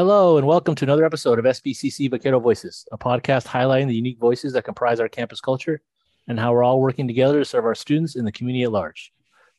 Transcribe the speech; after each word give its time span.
Hello, 0.00 0.38
and 0.38 0.46
welcome 0.46 0.74
to 0.74 0.84
another 0.86 1.04
episode 1.04 1.38
of 1.38 1.44
SBCC 1.44 2.10
Vaquero 2.10 2.40
Voices, 2.40 2.86
a 2.90 2.96
podcast 2.96 3.46
highlighting 3.46 3.86
the 3.86 3.94
unique 3.94 4.18
voices 4.18 4.54
that 4.54 4.64
comprise 4.64 4.98
our 4.98 5.10
campus 5.10 5.42
culture 5.42 5.82
and 6.26 6.40
how 6.40 6.54
we're 6.54 6.62
all 6.62 6.80
working 6.80 7.06
together 7.06 7.38
to 7.40 7.44
serve 7.44 7.66
our 7.66 7.74
students 7.74 8.16
and 8.16 8.26
the 8.26 8.32
community 8.32 8.62
at 8.62 8.72
large. 8.72 9.12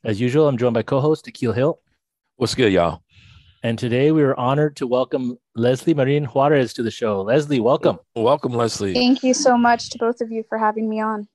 As 0.03 0.19
usual, 0.19 0.47
I'm 0.47 0.57
joined 0.57 0.73
by 0.73 0.81
co 0.81 0.99
host 0.99 1.27
Akil 1.27 1.53
Hill. 1.53 1.79
What's 2.37 2.55
good, 2.55 2.73
y'all? 2.73 3.03
And 3.61 3.77
today 3.77 4.11
we 4.11 4.23
are 4.23 4.33
honored 4.35 4.77
to 4.77 4.87
welcome 4.87 5.37
Leslie 5.55 5.93
Marin 5.93 6.25
Juarez 6.25 6.73
to 6.73 6.81
the 6.81 6.89
show. 6.89 7.21
Leslie, 7.21 7.59
welcome. 7.59 7.99
Welcome, 8.15 8.53
Leslie. 8.53 8.95
Thank 8.95 9.21
you 9.21 9.35
so 9.35 9.55
much 9.55 9.91
to 9.91 9.99
both 9.99 10.21
of 10.21 10.31
you 10.31 10.43
for 10.49 10.57
having 10.57 10.89
me 10.89 10.99
on. 10.99 11.27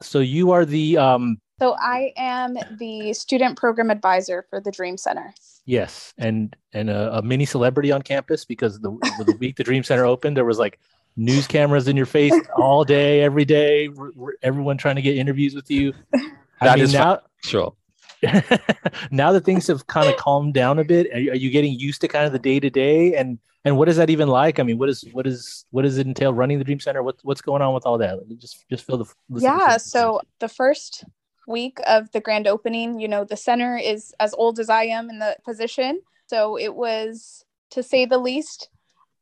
So, 0.00 0.20
you 0.20 0.52
are 0.52 0.64
the 0.64 0.96
um, 0.96 1.38
So 1.60 1.76
I 1.78 2.14
am 2.16 2.56
the 2.78 3.12
student 3.12 3.58
program 3.58 3.90
advisor 3.90 4.46
for 4.48 4.58
the 4.58 4.70
Dream 4.70 4.96
Center. 4.96 5.34
Yes, 5.68 6.14
and 6.16 6.56
and 6.72 6.88
a, 6.88 7.18
a 7.18 7.22
mini 7.22 7.44
celebrity 7.44 7.92
on 7.92 8.00
campus 8.00 8.46
because 8.46 8.80
the 8.80 8.90
the 9.18 9.36
week 9.38 9.56
the 9.56 9.64
Dream 9.64 9.84
Center 9.84 10.06
opened, 10.06 10.34
there 10.34 10.46
was 10.46 10.58
like 10.58 10.78
news 11.14 11.46
cameras 11.46 11.88
in 11.88 11.94
your 11.94 12.06
face 12.06 12.32
all 12.56 12.84
day, 12.84 13.20
every 13.20 13.44
day. 13.44 13.90
r- 13.98 14.12
r- 14.18 14.34
Everyone 14.42 14.78
trying 14.78 14.96
to 14.96 15.02
get 15.02 15.18
interviews 15.18 15.54
with 15.54 15.70
you. 15.70 15.92
I 16.14 16.68
That 16.68 16.76
mean, 16.76 16.84
is 16.84 16.94
now 16.94 17.20
Sure. 17.44 17.74
now 19.10 19.30
that 19.32 19.44
things 19.44 19.66
have 19.66 19.86
kind 19.86 20.08
of 20.08 20.16
calmed 20.16 20.54
down 20.54 20.78
a 20.78 20.84
bit, 20.84 21.12
are 21.12 21.18
you, 21.18 21.32
are 21.32 21.36
you 21.36 21.50
getting 21.50 21.78
used 21.78 22.00
to 22.00 22.08
kind 22.08 22.24
of 22.24 22.32
the 22.32 22.38
day 22.38 22.58
to 22.60 22.70
day? 22.70 23.14
And 23.14 23.38
and 23.66 23.76
what 23.76 23.90
is 23.90 23.98
that 23.98 24.08
even 24.08 24.28
like? 24.28 24.58
I 24.58 24.62
mean, 24.62 24.78
what 24.78 24.88
is 24.88 25.04
what 25.12 25.26
is 25.26 25.66
what 25.70 25.82
does 25.82 25.98
it 25.98 26.06
entail 26.06 26.32
running 26.32 26.56
the 26.58 26.64
Dream 26.64 26.80
Center? 26.80 27.02
What 27.02 27.16
what's 27.24 27.42
going 27.42 27.60
on 27.60 27.74
with 27.74 27.84
all 27.84 27.98
that? 27.98 28.18
Just 28.38 28.64
just 28.70 28.86
feel 28.86 28.96
the 28.96 29.04
Yeah, 29.36 29.76
so 29.76 30.22
the 30.38 30.48
first 30.48 31.04
week 31.48 31.78
of 31.86 32.12
the 32.12 32.20
grand 32.20 32.46
opening, 32.46 33.00
you 33.00 33.08
know, 33.08 33.24
the 33.24 33.36
center 33.36 33.76
is 33.76 34.14
as 34.20 34.34
old 34.34 34.60
as 34.60 34.68
I 34.68 34.84
am 34.84 35.10
in 35.10 35.18
the 35.18 35.36
position. 35.44 36.00
So 36.26 36.56
it 36.58 36.74
was, 36.74 37.44
to 37.70 37.82
say 37.82 38.04
the 38.04 38.18
least, 38.18 38.68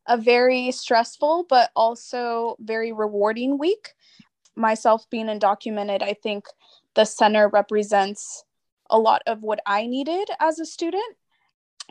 a 0.09 0.17
very 0.17 0.70
stressful 0.73 1.47
but 1.48 1.70
also 1.75 2.56
very 2.61 2.92
rewarding 2.92 3.59
week. 3.59 3.95
Myself 4.56 5.09
being 5.11 5.27
undocumented, 5.27 6.03
I 6.03 6.15
think 6.15 6.47
the 6.95 7.05
center 7.05 7.48
represents 7.48 8.45
a 8.91 8.98
lot 8.98 9.22
of 9.27 9.43
what 9.43 9.61
I 9.67 9.87
needed 9.87 10.28
as 10.41 10.59
a 10.59 10.67
student. 10.67 11.17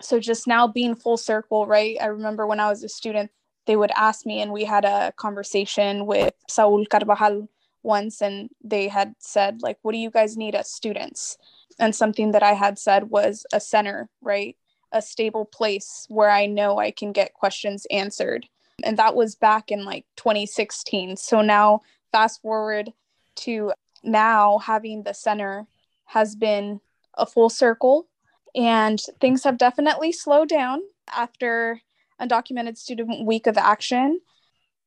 So 0.01 0.19
just 0.19 0.47
now 0.47 0.67
being 0.67 0.95
full 0.95 1.17
circle, 1.17 1.65
right? 1.65 1.97
I 2.01 2.07
remember 2.07 2.45
when 2.45 2.59
I 2.59 2.69
was 2.69 2.83
a 2.83 2.89
student, 2.89 3.31
they 3.65 3.75
would 3.75 3.91
ask 3.95 4.25
me, 4.25 4.41
and 4.41 4.51
we 4.51 4.63
had 4.63 4.85
a 4.85 5.11
conversation 5.17 6.05
with 6.05 6.33
Saul 6.47 6.85
Carvajal 6.85 7.49
once, 7.85 8.21
and 8.21 8.49
they 8.63 8.87
had 8.87 9.15
said, 9.19 9.61
like, 9.61 9.77
what 9.81 9.93
do 9.93 9.97
you 9.97 10.09
guys 10.09 10.35
need 10.35 10.55
as 10.55 10.71
students? 10.71 11.37
And 11.79 11.95
something 11.95 12.31
that 12.31 12.43
I 12.43 12.53
had 12.53 12.79
said 12.79 13.09
was 13.09 13.45
a 13.53 13.59
center, 13.59 14.09
right? 14.21 14.57
A 14.91 15.01
stable 15.01 15.45
place 15.45 16.05
where 16.09 16.29
I 16.29 16.45
know 16.45 16.79
I 16.79 16.91
can 16.91 17.11
get 17.11 17.33
questions 17.33 17.85
answered. 17.91 18.47
And 18.83 18.97
that 18.97 19.15
was 19.15 19.35
back 19.35 19.71
in 19.71 19.85
like 19.85 20.05
2016. 20.17 21.17
So 21.17 21.41
now, 21.41 21.81
fast 22.11 22.41
forward 22.41 22.91
to 23.37 23.73
now, 24.03 24.59
having 24.59 25.03
the 25.03 25.13
center 25.13 25.65
has 26.05 26.35
been 26.35 26.79
a 27.15 27.25
full 27.25 27.49
circle, 27.49 28.07
and 28.53 29.01
things 29.19 29.43
have 29.43 29.57
definitely 29.57 30.11
slowed 30.11 30.49
down 30.49 30.81
after 31.15 31.81
undocumented 32.21 32.77
student 32.77 33.25
week 33.25 33.45
of 33.47 33.57
action 33.57 34.21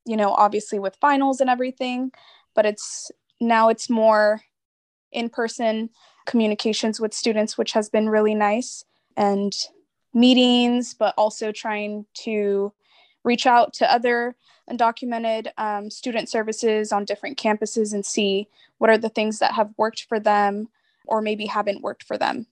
you 0.08 0.16
know 0.16 0.30
obviously 0.32 0.78
with 0.78 0.96
finals 1.00 1.41
and 1.41 1.50
everything 1.50 2.10
but 2.59 2.67
it's 2.67 3.12
now 3.41 3.69
it's 3.69 3.89
more 3.89 4.42
in-person 5.12 5.89
communications 6.27 7.00
with 7.00 7.15
students 7.15 7.56
which 7.56 7.70
has 7.70 7.89
been 7.89 8.09
really 8.09 8.34
nice. 8.34 8.84
And 9.17 9.53
meetings 10.12 10.93
but 10.93 11.15
also 11.16 11.53
trying 11.53 12.05
to 12.25 12.72
reach 13.22 13.47
out 13.47 13.72
to 13.75 13.88
other 13.88 14.34
undocumented 14.69 15.47
um, 15.56 15.88
student 15.88 16.28
services 16.28 16.91
on 16.91 17.05
different 17.05 17.38
campuses 17.38 17.94
and 17.94 18.05
see 18.05 18.49
what 18.78 18.91
are 18.91 18.99
the 18.99 19.09
things 19.09 19.38
that 19.38 19.53
have 19.53 19.71
worked 19.77 20.06
for 20.09 20.19
them 20.19 20.69
or 21.06 21.22
maybe 21.22 21.47
haven't 21.47 21.81
worked 21.81 22.03
for 22.03 22.19
them. 22.19 22.44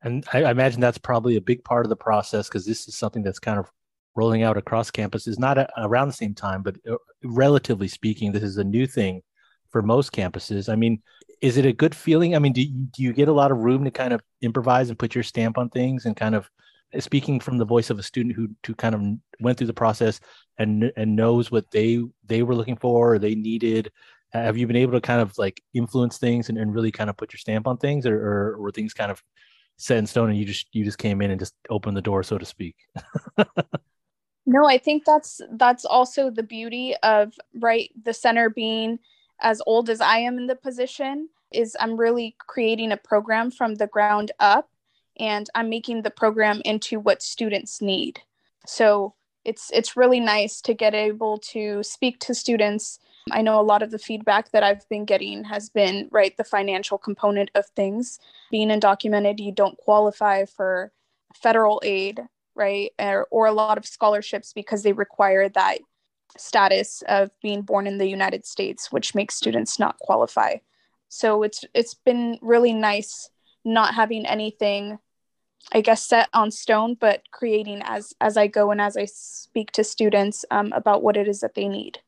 And 0.00 0.24
I, 0.32 0.44
I 0.44 0.50
imagine 0.52 0.80
that's 0.80 0.96
probably 0.96 1.36
a 1.36 1.42
big 1.42 1.62
part 1.64 1.84
of 1.84 1.90
the 1.90 1.96
process 1.96 2.48
because 2.48 2.64
this 2.64 2.88
is 2.88 2.96
something 2.96 3.22
that's 3.22 3.38
kind 3.38 3.58
of 3.58 3.70
rolling 4.18 4.42
out 4.42 4.56
across 4.56 4.90
campuses, 4.90 5.38
not 5.38 5.58
a, 5.58 5.68
around 5.76 6.08
the 6.08 6.14
same 6.14 6.34
time, 6.34 6.62
but 6.62 6.76
uh, 6.90 6.96
relatively 7.22 7.86
speaking, 7.86 8.32
this 8.32 8.42
is 8.42 8.58
a 8.58 8.64
new 8.64 8.86
thing 8.86 9.22
for 9.70 9.82
most 9.82 10.12
campuses. 10.12 10.68
I 10.68 10.76
mean, 10.76 11.02
is 11.40 11.56
it 11.56 11.66
a 11.66 11.72
good 11.72 11.94
feeling? 11.94 12.34
I 12.34 12.38
mean, 12.38 12.52
do 12.52 12.62
you, 12.62 12.70
do 12.70 13.02
you 13.02 13.12
get 13.12 13.28
a 13.28 13.32
lot 13.32 13.50
of 13.50 13.58
room 13.58 13.84
to 13.84 13.90
kind 13.90 14.12
of 14.12 14.20
improvise 14.42 14.88
and 14.88 14.98
put 14.98 15.14
your 15.14 15.24
stamp 15.24 15.58
on 15.58 15.68
things 15.70 16.06
and 16.06 16.16
kind 16.16 16.34
of 16.34 16.50
speaking 16.98 17.38
from 17.38 17.58
the 17.58 17.64
voice 17.64 17.90
of 17.90 17.98
a 17.98 18.02
student 18.02 18.34
who, 18.34 18.48
who 18.66 18.74
kind 18.74 18.94
of 18.94 19.02
went 19.40 19.58
through 19.58 19.66
the 19.66 19.74
process 19.74 20.20
and 20.58 20.90
and 20.96 21.14
knows 21.14 21.50
what 21.50 21.70
they 21.70 22.02
they 22.26 22.42
were 22.42 22.54
looking 22.54 22.76
for 22.76 23.14
or 23.14 23.18
they 23.18 23.34
needed? 23.34 23.92
Have 24.32 24.56
you 24.56 24.66
been 24.66 24.76
able 24.76 24.92
to 24.92 25.00
kind 25.00 25.20
of 25.20 25.36
like 25.38 25.62
influence 25.74 26.18
things 26.18 26.48
and, 26.48 26.58
and 26.58 26.74
really 26.74 26.92
kind 26.92 27.08
of 27.08 27.16
put 27.16 27.32
your 27.32 27.38
stamp 27.38 27.66
on 27.66 27.78
things, 27.78 28.04
or, 28.06 28.16
or 28.16 28.58
were 28.58 28.72
things 28.72 28.92
kind 28.92 29.10
of 29.10 29.22
set 29.76 29.96
in 29.96 30.06
stone 30.06 30.28
and 30.28 30.38
you 30.38 30.44
just 30.44 30.66
you 30.72 30.84
just 30.84 30.98
came 30.98 31.22
in 31.22 31.30
and 31.30 31.38
just 31.38 31.54
opened 31.70 31.96
the 31.96 32.02
door 32.02 32.24
so 32.24 32.36
to 32.36 32.44
speak 32.44 32.74
No, 34.50 34.66
I 34.66 34.78
think 34.78 35.04
that's 35.04 35.42
that's 35.52 35.84
also 35.84 36.30
the 36.30 36.42
beauty 36.42 36.94
of 37.02 37.34
right 37.60 37.90
the 38.02 38.14
center 38.14 38.48
being 38.48 38.98
as 39.40 39.62
old 39.66 39.90
as 39.90 40.00
I 40.00 40.18
am 40.18 40.38
in 40.38 40.46
the 40.46 40.56
position 40.56 41.28
is 41.52 41.76
I'm 41.80 41.96
really 41.96 42.36
creating 42.38 42.92
a 42.92 42.96
program 42.96 43.50
from 43.50 43.76
the 43.76 43.86
ground 43.86 44.32
up 44.38 44.68
and 45.18 45.48
I'm 45.54 45.68
making 45.68 46.02
the 46.02 46.10
program 46.10 46.60
into 46.64 47.00
what 47.00 47.22
students 47.22 47.80
need. 47.80 48.20
So 48.66 49.14
it's 49.44 49.70
it's 49.72 49.96
really 49.96 50.20
nice 50.20 50.60
to 50.62 50.74
get 50.74 50.94
able 50.94 51.38
to 51.38 51.82
speak 51.82 52.20
to 52.20 52.34
students. 52.34 52.98
I 53.30 53.42
know 53.42 53.60
a 53.60 53.62
lot 53.62 53.82
of 53.82 53.90
the 53.90 53.98
feedback 53.98 54.50
that 54.52 54.62
I've 54.62 54.88
been 54.88 55.04
getting 55.04 55.44
has 55.44 55.68
been 55.70 56.08
right 56.10 56.36
the 56.36 56.44
financial 56.44 56.98
component 56.98 57.50
of 57.54 57.66
things. 57.74 58.18
Being 58.50 58.68
undocumented, 58.68 59.38
you 59.38 59.52
don't 59.52 59.78
qualify 59.78 60.44
for 60.44 60.92
federal 61.34 61.80
aid 61.84 62.20
right? 62.58 62.90
Or, 62.98 63.26
or 63.30 63.46
a 63.46 63.52
lot 63.52 63.78
of 63.78 63.86
scholarships 63.86 64.52
because 64.52 64.82
they 64.82 64.92
require 64.92 65.48
that 65.48 65.78
status 66.36 67.02
of 67.08 67.30
being 67.42 67.62
born 67.62 67.86
in 67.86 67.98
the 67.98 68.08
United 68.08 68.46
States, 68.46 68.92
which 68.92 69.14
makes 69.14 69.34
students 69.34 69.78
not 69.78 69.98
qualify. 69.98 70.56
So 71.08 71.42
it's 71.42 71.64
it's 71.74 71.94
been 71.94 72.38
really 72.42 72.72
nice 72.72 73.30
not 73.64 73.94
having 73.94 74.26
anything, 74.26 74.98
I 75.72 75.80
guess, 75.80 76.04
set 76.04 76.28
on 76.34 76.50
stone, 76.50 76.94
but 76.94 77.22
creating 77.30 77.82
as 77.84 78.12
as 78.20 78.36
I 78.36 78.46
go 78.46 78.70
and 78.70 78.80
as 78.80 78.96
I 78.96 79.06
speak 79.06 79.72
to 79.72 79.84
students 79.84 80.44
um, 80.50 80.72
about 80.72 81.02
what 81.02 81.16
it 81.16 81.28
is 81.28 81.40
that 81.40 81.54
they 81.54 81.68
need. 81.68 82.00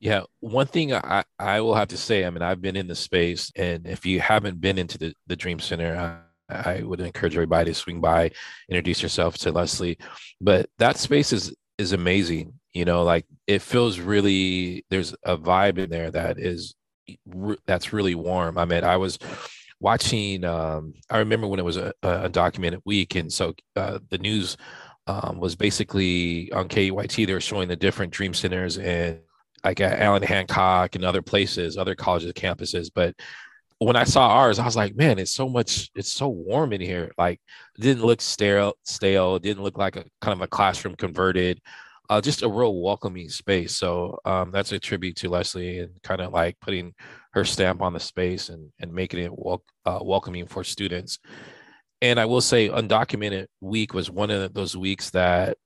Yeah. 0.00 0.22
One 0.40 0.66
thing 0.66 0.94
I, 0.94 1.24
I 1.38 1.60
will 1.60 1.74
have 1.74 1.88
to 1.88 1.96
say, 1.96 2.24
I 2.24 2.30
mean, 2.30 2.42
I've 2.42 2.62
been 2.62 2.76
in 2.76 2.86
the 2.86 2.94
space, 2.94 3.50
and 3.56 3.86
if 3.86 4.06
you 4.06 4.20
haven't 4.20 4.60
been 4.60 4.78
into 4.78 4.96
the, 4.96 5.12
the 5.26 5.34
Dream 5.34 5.58
Center, 5.58 6.22
I, 6.48 6.54
I 6.54 6.82
would 6.82 7.00
encourage 7.00 7.34
everybody 7.34 7.70
to 7.70 7.74
swing 7.74 8.00
by, 8.00 8.30
introduce 8.68 9.02
yourself 9.02 9.36
to 9.38 9.50
Leslie. 9.50 9.98
But 10.40 10.70
that 10.78 10.98
space 10.98 11.32
is 11.32 11.52
is 11.78 11.92
amazing. 11.92 12.54
You 12.72 12.84
know, 12.84 13.02
like 13.02 13.26
it 13.46 13.62
feels 13.62 13.98
really 13.98 14.84
there's 14.90 15.14
a 15.24 15.36
vibe 15.36 15.78
in 15.78 15.90
there 15.90 16.10
that 16.10 16.38
is 16.38 16.74
that's 17.66 17.92
really 17.92 18.14
warm. 18.14 18.58
I 18.58 18.64
mean, 18.64 18.84
I 18.84 18.96
was 18.96 19.18
watching 19.80 20.44
um 20.44 20.92
I 21.08 21.18
remember 21.18 21.46
when 21.46 21.60
it 21.60 21.64
was 21.64 21.76
a, 21.76 21.92
a 22.02 22.28
documented 22.28 22.82
week 22.84 23.14
and 23.14 23.32
so 23.32 23.54
uh, 23.76 24.00
the 24.10 24.18
news 24.18 24.56
um, 25.06 25.38
was 25.38 25.54
basically 25.54 26.50
on 26.52 26.68
KEYT 26.68 27.26
they 27.26 27.32
were 27.32 27.40
showing 27.40 27.68
the 27.68 27.76
different 27.76 28.12
dream 28.12 28.34
centers 28.34 28.76
and 28.76 29.20
like 29.64 29.80
at 29.80 30.00
Allan 30.00 30.22
Hancock 30.22 30.94
and 30.94 31.04
other 31.04 31.22
places, 31.22 31.76
other 31.76 31.94
colleges, 31.94 32.32
campuses. 32.32 32.90
But 32.94 33.14
when 33.78 33.96
I 33.96 34.04
saw 34.04 34.28
ours, 34.28 34.58
I 34.58 34.64
was 34.64 34.76
like, 34.76 34.96
man, 34.96 35.18
it's 35.18 35.32
so 35.34 35.48
much, 35.48 35.90
it's 35.94 36.12
so 36.12 36.28
warm 36.28 36.72
in 36.72 36.80
here. 36.80 37.12
Like, 37.16 37.40
didn't 37.78 38.04
look 38.04 38.20
stale, 38.20 38.74
stale. 38.84 39.38
Didn't 39.38 39.62
look 39.62 39.78
like 39.78 39.96
a 39.96 40.04
kind 40.20 40.36
of 40.36 40.40
a 40.40 40.48
classroom 40.48 40.96
converted. 40.96 41.60
Uh, 42.10 42.20
just 42.20 42.42
a 42.42 42.48
real 42.48 42.80
welcoming 42.80 43.28
space. 43.28 43.76
So 43.76 44.18
um, 44.24 44.50
that's 44.50 44.72
a 44.72 44.78
tribute 44.78 45.16
to 45.16 45.28
Leslie 45.28 45.80
and 45.80 45.90
kind 46.02 46.20
of 46.20 46.32
like 46.32 46.58
putting 46.60 46.94
her 47.32 47.44
stamp 47.44 47.82
on 47.82 47.92
the 47.92 48.00
space 48.00 48.48
and 48.48 48.72
and 48.80 48.92
making 48.92 49.20
it 49.20 49.30
wel- 49.30 49.62
uh, 49.84 50.00
welcoming 50.02 50.46
for 50.46 50.64
students. 50.64 51.18
And 52.00 52.18
I 52.18 52.24
will 52.24 52.40
say, 52.40 52.68
undocumented 52.70 53.46
week 53.60 53.92
was 53.92 54.10
one 54.10 54.30
of 54.30 54.54
those 54.54 54.76
weeks 54.76 55.10
that 55.10 55.58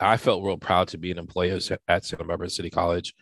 I 0.00 0.16
felt 0.18 0.44
real 0.44 0.56
proud 0.56 0.88
to 0.88 0.98
be 0.98 1.10
an 1.10 1.18
employee 1.18 1.50
at- 1.50 1.80
at 1.88 2.04
Santa 2.04 2.24
Barbara 2.24 2.48
City 2.48 2.70
College 2.70 3.14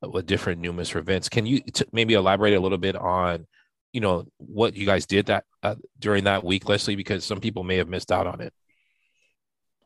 with 0.00 0.26
different 0.26 0.60
numerous 0.60 0.94
events. 0.94 1.28
Can 1.28 1.44
you 1.46 1.60
t- 1.60 1.84
maybe 1.92 2.14
elaborate 2.14 2.54
a 2.54 2.60
little 2.60 2.78
bit 2.78 2.96
on, 2.96 3.46
you 3.92 4.00
know, 4.00 4.26
what 4.38 4.76
you 4.76 4.86
guys 4.86 5.06
did 5.06 5.26
that 5.26 5.44
uh, 5.62 5.76
during 5.98 6.24
that 6.24 6.44
week, 6.44 6.68
Leslie? 6.68 6.96
Because 6.96 7.24
some 7.24 7.40
people 7.40 7.62
may 7.62 7.76
have 7.76 7.88
missed 7.88 8.12
out 8.12 8.26
on 8.26 8.40
it. 8.40 8.52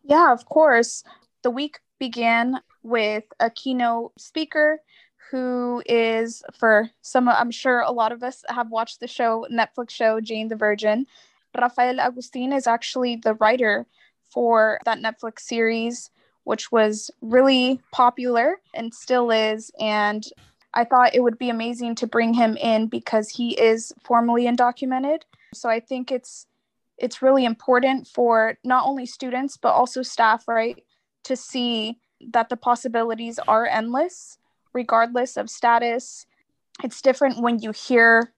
Yeah, 0.04 0.32
of 0.32 0.44
course. 0.46 1.02
The 1.42 1.50
week 1.50 1.80
began 1.98 2.60
with 2.82 3.24
a 3.40 3.50
keynote 3.50 4.12
speaker 4.18 4.80
who 5.30 5.82
is 5.86 6.42
for 6.56 6.88
some 7.02 7.28
I'm 7.28 7.50
sure 7.50 7.80
a 7.80 7.90
lot 7.90 8.12
of 8.12 8.22
us 8.22 8.44
have 8.48 8.70
watched 8.70 9.00
the 9.00 9.08
show 9.08 9.46
Netflix 9.52 9.90
show 9.90 10.20
Jane 10.20 10.48
the 10.48 10.56
Virgin. 10.56 11.06
Rafael 11.58 12.00
Agustin 12.00 12.52
is 12.52 12.66
actually 12.66 13.16
the 13.16 13.34
writer 13.34 13.86
for 14.30 14.78
that 14.84 14.98
Netflix 14.98 15.40
series 15.40 16.10
which 16.46 16.70
was 16.70 17.10
really 17.22 17.80
popular 17.90 18.60
and 18.72 18.94
still 18.94 19.32
is. 19.32 19.72
And 19.80 20.24
I 20.76 20.84
thought 20.84 21.14
it 21.14 21.22
would 21.22 21.38
be 21.38 21.48
amazing 21.48 21.94
to 21.96 22.06
bring 22.06 22.34
him 22.34 22.56
in 22.58 22.86
because 22.88 23.30
he 23.30 23.58
is 23.58 23.92
formally 24.04 24.44
undocumented. 24.44 25.22
So 25.54 25.70
I 25.70 25.80
think 25.80 26.12
it's 26.12 26.46
it's 26.98 27.22
really 27.22 27.44
important 27.44 28.06
for 28.06 28.56
not 28.62 28.86
only 28.86 29.06
students 29.06 29.56
but 29.56 29.72
also 29.72 30.02
staff, 30.02 30.46
right, 30.46 30.84
to 31.24 31.34
see 31.34 31.98
that 32.30 32.50
the 32.50 32.56
possibilities 32.56 33.38
are 33.48 33.66
endless 33.66 34.38
regardless 34.74 35.38
of 35.38 35.48
status. 35.48 36.26
It's 36.84 37.00
different 37.00 37.40
when 37.40 37.58
you 37.58 37.72
hear 37.72 38.34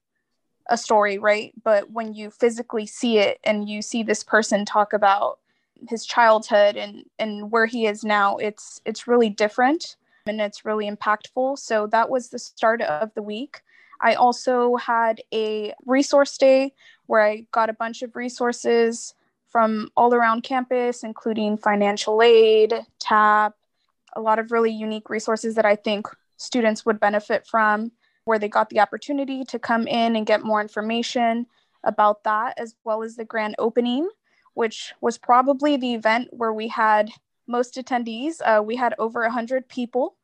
a 0.70 0.78
story, 0.78 1.18
right? 1.18 1.52
But 1.64 1.90
when 1.90 2.14
you 2.14 2.30
physically 2.30 2.86
see 2.86 3.18
it 3.18 3.40
and 3.42 3.68
you 3.68 3.82
see 3.82 4.04
this 4.04 4.22
person 4.22 4.64
talk 4.64 4.92
about 4.92 5.40
his 5.88 6.06
childhood 6.06 6.76
and 6.76 7.04
and 7.18 7.50
where 7.50 7.66
he 7.66 7.86
is 7.86 8.04
now, 8.04 8.36
it's 8.36 8.80
it's 8.84 9.08
really 9.08 9.28
different 9.28 9.96
and 10.28 10.40
it's 10.40 10.64
really 10.64 10.90
impactful. 10.90 11.58
So 11.58 11.86
that 11.88 12.10
was 12.10 12.28
the 12.28 12.38
start 12.38 12.82
of 12.82 13.12
the 13.14 13.22
week. 13.22 13.60
I 14.00 14.14
also 14.14 14.76
had 14.76 15.20
a 15.32 15.74
resource 15.84 16.38
day 16.38 16.72
where 17.06 17.22
I 17.22 17.46
got 17.52 17.70
a 17.70 17.74
bunch 17.74 18.02
of 18.02 18.14
resources 18.14 19.14
from 19.48 19.90
all 19.96 20.14
around 20.14 20.42
campus, 20.42 21.02
including 21.02 21.56
financial 21.56 22.22
aid, 22.22 22.74
TAP, 23.00 23.54
a 24.14 24.20
lot 24.20 24.38
of 24.38 24.52
really 24.52 24.72
unique 24.72 25.10
resources 25.10 25.54
that 25.54 25.64
I 25.64 25.74
think 25.74 26.06
students 26.36 26.84
would 26.86 27.00
benefit 27.00 27.46
from, 27.46 27.90
where 28.24 28.38
they 28.38 28.48
got 28.48 28.68
the 28.68 28.80
opportunity 28.80 29.42
to 29.44 29.58
come 29.58 29.86
in 29.86 30.14
and 30.14 30.26
get 30.26 30.44
more 30.44 30.60
information 30.60 31.46
about 31.82 32.24
that, 32.24 32.54
as 32.58 32.74
well 32.84 33.02
as 33.02 33.16
the 33.16 33.24
grand 33.24 33.54
opening, 33.58 34.08
which 34.54 34.92
was 35.00 35.16
probably 35.16 35.76
the 35.76 35.94
event 35.94 36.28
where 36.32 36.52
we 36.52 36.68
had 36.68 37.10
most 37.48 37.76
attendees. 37.76 38.40
Uh, 38.44 38.62
we 38.62 38.76
had 38.76 38.94
over 38.98 39.22
100 39.22 39.68
people 39.68 40.16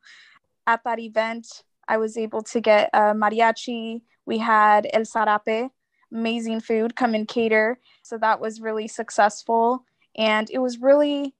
at 0.67 0.83
that 0.83 0.99
event. 0.99 1.63
I 1.87 1.97
was 1.97 2.17
able 2.17 2.43
to 2.43 2.61
get 2.61 2.89
uh, 2.93 3.13
mariachi. 3.13 4.01
We 4.25 4.37
had 4.37 4.87
El 4.93 5.01
Sarape, 5.01 5.69
amazing 6.11 6.61
food, 6.61 6.95
come 6.95 7.13
and 7.13 7.27
cater. 7.27 7.79
So 8.03 8.17
that 8.19 8.39
was 8.39 8.61
really 8.61 8.87
successful. 8.87 9.85
And 10.17 10.49
it 10.49 10.59
was 10.59 10.79
really 10.79 11.35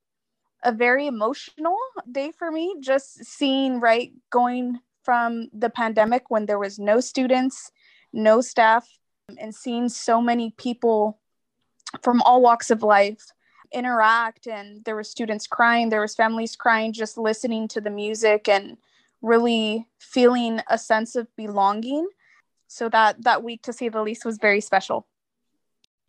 a 0.64 0.72
very 0.72 1.08
emotional 1.08 1.78
day 2.12 2.32
for 2.38 2.52
me, 2.52 2.76
just 2.80 3.24
seeing, 3.24 3.80
right, 3.80 4.12
going 4.32 4.80
from 5.04 5.48
the 5.54 5.70
pandemic 5.70 6.30
when 6.30 6.48
there 6.48 6.60
was 6.60 6.80
no 6.80 7.00
students, 7.00 7.72
no 8.12 8.42
staff, 8.42 8.88
and 9.40 9.54
seeing 9.54 9.90
so 9.90 10.22
many 10.22 10.54
people 10.58 11.20
from 12.02 12.22
all 12.24 12.42
walks 12.42 12.72
of 12.72 12.84
life 12.84 13.32
interact 13.72 14.48
and 14.48 14.84
there 14.86 14.96
were 14.96 15.04
students 15.04 15.48
crying 15.48 15.90
there 15.90 16.02
was 16.02 16.16
families 16.16 16.56
crying 16.56 16.94
just 16.94 17.18
listening 17.18 17.68
to 17.68 17.82
the 17.82 17.90
music 17.90 18.48
and 18.48 18.78
really 19.22 19.88
feeling 20.00 20.62
a 20.70 20.78
sense 20.78 21.16
of 21.16 21.28
belonging 21.36 22.08
so 22.68 22.90
that 22.90 23.22
that 23.24 23.44
week 23.44 23.62
to 23.62 23.74
say 23.74 23.90
the 23.90 24.02
least 24.02 24.26
was 24.26 24.38
very 24.38 24.62
special 24.62 25.08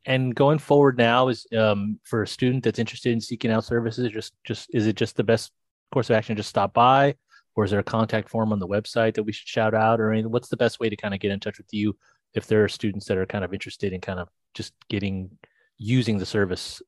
and 0.04 0.34
going 0.34 0.58
forward 0.58 0.96
now 0.96 1.28
is 1.28 1.46
um, 1.56 1.98
for 2.04 2.22
a 2.22 2.28
student 2.28 2.62
that's 2.62 2.78
interested 2.78 3.12
in 3.12 3.20
seeking 3.20 3.50
out 3.50 3.64
services 3.64 4.10
just 4.10 4.32
just 4.44 4.68
is 4.72 4.86
it 4.86 4.96
just 4.96 5.16
the 5.16 5.24
best 5.24 5.52
course 5.92 6.10
of 6.10 6.16
action 6.16 6.36
just 6.36 6.48
stop 6.48 6.72
by 6.72 7.14
or 7.54 7.64
is 7.64 7.70
there 7.70 7.80
a 7.80 7.84
contact 7.84 8.28
form 8.28 8.52
on 8.52 8.58
the 8.58 8.68
website 8.68 9.14
that 9.14 9.22
we 9.22 9.32
should 9.32 9.48
shout 9.48 9.74
out 9.74 10.00
or 10.00 10.12
anything? 10.12 10.30
what's 10.30 10.48
the 10.48 10.56
best 10.56 10.80
way 10.80 10.88
to 10.88 10.96
kind 10.96 11.14
of 11.14 11.20
get 11.20 11.30
in 11.30 11.40
touch 11.40 11.58
with 11.58 11.72
you 11.72 11.96
if 12.34 12.46
there 12.46 12.62
are 12.62 12.68
students 12.68 13.06
that 13.06 13.16
are 13.16 13.26
kind 13.26 13.44
of 13.44 13.52
interested 13.52 13.92
in 13.92 14.00
kind 14.00 14.20
of 14.20 14.28
just 14.54 14.74
getting 14.88 15.30
using 15.78 16.18
the 16.18 16.26
service 16.26 16.82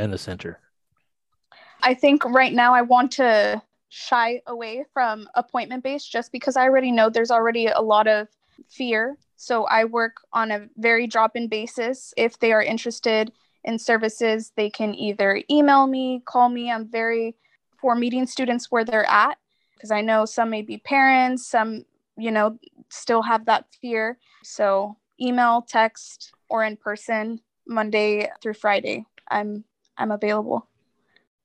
and 0.00 0.12
the 0.12 0.18
center 0.18 0.58
i 1.82 1.94
think 1.94 2.24
right 2.24 2.52
now 2.52 2.74
i 2.74 2.82
want 2.82 3.10
to 3.10 3.60
shy 3.88 4.40
away 4.46 4.84
from 4.92 5.28
appointment 5.34 5.82
based 5.82 6.10
just 6.10 6.30
because 6.32 6.56
i 6.56 6.62
already 6.62 6.92
know 6.92 7.08
there's 7.08 7.30
already 7.30 7.66
a 7.66 7.80
lot 7.80 8.06
of 8.06 8.28
fear 8.68 9.16
so 9.40 9.64
I 9.64 9.86
work 9.86 10.18
on 10.34 10.50
a 10.50 10.68
very 10.76 11.06
drop 11.06 11.34
in 11.34 11.48
basis. 11.48 12.12
If 12.18 12.38
they 12.38 12.52
are 12.52 12.62
interested 12.62 13.32
in 13.64 13.78
services, 13.78 14.52
they 14.54 14.68
can 14.68 14.94
either 14.94 15.42
email 15.50 15.86
me, 15.86 16.20
call 16.26 16.50
me. 16.50 16.70
I'm 16.70 16.86
very 16.86 17.36
for 17.80 17.94
meeting 17.94 18.26
students 18.26 18.70
where 18.70 18.84
they're 18.84 19.08
at 19.08 19.38
because 19.72 19.90
I 19.90 20.02
know 20.02 20.26
some 20.26 20.50
may 20.50 20.60
be 20.60 20.76
parents, 20.76 21.46
some, 21.46 21.86
you 22.18 22.30
know, 22.30 22.58
still 22.90 23.22
have 23.22 23.46
that 23.46 23.64
fear. 23.80 24.18
So 24.44 24.98
email, 25.18 25.64
text, 25.66 26.32
or 26.50 26.62
in 26.62 26.76
person, 26.76 27.40
Monday 27.66 28.30
through 28.42 28.54
Friday. 28.54 29.06
I'm 29.30 29.64
I'm 30.00 30.10
available. 30.10 30.68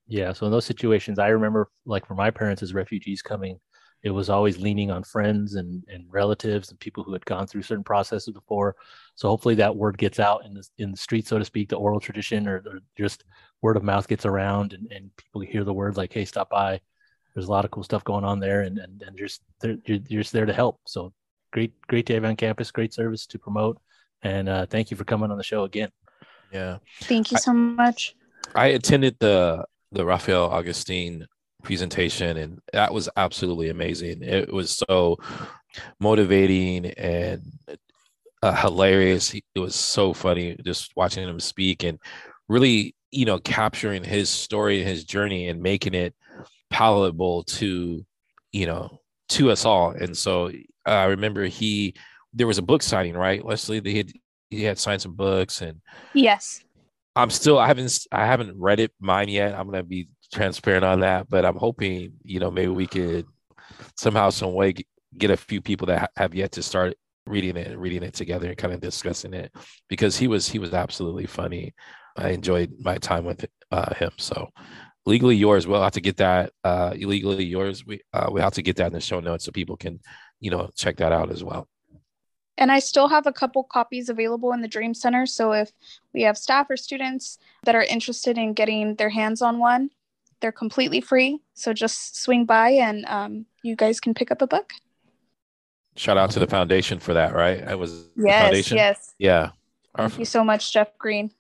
Yeah. 0.07 0.33
So 0.33 0.45
in 0.45 0.51
those 0.51 0.65
situations, 0.65 1.19
I 1.19 1.29
remember 1.29 1.69
like 1.85 2.05
for 2.05 2.15
my 2.15 2.31
parents 2.31 2.63
as 2.63 2.73
refugees 2.73 3.21
coming 3.21 3.59
it 4.05 4.11
was 4.11 4.29
always 4.29 4.59
leaning 4.59 4.91
on 4.91 5.03
friends 5.03 5.55
and, 5.55 5.83
and 5.87 6.05
relatives 6.11 6.69
and 6.69 6.79
people 6.79 7.03
who 7.03 7.11
had 7.11 7.25
gone 7.25 7.47
through 7.47 7.63
certain 7.63 7.83
processes 7.83 8.31
before. 8.31 8.75
So 9.15 9.27
hopefully 9.27 9.55
that 9.55 9.75
word 9.75 9.97
gets 9.97 10.19
out 10.19 10.45
in 10.45 10.53
the 10.53 10.63
in 10.77 10.91
the 10.91 10.97
street, 10.97 11.27
so 11.27 11.39
to 11.39 11.43
speak, 11.43 11.69
the 11.69 11.75
oral 11.75 11.99
tradition 11.99 12.47
or, 12.47 12.57
or 12.67 12.79
just 12.95 13.23
word 13.63 13.77
of 13.77 13.83
mouth 13.83 14.07
gets 14.07 14.23
around 14.23 14.73
and, 14.73 14.91
and 14.91 15.09
people 15.17 15.41
hear 15.41 15.63
the 15.63 15.73
word 15.73 15.97
like, 15.97 16.13
hey, 16.13 16.23
stop 16.23 16.51
by. 16.51 16.79
There's 17.33 17.47
a 17.47 17.51
lot 17.51 17.65
of 17.65 17.71
cool 17.71 17.83
stuff 17.83 18.03
going 18.03 18.23
on 18.23 18.39
there 18.39 18.61
and 18.61 18.77
and, 18.77 19.01
and 19.01 19.17
just 19.17 19.41
you're, 19.63 19.77
you're 19.85 20.21
just 20.21 20.33
there 20.33 20.45
to 20.45 20.53
help. 20.53 20.79
So 20.85 21.11
great, 21.51 21.73
great 21.87 22.05
to 22.05 22.13
have 22.13 22.21
you 22.21 22.29
on 22.29 22.35
campus, 22.35 22.69
great 22.69 22.93
service 22.93 23.25
to 23.25 23.39
promote. 23.39 23.79
And 24.21 24.47
uh, 24.47 24.67
thank 24.67 24.91
you 24.91 24.97
for 24.97 25.03
coming 25.03 25.31
on 25.31 25.37
the 25.37 25.43
show 25.43 25.63
again. 25.63 25.89
Yeah. 26.53 26.77
Thank 27.01 27.31
you 27.31 27.39
so 27.39 27.51
I, 27.51 27.55
much. 27.55 28.15
I 28.53 28.67
attended 28.67 29.17
the 29.19 29.65
the 29.91 30.05
Rafael 30.05 30.53
Agustin 30.53 31.25
presentation 31.63 32.37
and 32.37 32.59
that 32.73 32.93
was 32.93 33.09
absolutely 33.15 33.69
amazing. 33.69 34.21
It 34.21 34.53
was 34.53 34.71
so 34.87 35.17
motivating 35.99 36.85
and 36.91 37.41
uh, 38.43 38.55
hilarious. 38.55 39.33
It 39.33 39.43
was 39.55 39.75
so 39.75 40.13
funny 40.13 40.57
just 40.63 40.91
watching 40.95 41.27
him 41.27 41.39
speak 41.39 41.83
and 41.83 41.99
really 42.47 42.95
you 43.11 43.25
know 43.25 43.39
capturing 43.39 44.03
his 44.03 44.29
story 44.29 44.79
and 44.79 44.87
his 44.87 45.03
journey 45.03 45.47
and 45.49 45.61
making 45.61 45.93
it 45.93 46.13
palatable 46.69 47.43
to 47.43 48.05
you 48.51 48.65
know 48.65 48.99
to 49.29 49.51
us 49.51 49.65
all. 49.65 49.91
And 49.91 50.15
so 50.15 50.51
uh, 50.85 50.91
i 50.91 51.05
remember 51.05 51.45
he 51.45 51.95
there 52.33 52.47
was 52.47 52.57
a 52.57 52.63
book 52.63 52.83
signing 52.83 53.15
right 53.15 53.43
leslie? 53.43 53.79
They 53.79 53.95
had 53.95 54.11
he 54.49 54.63
had 54.63 54.77
signed 54.77 55.01
some 55.01 55.15
books 55.15 55.61
and 55.61 55.81
yes 56.13 56.63
i'm 57.15 57.29
still 57.29 57.57
i 57.57 57.67
haven't 57.67 57.99
i 58.11 58.25
haven't 58.25 58.59
read 58.59 58.79
it 58.79 58.91
mine 58.99 59.29
yet 59.29 59.55
i'm 59.55 59.65
gonna 59.65 59.83
be 59.83 60.07
transparent 60.33 60.85
on 60.85 61.01
that, 61.01 61.29
but 61.29 61.45
I'm 61.45 61.55
hoping, 61.55 62.13
you 62.23 62.39
know, 62.39 62.51
maybe 62.51 62.67
we 62.67 62.87
could 62.87 63.25
somehow, 63.97 64.29
some 64.29 64.53
way 64.53 64.73
get 65.17 65.31
a 65.31 65.37
few 65.37 65.61
people 65.61 65.87
that 65.87 66.11
have 66.17 66.35
yet 66.35 66.51
to 66.53 66.63
start 66.63 66.95
reading 67.25 67.57
it 67.57 67.67
and 67.67 67.81
reading 67.81 68.03
it 68.03 68.13
together 68.13 68.47
and 68.47 68.57
kind 68.57 68.73
of 68.73 68.81
discussing 68.81 69.33
it 69.33 69.51
because 69.89 70.17
he 70.17 70.27
was 70.27 70.47
he 70.47 70.59
was 70.59 70.73
absolutely 70.73 71.25
funny. 71.25 71.73
I 72.17 72.29
enjoyed 72.29 72.73
my 72.79 72.97
time 72.97 73.25
with 73.25 73.45
uh, 73.71 73.93
him. 73.95 74.11
So 74.17 74.49
legally 75.05 75.35
yours, 75.35 75.67
we'll 75.67 75.81
have 75.83 75.93
to 75.93 76.01
get 76.01 76.17
that. 76.17 76.51
Uh, 76.63 76.93
illegally 76.95 77.45
yours, 77.45 77.85
we 77.85 78.01
uh, 78.13 78.29
we 78.31 78.41
have 78.41 78.53
to 78.53 78.61
get 78.61 78.75
that 78.77 78.87
in 78.87 78.93
the 78.93 79.01
show 79.01 79.19
notes 79.19 79.45
so 79.45 79.51
people 79.51 79.77
can, 79.77 79.99
you 80.39 80.51
know, 80.51 80.69
check 80.75 80.97
that 80.97 81.11
out 81.11 81.31
as 81.31 81.43
well. 81.43 81.67
And 82.57 82.71
I 82.71 82.79
still 82.79 83.07
have 83.09 83.27
a 83.27 83.33
couple 83.33 83.63
copies 83.63 84.09
available 84.09 84.53
in 84.53 84.61
the 84.61 84.67
Dream 84.67 84.93
Center. 84.93 85.25
So 85.25 85.51
if 85.51 85.71
we 86.13 86.21
have 86.23 86.37
staff 86.37 86.69
or 86.69 86.77
students 86.77 87.37
that 87.63 87.75
are 87.75 87.83
interested 87.83 88.37
in 88.37 88.53
getting 88.53 88.95
their 88.95 89.09
hands 89.09 89.41
on 89.41 89.59
one, 89.59 89.89
they're 90.39 90.51
completely 90.51 91.01
free. 91.01 91.41
So 91.53 91.73
just 91.73 92.21
swing 92.21 92.45
by 92.45 92.69
and 92.69 93.05
um, 93.07 93.45
you 93.63 93.75
guys 93.75 93.99
can 93.99 94.13
pick 94.13 94.31
up 94.31 94.41
a 94.41 94.47
book. 94.47 94.73
Shout 95.97 96.17
out 96.17 96.31
to 96.31 96.39
the 96.39 96.47
foundation 96.47 96.99
for 96.99 97.13
that, 97.13 97.33
right? 97.33 97.65
I 97.65 97.75
was 97.75 98.09
yes, 98.17 98.43
foundation. 98.43 98.77
Yes. 98.77 99.13
Yeah. 99.17 99.51
Thank 99.95 100.19
you 100.19 100.25
so 100.25 100.43
much, 100.43 100.73
Jeff 100.73 100.97
Green. 100.97 101.31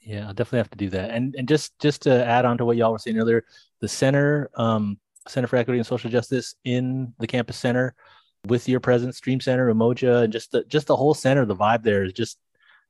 Yeah, 0.00 0.26
I'll 0.26 0.34
definitely 0.34 0.58
have 0.58 0.70
to 0.70 0.78
do 0.78 0.90
that. 0.90 1.10
And 1.10 1.36
and 1.36 1.46
just 1.46 1.78
just 1.78 2.02
to 2.02 2.24
add 2.26 2.44
on 2.44 2.58
to 2.58 2.64
what 2.64 2.76
y'all 2.76 2.90
were 2.90 2.98
saying 2.98 3.16
earlier, 3.16 3.44
the 3.80 3.86
center, 3.86 4.50
um, 4.56 4.98
Center 5.28 5.46
for 5.46 5.56
Equity 5.56 5.78
and 5.78 5.86
Social 5.86 6.10
Justice 6.10 6.56
in 6.64 7.14
the 7.20 7.28
campus 7.28 7.56
center, 7.56 7.94
with 8.46 8.68
your 8.68 8.80
presence, 8.80 9.20
Dream 9.20 9.40
Center, 9.40 9.72
Umoja, 9.72 10.24
and 10.24 10.32
just 10.32 10.52
the 10.52 10.64
just 10.64 10.86
the 10.86 10.96
whole 10.96 11.14
center, 11.14 11.44
the 11.44 11.56
vibe 11.56 11.82
there 11.82 12.04
is 12.04 12.12
just 12.12 12.38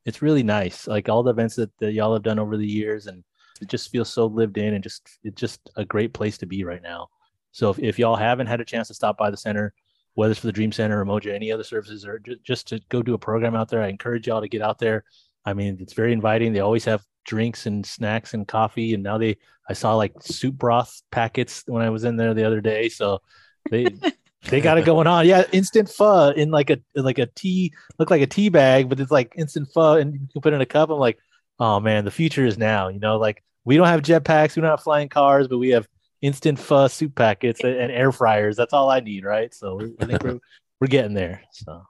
it's 0.05 0.21
really 0.21 0.43
nice. 0.43 0.87
Like 0.87 1.09
all 1.09 1.23
the 1.23 1.31
events 1.31 1.55
that, 1.55 1.71
that 1.79 1.93
y'all 1.93 2.13
have 2.13 2.23
done 2.23 2.39
over 2.39 2.57
the 2.57 2.67
years 2.67 3.07
and 3.07 3.23
it 3.61 3.69
just 3.69 3.91
feels 3.91 4.09
so 4.09 4.25
lived 4.25 4.57
in 4.57 4.73
and 4.73 4.83
just 4.83 5.07
it's 5.23 5.39
just 5.39 5.69
a 5.75 5.85
great 5.85 6.13
place 6.13 6.37
to 6.39 6.45
be 6.45 6.63
right 6.63 6.81
now. 6.81 7.07
So 7.51 7.69
if, 7.69 7.79
if 7.79 7.99
y'all 7.99 8.15
haven't 8.15 8.47
had 8.47 8.61
a 8.61 8.65
chance 8.65 8.87
to 8.87 8.93
stop 8.93 9.17
by 9.17 9.29
the 9.29 9.37
center, 9.37 9.73
whether 10.15 10.31
it's 10.31 10.39
for 10.39 10.47
the 10.47 10.53
Dream 10.53 10.71
Center 10.71 11.01
or 11.01 11.05
Umoja, 11.05 11.33
any 11.33 11.51
other 11.51 11.63
services, 11.63 12.05
or 12.05 12.19
just, 12.19 12.43
just 12.43 12.67
to 12.69 12.79
go 12.89 13.01
do 13.01 13.13
a 13.13 13.19
program 13.19 13.55
out 13.55 13.69
there, 13.69 13.81
I 13.81 13.87
encourage 13.87 14.27
y'all 14.27 14.41
to 14.41 14.47
get 14.47 14.61
out 14.61 14.79
there. 14.79 15.03
I 15.45 15.53
mean, 15.53 15.77
it's 15.79 15.93
very 15.93 16.13
inviting. 16.13 16.53
They 16.53 16.59
always 16.61 16.85
have 16.85 17.03
drinks 17.25 17.65
and 17.65 17.85
snacks 17.85 18.33
and 18.33 18.47
coffee, 18.47 18.93
and 18.93 19.03
now 19.03 19.17
they 19.17 19.37
I 19.69 19.73
saw 19.73 19.95
like 19.95 20.13
soup 20.21 20.55
broth 20.55 21.01
packets 21.11 21.63
when 21.67 21.83
I 21.83 21.89
was 21.89 22.03
in 22.03 22.17
there 22.17 22.33
the 22.33 22.43
other 22.43 22.61
day. 22.61 22.89
So 22.89 23.21
they 23.69 23.87
they 24.49 24.61
got 24.61 24.77
it 24.77 24.85
going 24.85 25.07
on. 25.07 25.25
Yeah, 25.25 25.43
instant 25.51 25.89
pho 25.89 26.29
in 26.29 26.51
like 26.51 26.69
a 26.69 26.79
like 26.95 27.17
a 27.17 27.27
tea 27.27 27.73
look 27.97 28.09
like 28.09 28.21
a 28.21 28.27
tea 28.27 28.49
bag, 28.49 28.89
but 28.89 28.99
it's 28.99 29.11
like 29.11 29.33
instant 29.37 29.69
pho 29.73 29.93
and 29.93 30.13
you 30.13 30.19
can 30.31 30.41
put 30.41 30.53
in 30.53 30.61
a 30.61 30.65
cup. 30.65 30.89
I'm 30.89 30.99
like, 30.99 31.17
oh 31.59 31.79
man, 31.79 32.05
the 32.05 32.11
future 32.11 32.45
is 32.45 32.57
now. 32.57 32.89
You 32.89 32.99
know, 32.99 33.17
like 33.17 33.43
we 33.65 33.77
don't 33.77 33.87
have 33.87 34.01
jetpacks, 34.01 34.55
we 34.55 34.61
don't 34.61 34.69
have 34.69 34.83
flying 34.83 35.09
cars, 35.09 35.47
but 35.47 35.57
we 35.57 35.69
have 35.69 35.87
instant 36.21 36.59
pho 36.59 36.87
soup 36.87 37.15
packets 37.15 37.61
and 37.63 37.91
air 37.91 38.11
fryers. 38.11 38.57
That's 38.57 38.73
all 38.73 38.89
I 38.89 38.99
need, 38.99 39.23
right? 39.23 39.53
So 39.53 39.79
I 39.99 40.05
think 40.05 40.23
we're 40.23 40.39
we're 40.79 40.87
getting 40.87 41.13
there. 41.13 41.43
So. 41.51 41.83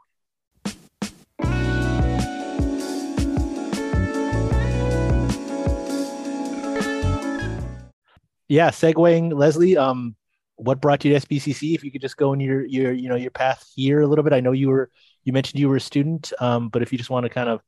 Yeah, 8.47 8.69
segueing 8.69 9.33
Leslie. 9.33 9.77
Um, 9.77 10.15
what 10.55 10.81
brought 10.81 11.03
you 11.03 11.13
to 11.13 11.25
SBCC? 11.25 11.75
If 11.75 11.83
you 11.83 11.91
could 11.91 12.01
just 12.01 12.17
go 12.17 12.33
in 12.33 12.39
your 12.39 12.65
your 12.65 12.91
you 12.91 13.09
know 13.09 13.15
your 13.15 13.31
path 13.31 13.69
here 13.75 14.01
a 14.01 14.07
little 14.07 14.23
bit. 14.23 14.33
I 14.33 14.39
know 14.39 14.51
you 14.51 14.69
were 14.69 14.89
you 15.23 15.33
mentioned 15.33 15.59
you 15.59 15.69
were 15.69 15.77
a 15.77 15.81
student, 15.81 16.31
um, 16.39 16.69
but 16.69 16.81
if 16.81 16.91
you 16.91 16.97
just 16.97 17.09
want 17.09 17.25
to 17.25 17.29
kind 17.29 17.49
of 17.49 17.61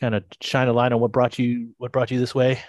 kind 0.00 0.14
of 0.14 0.24
shine 0.40 0.68
a 0.68 0.72
light 0.72 0.92
on 0.92 1.00
what 1.00 1.12
brought 1.12 1.38
you 1.38 1.74
what 1.78 1.92
brought 1.92 2.10
you 2.10 2.18
this 2.18 2.34
way. 2.34 2.60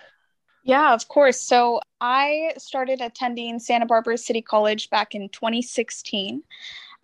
Yeah, 0.64 0.94
of 0.94 1.08
course. 1.08 1.42
So 1.42 1.82
I 2.00 2.54
started 2.58 3.02
attending 3.02 3.58
Santa 3.58 3.86
Barbara 3.86 4.18
City 4.18 4.42
College 4.42 4.90
back 4.90 5.16
in 5.16 5.30
2016. 5.30 6.44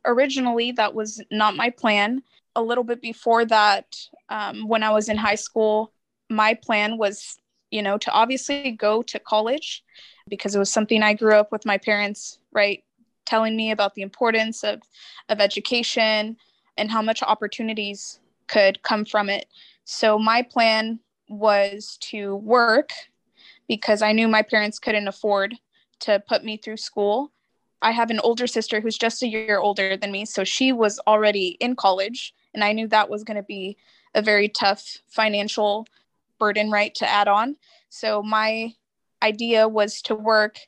Originally, 0.05 0.71
that 0.73 0.93
was 0.93 1.21
not 1.31 1.55
my 1.55 1.71
plan. 1.71 2.21
A 2.55 2.61
little 2.61 2.83
bit 2.83 3.01
before 3.01 3.45
that, 3.45 3.95
um, 4.29 4.67
when 4.67 4.83
I 4.83 4.91
was 4.91 5.09
in 5.09 5.17
high 5.17 5.35
school, 5.35 5.91
my 6.29 6.53
plan 6.53 6.97
was, 6.97 7.37
you 7.71 7.81
know, 7.81 7.97
to 7.97 8.11
obviously 8.11 8.71
go 8.71 9.01
to 9.03 9.19
college 9.19 9.83
because 10.29 10.55
it 10.55 10.59
was 10.59 10.71
something 10.71 11.03
I 11.03 11.13
grew 11.13 11.33
up 11.33 11.51
with 11.51 11.65
my 11.65 11.77
parents, 11.77 12.39
right, 12.51 12.83
telling 13.25 13.55
me 13.55 13.71
about 13.71 13.95
the 13.95 14.01
importance 14.01 14.63
of, 14.63 14.81
of 15.29 15.39
education 15.39 16.37
and 16.77 16.91
how 16.91 17.01
much 17.01 17.23
opportunities 17.23 18.19
could 18.47 18.81
come 18.83 19.05
from 19.05 19.29
it. 19.29 19.47
So 19.83 20.17
my 20.17 20.41
plan 20.41 20.99
was 21.29 21.97
to 22.01 22.35
work 22.37 22.91
because 23.67 24.01
I 24.01 24.13
knew 24.13 24.27
my 24.27 24.41
parents 24.41 24.79
couldn't 24.79 25.07
afford 25.07 25.55
to 25.99 26.21
put 26.27 26.43
me 26.43 26.57
through 26.57 26.77
school. 26.77 27.31
I 27.81 27.91
have 27.91 28.09
an 28.09 28.19
older 28.19 28.47
sister 28.47 28.79
who's 28.79 28.97
just 28.97 29.23
a 29.23 29.27
year 29.27 29.59
older 29.59 29.97
than 29.97 30.11
me, 30.11 30.25
so 30.25 30.43
she 30.43 30.71
was 30.71 30.99
already 31.05 31.57
in 31.59 31.75
college, 31.75 32.33
and 32.53 32.63
I 32.63 32.71
knew 32.71 32.87
that 32.87 33.09
was 33.09 33.23
going 33.23 33.37
to 33.37 33.43
be 33.43 33.77
a 34.15 34.21
very 34.21 34.49
tough 34.49 34.97
financial 35.07 35.85
burden, 36.39 36.71
right, 36.71 36.93
to 36.95 37.07
add 37.07 37.27
on. 37.27 37.55
So 37.89 38.23
my 38.23 38.73
idea 39.21 39.67
was 39.67 40.01
to 40.03 40.15
work, 40.15 40.59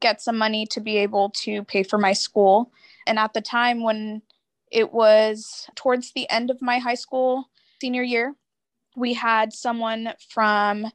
get 0.00 0.20
some 0.20 0.36
money 0.36 0.66
to 0.66 0.80
be 0.80 0.98
able 0.98 1.30
to 1.30 1.62
pay 1.64 1.82
for 1.82 1.98
my 1.98 2.12
school. 2.12 2.72
And 3.06 3.18
at 3.18 3.34
the 3.34 3.40
time 3.40 3.82
when 3.82 4.22
it 4.70 4.92
was 4.92 5.66
towards 5.74 6.12
the 6.12 6.28
end 6.30 6.50
of 6.50 6.60
my 6.60 6.78
high 6.78 6.94
school 6.94 7.48
senior 7.80 8.02
year, 8.02 8.34
we 8.96 9.14
had 9.14 9.52
someone 9.52 10.12
from 10.30 10.86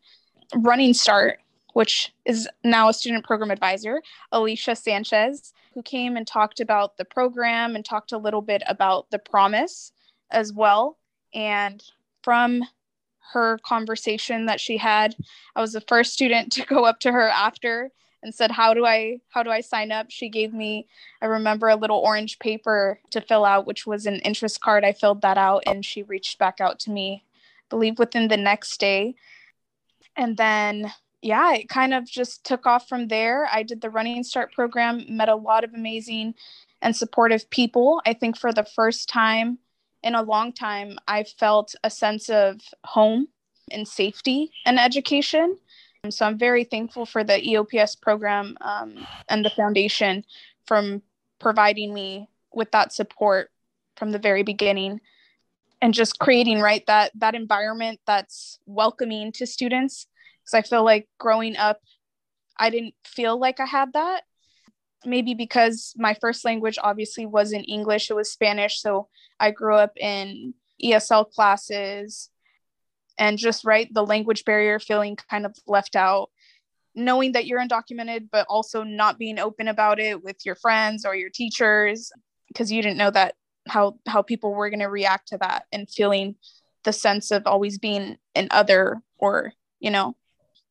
Running 0.55 0.93
Start 0.93 1.39
which 1.73 2.13
is 2.25 2.47
now 2.63 2.89
a 2.89 2.93
student 2.93 3.25
program 3.25 3.51
advisor, 3.51 4.01
Alicia 4.31 4.75
Sanchez, 4.75 5.53
who 5.73 5.83
came 5.83 6.17
and 6.17 6.25
talked 6.25 6.59
about 6.59 6.97
the 6.97 7.05
program 7.05 7.75
and 7.75 7.85
talked 7.85 8.11
a 8.11 8.17
little 8.17 8.41
bit 8.41 8.63
about 8.67 9.09
the 9.11 9.19
promise 9.19 9.91
as 10.31 10.51
well. 10.51 10.97
And 11.33 11.83
from 12.23 12.63
her 13.33 13.59
conversation 13.65 14.45
that 14.45 14.59
she 14.59 14.77
had, 14.77 15.15
I 15.55 15.61
was 15.61 15.73
the 15.73 15.81
first 15.81 16.13
student 16.13 16.51
to 16.53 16.65
go 16.65 16.85
up 16.85 16.99
to 17.01 17.11
her 17.11 17.29
after 17.29 17.91
and 18.21 18.35
said 18.35 18.51
how 18.51 18.73
do 18.73 18.85
i 18.85 19.17
how 19.29 19.43
do 19.43 19.49
i 19.49 19.61
sign 19.61 19.93
up 19.93 20.07
she 20.09 20.27
gave 20.27 20.53
me 20.53 20.85
i 21.21 21.25
remember 21.25 21.69
a 21.69 21.77
little 21.77 21.99
orange 21.99 22.37
paper 22.39 22.99
to 23.11 23.21
fill 23.21 23.45
out 23.45 23.65
which 23.65 23.87
was 23.87 24.05
an 24.05 24.15
interest 24.15 24.59
card 24.59 24.83
i 24.83 24.91
filled 24.91 25.21
that 25.21 25.37
out 25.37 25.63
and 25.65 25.85
she 25.85 26.03
reached 26.03 26.37
back 26.37 26.59
out 26.59 26.79
to 26.79 26.91
me 26.91 27.23
I 27.23 27.69
believe 27.69 27.97
within 27.97 28.27
the 28.27 28.35
next 28.35 28.77
day 28.77 29.15
and 30.17 30.35
then 30.35 30.91
yeah, 31.21 31.53
it 31.53 31.69
kind 31.69 31.93
of 31.93 32.05
just 32.05 32.45
took 32.45 32.65
off 32.65 32.87
from 32.87 33.07
there. 33.07 33.47
I 33.51 33.63
did 33.63 33.81
the 33.81 33.89
Running 33.89 34.23
Start 34.23 34.53
program, 34.53 35.05
met 35.09 35.29
a 35.29 35.35
lot 35.35 35.63
of 35.63 35.73
amazing 35.73 36.35
and 36.81 36.95
supportive 36.95 37.49
people. 37.49 38.01
I 38.05 38.13
think 38.13 38.37
for 38.37 38.53
the 38.53 38.63
first 38.63 39.09
time 39.09 39.59
in 40.03 40.15
a 40.15 40.21
long 40.21 40.53
time, 40.53 40.97
I 41.07 41.23
felt 41.23 41.75
a 41.83 41.89
sense 41.89 42.29
of 42.29 42.61
home 42.85 43.27
and 43.71 43.87
safety 43.87 44.51
and 44.65 44.79
education. 44.79 45.57
And 46.03 46.13
so 46.13 46.25
I'm 46.25 46.37
very 46.37 46.63
thankful 46.63 47.05
for 47.05 47.23
the 47.23 47.33
EOPS 47.33 47.99
program 48.01 48.57
um, 48.61 49.05
and 49.27 49.43
the 49.43 49.49
foundation 49.49 50.23
from 50.65 51.01
providing 51.39 51.93
me 51.93 52.29
with 52.53 52.71
that 52.71 52.93
support 52.93 53.51
from 53.97 54.11
the 54.11 54.19
very 54.19 54.43
beginning 54.43 55.01
and 55.81 55.93
just 55.93 56.19
creating 56.19 56.59
right 56.59 56.85
that 56.87 57.11
that 57.15 57.35
environment 57.35 57.99
that's 58.05 58.59
welcoming 58.65 59.31
to 59.31 59.45
students 59.45 60.07
because 60.49 60.65
I 60.65 60.67
feel 60.67 60.83
like 60.83 61.07
growing 61.19 61.55
up, 61.57 61.81
I 62.57 62.69
didn't 62.69 62.95
feel 63.05 63.39
like 63.39 63.59
I 63.59 63.65
had 63.65 63.93
that. 63.93 64.23
Maybe 65.05 65.33
because 65.33 65.93
my 65.97 66.13
first 66.19 66.43
language 66.43 66.77
obviously 66.81 67.25
wasn't 67.25 67.69
English, 67.69 68.09
it 68.09 68.15
was 68.15 68.31
Spanish. 68.31 68.81
So 68.81 69.07
I 69.39 69.51
grew 69.51 69.75
up 69.75 69.93
in 69.97 70.53
ESL 70.83 71.31
classes 71.31 72.29
and 73.17 73.37
just 73.37 73.65
right 73.65 73.93
the 73.93 74.05
language 74.05 74.45
barrier 74.45 74.79
feeling 74.79 75.17
kind 75.29 75.45
of 75.45 75.55
left 75.67 75.95
out 75.95 76.29
knowing 76.95 77.33
that 77.33 77.45
you're 77.45 77.59
undocumented 77.59 78.29
but 78.31 78.47
also 78.49 78.81
not 78.83 79.19
being 79.19 79.39
open 79.39 79.67
about 79.67 79.99
it 79.99 80.23
with 80.23 80.37
your 80.45 80.55
friends 80.55 81.05
or 81.05 81.15
your 81.15 81.29
teachers 81.29 82.11
because 82.47 82.71
you 82.71 82.81
didn't 82.81 82.97
know 82.97 83.11
that 83.11 83.35
how 83.67 83.99
how 84.07 84.21
people 84.21 84.53
were 84.53 84.69
going 84.69 84.79
to 84.79 84.87
react 84.87 85.27
to 85.27 85.37
that 85.37 85.65
and 85.73 85.89
feeling 85.89 86.35
the 86.85 86.93
sense 86.93 87.29
of 87.29 87.45
always 87.45 87.77
being 87.77 88.17
an 88.35 88.47
other 88.51 89.01
or 89.17 89.51
you 89.81 89.91
know 89.91 90.15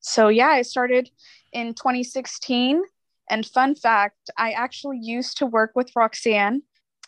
so 0.00 0.28
yeah, 0.28 0.48
I 0.48 0.62
started 0.62 1.10
in 1.52 1.74
2016. 1.74 2.82
And 3.30 3.46
fun 3.46 3.74
fact, 3.74 4.30
I 4.36 4.52
actually 4.52 4.98
used 5.00 5.38
to 5.38 5.46
work 5.46 5.72
with 5.74 5.94
Roxanne 5.94 6.62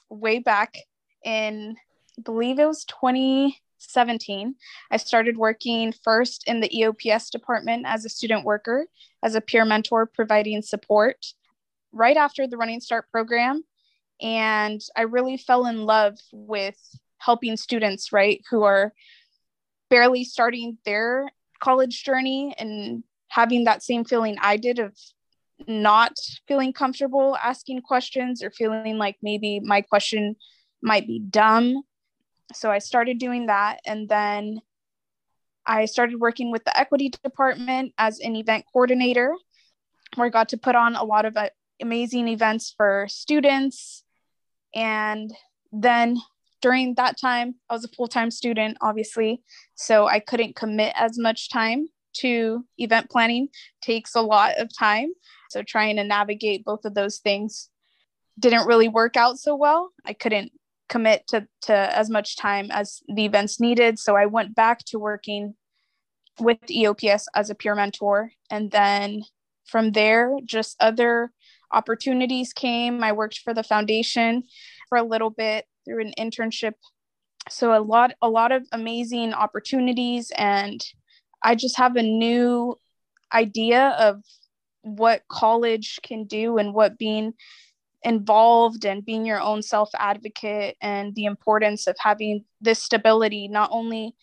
way 0.09 0.39
back 0.39 0.75
in, 1.25 1.77
I 2.19 2.23
believe 2.23 2.59
it 2.59 2.67
was 2.67 2.85
2017. 2.85 4.55
I 4.91 4.97
started 4.97 5.37
working 5.37 5.93
first 6.05 6.45
in 6.47 6.61
the 6.61 6.69
EOPS 6.69 7.31
department 7.31 7.87
as 7.87 8.05
a 8.05 8.11
student 8.11 8.45
worker, 8.45 8.87
as 9.23 9.35
a 9.35 9.41
peer 9.41 9.65
mentor, 9.65 10.07
providing 10.07 10.63
support 10.63 11.27
right 11.93 12.17
after 12.17 12.47
the 12.47 12.57
Running 12.57 12.81
Start 12.81 13.11
program. 13.11 13.63
And 14.21 14.81
I 14.97 15.03
really 15.03 15.37
fell 15.37 15.67
in 15.67 15.85
love 15.85 16.19
with 16.33 16.79
helping 17.19 17.57
students, 17.57 18.13
right, 18.13 18.43
who 18.51 18.63
are 18.63 18.93
barely 19.89 20.25
starting 20.25 20.79
their 20.85 21.31
college 21.61 22.05
journey 22.05 22.55
and 22.59 23.05
having 23.29 23.65
that 23.65 23.83
same 23.83 24.05
feeling 24.05 24.37
I 24.41 24.57
did 24.57 24.79
of 24.79 24.95
not 25.67 26.13
feeling 26.47 26.73
comfortable 26.73 27.37
asking 27.43 27.83
questions 27.83 28.43
or 28.43 28.51
feeling 28.51 28.99
like 28.99 29.17
maybe 29.23 29.61
my 29.61 29.81
question 29.81 30.37
might 30.83 31.07
be 31.07 31.19
dumb. 31.19 31.83
So 32.53 32.71
I 32.71 32.79
started 32.79 33.19
doing 33.19 33.47
that. 33.47 33.81
And 33.87 34.09
then 34.09 34.61
I 35.67 35.85
started 35.85 36.19
working 36.19 36.51
with 36.51 36.65
the 36.65 36.79
equity 36.79 37.11
department 37.23 37.93
as 37.99 38.19
an 38.21 38.35
event 38.37 38.65
coordinator, 38.73 39.35
where 40.17 40.27
I 40.27 40.31
got 40.31 40.49
to 40.51 40.59
put 40.59 40.75
on 40.75 40.97
a 40.97 41.05
lot 41.05 41.25
of 41.25 41.37
uh, 41.37 41.51
amazing 41.81 42.29
events 42.29 42.75
for 42.77 43.07
students. 43.09 44.03
And 44.75 45.33
then 45.73 46.17
during 46.61 46.95
that 46.95 47.21
time, 47.21 47.55
I 47.69 47.75
was 47.75 47.85
a 47.85 47.89
full 47.89 48.09
time 48.09 48.31
student, 48.31 48.79
obviously, 48.81 49.43
so 49.75 50.07
I 50.07 50.21
couldn't 50.21 50.57
commit 50.57 50.93
as 50.97 51.19
much 51.19 51.51
time 51.51 51.89
to 52.15 52.65
event 52.79 53.11
planning. 53.11 53.49
Takes 53.83 54.15
a 54.15 54.23
lot 54.23 54.59
of 54.59 54.69
time, 54.77 55.11
so 55.51 55.63
trying 55.63 55.97
to 55.97 56.05
navigate 56.05 56.65
both 56.65 56.85
of 56.85 56.95
those 56.95 57.19
things 57.19 57.69
didn't 58.39 58.67
really 58.67 58.89
work 58.89 59.17
out 59.17 59.39
so 59.39 59.55
well. 59.55 59.91
I 60.05 60.15
couldn't 60.15 60.53
commit 60.89 61.27
to 61.29 61.47
to 61.63 61.75
as 61.75 62.11
much 62.11 62.37
time 62.37 62.71
as 62.71 63.01
the 63.09 63.25
events 63.25 63.61
needed, 63.61 63.99
so 63.99 64.17
I 64.17 64.27
went 64.27 64.55
back 64.55 64.85
to 64.87 64.99
working 64.99 65.55
with 66.39 66.59
EOPS 66.63 67.25
as 67.35 67.51
a 67.51 67.55
peer 67.55 67.75
mentor, 67.75 68.33
and 68.51 68.71
then 68.71 69.25
from 69.67 69.93
there, 69.93 70.37
just 70.45 70.77
other 70.81 71.33
opportunities 71.73 72.53
came. 72.53 73.05
I 73.05 73.13
worked 73.13 73.39
for 73.39 73.55
the 73.55 73.63
foundation 73.63 74.45
for 74.89 74.99
a 74.99 75.05
little 75.05 75.31
bit 75.31 75.67
through 75.85 76.01
an 76.01 76.13
internship 76.19 76.75
so 77.49 77.77
a 77.77 77.81
lot 77.81 78.13
a 78.21 78.29
lot 78.29 78.53
of 78.53 78.67
amazing 78.73 79.33
opportunities 79.33 80.31
and 80.37 80.85
i 81.43 81.55
just 81.55 81.77
have 81.77 81.97
a 81.97 82.03
new 82.03 82.77
idea 83.33 83.89
of 83.99 84.23
what 84.83 85.23
college 85.29 86.01
can 86.03 86.25
do 86.25 86.59
and 86.59 86.73
what 86.75 86.99
being 86.99 87.35
involved 88.03 88.87
and 88.87 89.05
being 89.05 89.27
your 89.27 89.41
own 89.41 89.63
self 89.63 89.91
advocate 89.99 90.77
and 90.81 91.15
the 91.15 91.27
importance 91.27 91.87
of 91.87 91.97
having 91.99 92.45
this 92.61 92.83
stability 92.83 93.47
not 93.47 93.69
only 93.73 94.15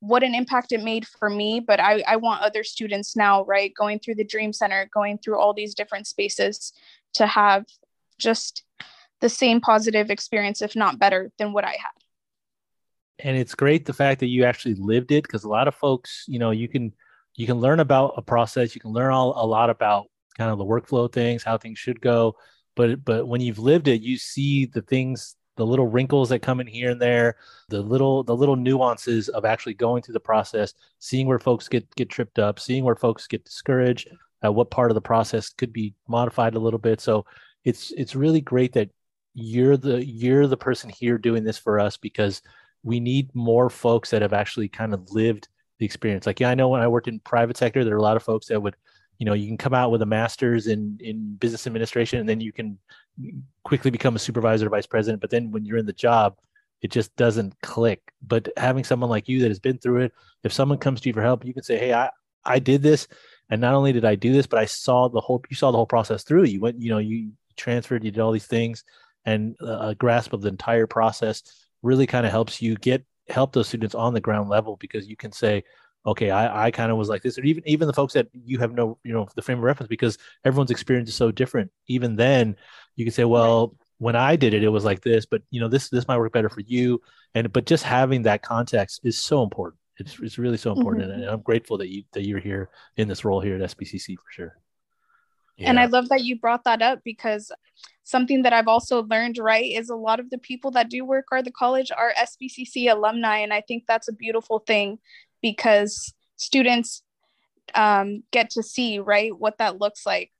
what 0.00 0.22
an 0.22 0.34
impact 0.34 0.72
it 0.72 0.82
made 0.82 1.06
for 1.06 1.28
me 1.28 1.60
but 1.60 1.78
I, 1.78 2.02
I 2.06 2.16
want 2.16 2.42
other 2.42 2.64
students 2.64 3.16
now 3.16 3.44
right 3.44 3.72
going 3.76 3.98
through 3.98 4.14
the 4.14 4.24
dream 4.24 4.52
center 4.52 4.88
going 4.94 5.18
through 5.18 5.38
all 5.38 5.52
these 5.52 5.74
different 5.74 6.06
spaces 6.06 6.72
to 7.14 7.26
have 7.26 7.66
just 8.18 8.64
the 9.20 9.28
same 9.28 9.60
positive 9.60 10.10
experience, 10.10 10.62
if 10.62 10.76
not 10.76 10.98
better, 10.98 11.32
than 11.38 11.52
what 11.52 11.64
I 11.64 11.72
had. 11.72 11.97
And 13.20 13.36
it's 13.36 13.54
great 13.54 13.84
the 13.84 13.92
fact 13.92 14.20
that 14.20 14.26
you 14.28 14.44
actually 14.44 14.74
lived 14.74 15.10
it 15.10 15.24
because 15.24 15.44
a 15.44 15.48
lot 15.48 15.68
of 15.68 15.74
folks, 15.74 16.24
you 16.28 16.38
know, 16.38 16.50
you 16.50 16.68
can 16.68 16.92
you 17.34 17.46
can 17.46 17.58
learn 17.58 17.80
about 17.80 18.14
a 18.16 18.22
process, 18.22 18.74
you 18.74 18.80
can 18.80 18.92
learn 18.92 19.12
all, 19.12 19.32
a 19.36 19.46
lot 19.46 19.70
about 19.70 20.06
kind 20.36 20.50
of 20.50 20.58
the 20.58 20.64
workflow 20.64 21.10
things, 21.10 21.42
how 21.42 21.58
things 21.58 21.78
should 21.78 22.00
go. 22.00 22.36
But 22.76 23.04
but 23.04 23.26
when 23.26 23.40
you've 23.40 23.58
lived 23.58 23.88
it, 23.88 24.02
you 24.02 24.16
see 24.16 24.66
the 24.66 24.82
things, 24.82 25.36
the 25.56 25.66
little 25.66 25.86
wrinkles 25.88 26.28
that 26.28 26.42
come 26.42 26.60
in 26.60 26.66
here 26.66 26.90
and 26.90 27.02
there, 27.02 27.36
the 27.68 27.80
little 27.80 28.22
the 28.22 28.36
little 28.36 28.56
nuances 28.56 29.28
of 29.28 29.44
actually 29.44 29.74
going 29.74 30.02
through 30.02 30.14
the 30.14 30.20
process, 30.20 30.74
seeing 31.00 31.26
where 31.26 31.40
folks 31.40 31.68
get 31.68 31.92
get 31.96 32.08
tripped 32.08 32.38
up, 32.38 32.60
seeing 32.60 32.84
where 32.84 32.96
folks 32.96 33.26
get 33.26 33.44
discouraged, 33.44 34.08
uh, 34.44 34.52
what 34.52 34.70
part 34.70 34.90
of 34.90 34.94
the 34.94 35.00
process 35.00 35.50
could 35.50 35.72
be 35.72 35.94
modified 36.06 36.54
a 36.54 36.60
little 36.60 36.78
bit. 36.78 37.00
So 37.00 37.26
it's 37.64 37.92
it's 37.92 38.14
really 38.14 38.40
great 38.40 38.72
that 38.74 38.90
you're 39.34 39.76
the 39.76 40.04
you're 40.04 40.46
the 40.46 40.56
person 40.56 40.90
here 40.90 41.18
doing 41.18 41.44
this 41.44 41.58
for 41.58 41.78
us 41.78 41.96
because 41.96 42.42
we 42.82 43.00
need 43.00 43.34
more 43.34 43.70
folks 43.70 44.10
that 44.10 44.22
have 44.22 44.32
actually 44.32 44.68
kind 44.68 44.94
of 44.94 45.10
lived 45.10 45.48
the 45.78 45.86
experience. 45.86 46.26
Like, 46.26 46.40
yeah, 46.40 46.50
I 46.50 46.54
know 46.54 46.68
when 46.68 46.80
I 46.80 46.88
worked 46.88 47.08
in 47.08 47.20
private 47.20 47.56
sector, 47.56 47.84
there 47.84 47.94
are 47.94 47.98
a 47.98 48.02
lot 48.02 48.16
of 48.16 48.22
folks 48.22 48.46
that 48.46 48.60
would, 48.60 48.76
you 49.18 49.26
know, 49.26 49.34
you 49.34 49.46
can 49.46 49.56
come 49.56 49.74
out 49.74 49.90
with 49.90 50.02
a 50.02 50.06
master's 50.06 50.66
in 50.66 50.98
in 51.00 51.34
business 51.36 51.66
administration 51.66 52.20
and 52.20 52.28
then 52.28 52.40
you 52.40 52.52
can 52.52 52.78
quickly 53.64 53.90
become 53.90 54.16
a 54.16 54.20
supervisor 54.20 54.66
or 54.66 54.70
vice 54.70 54.86
president. 54.86 55.20
But 55.20 55.30
then 55.30 55.50
when 55.50 55.64
you're 55.64 55.78
in 55.78 55.86
the 55.86 55.92
job, 55.92 56.36
it 56.82 56.90
just 56.90 57.14
doesn't 57.16 57.60
click. 57.62 58.00
But 58.26 58.48
having 58.56 58.84
someone 58.84 59.10
like 59.10 59.28
you 59.28 59.40
that 59.40 59.48
has 59.48 59.58
been 59.58 59.78
through 59.78 60.02
it, 60.02 60.12
if 60.44 60.52
someone 60.52 60.78
comes 60.78 61.00
to 61.00 61.08
you 61.08 61.12
for 61.12 61.22
help, 61.22 61.44
you 61.44 61.54
can 61.54 61.64
say, 61.64 61.78
Hey, 61.78 61.92
I, 61.92 62.10
I 62.44 62.58
did 62.58 62.82
this. 62.82 63.08
And 63.50 63.60
not 63.60 63.74
only 63.74 63.92
did 63.92 64.04
I 64.04 64.14
do 64.14 64.32
this, 64.32 64.46
but 64.46 64.58
I 64.58 64.66
saw 64.66 65.08
the 65.08 65.20
whole, 65.20 65.42
you 65.48 65.56
saw 65.56 65.70
the 65.70 65.78
whole 65.78 65.86
process 65.86 66.22
through. 66.22 66.44
You 66.44 66.60
went, 66.60 66.80
you 66.80 66.90
know, 66.90 66.98
you 66.98 67.32
transferred, 67.56 68.04
you 68.04 68.10
did 68.10 68.20
all 68.20 68.30
these 68.30 68.46
things 68.46 68.84
and 69.24 69.56
a 69.60 69.94
grasp 69.94 70.32
of 70.32 70.42
the 70.42 70.48
entire 70.48 70.86
process 70.86 71.42
really 71.82 72.06
kind 72.06 72.26
of 72.26 72.32
helps 72.32 72.60
you 72.60 72.76
get 72.76 73.04
help 73.28 73.52
those 73.52 73.68
students 73.68 73.94
on 73.94 74.14
the 74.14 74.20
ground 74.20 74.48
level 74.48 74.76
because 74.76 75.06
you 75.06 75.16
can 75.16 75.32
say 75.32 75.62
okay 76.06 76.30
i, 76.30 76.66
I 76.66 76.70
kind 76.70 76.90
of 76.90 76.96
was 76.96 77.08
like 77.08 77.22
this. 77.22 77.38
Or 77.38 77.42
even 77.42 77.62
even 77.66 77.86
the 77.86 77.92
folks 77.92 78.14
that 78.14 78.28
you 78.32 78.58
have 78.58 78.72
no 78.72 78.98
you 79.04 79.12
know 79.12 79.28
the 79.34 79.42
frame 79.42 79.58
of 79.58 79.64
reference 79.64 79.88
because 79.88 80.18
everyone's 80.44 80.70
experience 80.70 81.08
is 81.08 81.14
so 81.14 81.30
different. 81.30 81.70
Even 81.86 82.16
then 82.16 82.56
you 82.96 83.04
can 83.04 83.12
say 83.12 83.24
well 83.24 83.76
when 83.98 84.14
i 84.14 84.36
did 84.36 84.54
it 84.54 84.62
it 84.62 84.68
was 84.68 84.84
like 84.84 85.00
this 85.00 85.26
but 85.26 85.42
you 85.50 85.60
know 85.60 85.66
this 85.66 85.88
this 85.88 86.06
might 86.06 86.18
work 86.18 86.32
better 86.32 86.48
for 86.48 86.60
you. 86.60 87.00
And 87.34 87.52
but 87.52 87.66
just 87.66 87.84
having 87.84 88.22
that 88.22 88.42
context 88.42 89.00
is 89.04 89.18
so 89.18 89.42
important. 89.42 89.80
It's, 89.98 90.16
it's 90.20 90.38
really 90.38 90.56
so 90.56 90.72
important. 90.72 91.10
Mm-hmm. 91.10 91.22
and 91.22 91.30
i'm 91.30 91.42
grateful 91.42 91.78
that 91.78 91.88
you 91.88 92.04
that 92.12 92.26
you're 92.26 92.38
here 92.40 92.70
in 92.96 93.08
this 93.08 93.24
role 93.24 93.40
here 93.40 93.56
at 93.56 93.70
sbcc 93.76 94.16
for 94.16 94.30
sure 94.30 94.58
yeah. 95.58 95.70
And 95.70 95.80
I 95.80 95.86
love 95.86 96.08
that 96.08 96.22
you 96.22 96.38
brought 96.38 96.64
that 96.64 96.82
up 96.82 97.00
because 97.04 97.50
something 98.04 98.42
that 98.42 98.52
I've 98.52 98.68
also 98.68 99.02
learned, 99.02 99.38
right, 99.38 99.64
is 99.64 99.90
a 99.90 99.96
lot 99.96 100.20
of 100.20 100.30
the 100.30 100.38
people 100.38 100.70
that 100.72 100.88
do 100.88 101.04
work 101.04 101.26
at 101.32 101.44
the 101.44 101.50
college 101.50 101.90
are 101.90 102.12
SBCC 102.16 102.90
alumni. 102.90 103.38
And 103.38 103.52
I 103.52 103.60
think 103.60 103.84
that's 103.86 104.08
a 104.08 104.12
beautiful 104.12 104.60
thing 104.60 104.98
because 105.42 106.14
students 106.36 107.02
um, 107.74 108.22
get 108.30 108.50
to 108.50 108.62
see, 108.62 109.00
right, 109.00 109.36
what 109.36 109.58
that 109.58 109.80
looks 109.80 110.06
like. 110.06 110.30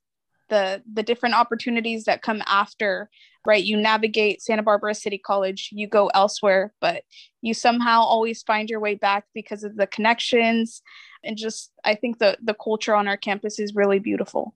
The, 0.47 0.81
the 0.91 1.03
different 1.03 1.35
opportunities 1.35 2.05
that 2.05 2.23
come 2.23 2.41
after 2.47 3.07
right 3.45 3.63
you 3.63 3.77
navigate 3.77 4.41
santa 4.41 4.63
barbara 4.63 4.93
city 4.93 5.17
college 5.17 5.69
you 5.71 5.87
go 5.87 6.07
elsewhere 6.07 6.73
but 6.81 7.03
you 7.41 7.53
somehow 7.53 8.01
always 8.01 8.41
find 8.43 8.69
your 8.69 8.79
way 8.79 8.95
back 8.95 9.25
because 9.33 9.63
of 9.63 9.75
the 9.75 9.87
connections 9.87 10.81
and 11.23 11.37
just 11.37 11.71
i 11.85 11.95
think 11.95 12.19
the 12.19 12.37
the 12.43 12.55
culture 12.55 12.95
on 12.95 13.07
our 13.07 13.15
campus 13.15 13.59
is 13.59 13.75
really 13.75 13.99
beautiful 13.99 14.55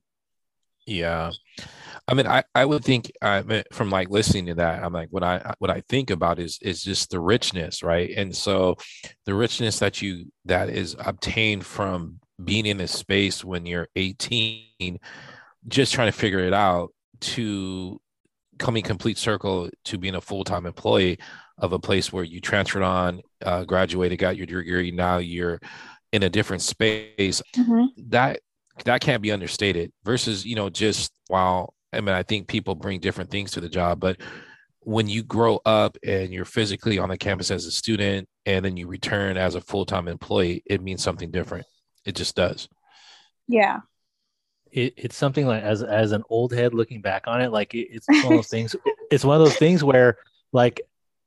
yeah. 0.86 1.30
I 2.06 2.14
mean, 2.14 2.26
I, 2.26 2.44
I 2.54 2.64
would 2.64 2.84
think 2.84 3.10
from 3.72 3.90
like 3.90 4.10
listening 4.10 4.46
to 4.46 4.54
that, 4.56 4.84
I'm 4.84 4.92
like, 4.92 5.08
what 5.10 5.22
I 5.22 5.54
what 5.58 5.70
I 5.70 5.82
think 5.88 6.10
about 6.10 6.38
is 6.38 6.58
is 6.60 6.82
just 6.82 7.10
the 7.10 7.20
richness, 7.20 7.82
right? 7.82 8.10
And 8.16 8.34
so, 8.34 8.76
the 9.24 9.34
richness 9.34 9.78
that 9.78 10.02
you 10.02 10.26
that 10.44 10.68
is 10.68 10.96
obtained 10.98 11.64
from 11.64 12.20
being 12.42 12.66
in 12.66 12.80
a 12.80 12.88
space 12.88 13.44
when 13.44 13.64
you're 13.64 13.88
18, 13.96 14.98
just 15.68 15.94
trying 15.94 16.10
to 16.10 16.18
figure 16.18 16.40
it 16.40 16.52
out, 16.52 16.92
to 17.20 18.00
coming 18.58 18.82
complete 18.82 19.18
circle 19.18 19.70
to 19.84 19.98
being 19.98 20.14
a 20.14 20.20
full 20.20 20.44
time 20.44 20.66
employee 20.66 21.18
of 21.58 21.72
a 21.72 21.78
place 21.78 22.12
where 22.12 22.24
you 22.24 22.40
transferred 22.40 22.82
on, 22.82 23.22
uh, 23.44 23.64
graduated, 23.64 24.18
got 24.18 24.36
your 24.36 24.46
degree, 24.46 24.90
now 24.90 25.18
you're 25.18 25.60
in 26.12 26.22
a 26.22 26.30
different 26.30 26.62
space. 26.62 27.40
Mm-hmm. 27.56 27.86
That 28.10 28.40
that 28.84 29.00
can't 29.00 29.22
be 29.22 29.32
understated 29.32 29.92
versus 30.04 30.44
you 30.44 30.56
know 30.56 30.68
just 30.68 31.12
while 31.28 31.74
i 31.92 32.00
mean 32.00 32.14
i 32.14 32.22
think 32.22 32.48
people 32.48 32.74
bring 32.74 32.98
different 32.98 33.30
things 33.30 33.52
to 33.52 33.60
the 33.60 33.68
job 33.68 34.00
but 34.00 34.16
when 34.84 35.08
you 35.08 35.22
grow 35.22 35.60
up 35.64 35.96
and 36.04 36.32
you're 36.32 36.44
physically 36.44 36.98
on 36.98 37.08
the 37.08 37.16
campus 37.16 37.50
as 37.50 37.64
a 37.64 37.70
student 37.70 38.28
and 38.46 38.64
then 38.64 38.76
you 38.76 38.86
return 38.86 39.36
as 39.36 39.54
a 39.54 39.60
full-time 39.60 40.08
employee 40.08 40.62
it 40.66 40.82
means 40.82 41.02
something 41.02 41.30
different. 41.30 41.66
It 42.04 42.14
just 42.14 42.36
does. 42.36 42.68
Yeah. 43.48 43.80
It, 44.70 44.94
it's 44.96 45.16
something 45.16 45.46
like 45.46 45.62
as 45.62 45.82
as 45.82 46.12
an 46.12 46.22
old 46.28 46.52
head 46.52 46.74
looking 46.74 47.00
back 47.00 47.24
on 47.26 47.40
it 47.40 47.52
like 47.52 47.74
it, 47.74 47.88
it's 47.90 48.08
one 48.08 48.24
of 48.24 48.30
those 48.30 48.48
things 48.48 48.74
it's 49.10 49.24
one 49.24 49.40
of 49.40 49.46
those 49.46 49.56
things 49.56 49.84
where 49.84 50.18
like 50.52 50.80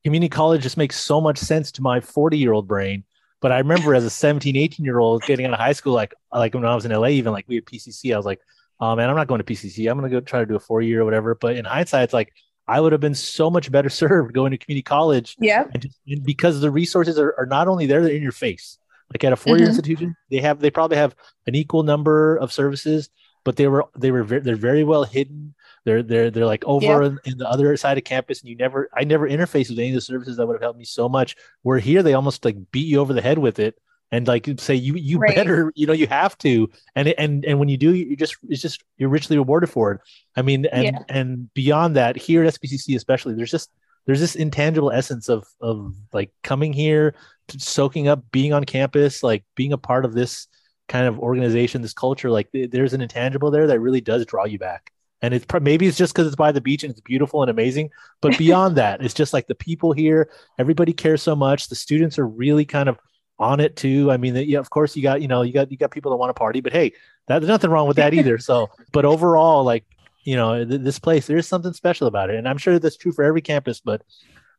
community 0.03 0.29
college 0.29 0.61
just 0.61 0.77
makes 0.77 0.99
so 0.99 1.21
much 1.21 1.37
sense 1.37 1.71
to 1.73 1.81
my 1.81 2.01
40 2.01 2.37
year 2.37 2.51
old 2.51 2.67
brain 2.67 3.05
but 3.41 3.51
I 3.51 3.59
remember 3.59 3.93
as 3.93 4.03
a 4.03 4.09
17, 4.09 4.55
18 4.55 4.85
year 4.85 4.99
old 4.99 5.23
getting 5.23 5.45
out 5.45 5.53
of 5.53 5.59
high 5.59 5.73
school, 5.73 5.93
like 5.93 6.13
like 6.31 6.53
when 6.53 6.65
I 6.65 6.75
was 6.75 6.85
in 6.85 6.91
LA, 6.91 7.09
even 7.09 7.33
like 7.33 7.45
we 7.47 7.55
had 7.55 7.65
PCC, 7.65 8.13
I 8.13 8.17
was 8.17 8.25
like, 8.25 8.39
oh 8.79 8.95
man, 8.95 9.09
I'm 9.09 9.15
not 9.15 9.27
going 9.27 9.39
to 9.39 9.43
PCC. 9.43 9.89
I'm 9.89 9.97
going 9.97 10.09
to 10.09 10.15
go 10.15 10.21
try 10.21 10.39
to 10.39 10.45
do 10.45 10.55
a 10.55 10.59
four 10.59 10.81
year 10.81 11.01
or 11.01 11.05
whatever. 11.05 11.35
But 11.35 11.55
in 11.55 11.65
hindsight, 11.65 12.03
it's 12.03 12.13
like 12.13 12.33
I 12.67 12.79
would 12.79 12.91
have 12.91 13.01
been 13.01 13.15
so 13.15 13.49
much 13.49 13.71
better 13.71 13.89
served 14.01 14.33
going 14.33 14.51
to 14.51 14.57
community 14.57 14.83
college. 14.83 15.35
Yeah. 15.39 15.65
And, 15.71 15.81
just, 15.81 15.99
and 16.07 16.23
because 16.23 16.59
the 16.61 16.71
resources 16.71 17.17
are, 17.19 17.35
are 17.37 17.45
not 17.45 17.67
only 17.67 17.85
there, 17.85 18.03
they're 18.03 18.15
in 18.15 18.23
your 18.23 18.31
face. 18.31 18.77
Like 19.13 19.23
at 19.23 19.33
a 19.33 19.37
four 19.37 19.57
year 19.57 19.67
mm-hmm. 19.67 19.69
institution, 19.69 20.15
they 20.29 20.41
have 20.41 20.59
they 20.59 20.69
probably 20.69 20.97
have 20.97 21.15
an 21.45 21.55
equal 21.55 21.83
number 21.83 22.35
of 22.35 22.51
services, 22.51 23.09
but 23.45 23.55
they 23.55 23.67
were 23.67 23.85
they 23.97 24.11
were 24.11 24.23
very, 24.23 24.41
they're 24.41 24.57
very 24.57 24.83
well 24.83 25.05
hidden. 25.05 25.55
They're 25.87 26.03
they're 26.03 26.29
they're 26.29 26.45
like 26.45 26.65
over 26.65 27.01
in, 27.01 27.17
in, 27.23 27.37
the 27.37 27.49
other 27.49 27.77
side 27.77 27.97
of 27.97 28.03
campus, 28.03 28.41
and 28.41 28.49
you 28.49 28.57
never 28.57 28.89
I 28.93 29.05
never 29.05 29.25
interface 29.25 29.69
with 29.69 29.79
any 29.79 29.87
of 29.87 29.95
the 29.95 30.01
services 30.01 30.35
that 30.35 30.45
would 30.45 30.55
have 30.55 30.61
helped 30.61 30.77
me 30.77 30.83
so 30.83 31.07
much. 31.07 31.37
Where 31.61 31.79
here 31.79 32.03
they 32.03 32.13
almost 32.13 32.43
like 32.43 32.57
beat 32.73 32.87
you 32.87 32.99
over 32.99 33.13
the 33.13 33.21
head 33.21 33.37
with 33.37 33.57
it 33.57 33.79
and 34.11 34.27
like 34.27 34.49
say 34.59 34.75
you 34.75 34.95
you 34.95 35.17
right. 35.17 35.33
better 35.33 35.71
you 35.75 35.87
know 35.87 35.93
you 35.93 36.05
have 36.05 36.37
to 36.39 36.69
and 36.97 37.07
and 37.07 37.45
and 37.45 37.57
when 37.57 37.69
you 37.69 37.77
do 37.77 37.93
you 37.93 38.17
just 38.17 38.35
it's 38.49 38.61
just 38.61 38.83
you're 38.97 39.07
richly 39.07 39.37
rewarded 39.37 39.69
for 39.69 39.93
it 39.93 40.01
i 40.35 40.41
mean 40.41 40.65
and 40.67 40.83
yeah. 40.83 40.99
and 41.07 41.53
beyond 41.53 41.95
that 41.95 42.17
here 42.17 42.43
at 42.43 42.53
sbcc 42.53 42.93
especially 42.97 43.33
there's 43.33 43.51
just 43.51 43.69
there's 44.05 44.19
this 44.19 44.35
intangible 44.35 44.91
essence 44.91 45.29
of 45.29 45.45
of 45.61 45.95
like 46.11 46.31
coming 46.43 46.73
here 46.73 47.15
soaking 47.57 48.09
up 48.09 48.29
being 48.31 48.51
on 48.51 48.65
campus 48.65 49.23
like 49.23 49.45
being 49.55 49.71
a 49.71 49.77
part 49.77 50.03
of 50.03 50.13
this 50.13 50.47
kind 50.89 51.07
of 51.07 51.17
organization 51.19 51.81
this 51.81 51.93
culture 51.93 52.29
like 52.29 52.49
there's 52.53 52.93
an 52.93 53.01
intangible 53.01 53.51
there 53.51 53.67
that 53.67 53.79
really 53.79 54.01
does 54.01 54.25
draw 54.25 54.45
you 54.45 54.59
back 54.59 54.91
and 55.21 55.33
it's 55.33 55.45
maybe 55.61 55.87
it's 55.87 55.97
just 55.97 56.13
because 56.13 56.27
it's 56.27 56.35
by 56.35 56.51
the 56.51 56.61
beach 56.61 56.83
and 56.83 56.91
it's 56.91 57.01
beautiful 57.01 57.41
and 57.41 57.49
amazing 57.49 57.89
but 58.21 58.37
beyond 58.37 58.75
that 58.75 59.03
it's 59.03 59.13
just 59.13 59.33
like 59.33 59.47
the 59.47 59.55
people 59.55 59.91
here 59.91 60.29
everybody 60.59 60.93
cares 60.93 61.21
so 61.21 61.35
much. 61.35 61.67
The 61.67 61.75
students 61.75 62.19
are 62.19 62.27
really 62.27 62.65
kind 62.65 62.89
of 62.89 62.97
on 63.39 63.59
it 63.59 63.75
too. 63.75 64.11
I 64.11 64.17
mean 64.17 64.35
yeah 64.35 64.59
of 64.59 64.69
course 64.69 64.95
you 64.95 65.03
got 65.03 65.21
you 65.21 65.27
know 65.27 65.41
you 65.41 65.53
got 65.53 65.71
you 65.71 65.77
got 65.77 65.91
people 65.91 66.11
that 66.11 66.17
want 66.17 66.29
to 66.29 66.33
party 66.33 66.61
but 66.61 66.73
hey 66.73 66.93
that, 67.27 67.39
there's 67.39 67.49
nothing 67.49 67.69
wrong 67.69 67.87
with 67.87 67.97
that 67.97 68.13
either. 68.13 68.37
So 68.37 68.69
but 68.91 69.05
overall 69.05 69.63
like 69.63 69.85
you 70.23 70.35
know 70.35 70.63
th- 70.65 70.81
this 70.81 70.99
place 70.99 71.27
there's 71.27 71.47
something 71.47 71.73
special 71.73 72.07
about 72.07 72.29
it. 72.29 72.35
And 72.35 72.47
i'm 72.47 72.57
sure 72.57 72.79
that's 72.79 72.97
true 72.97 73.11
for 73.11 73.23
every 73.23 73.41
campus 73.41 73.79
but 73.79 74.01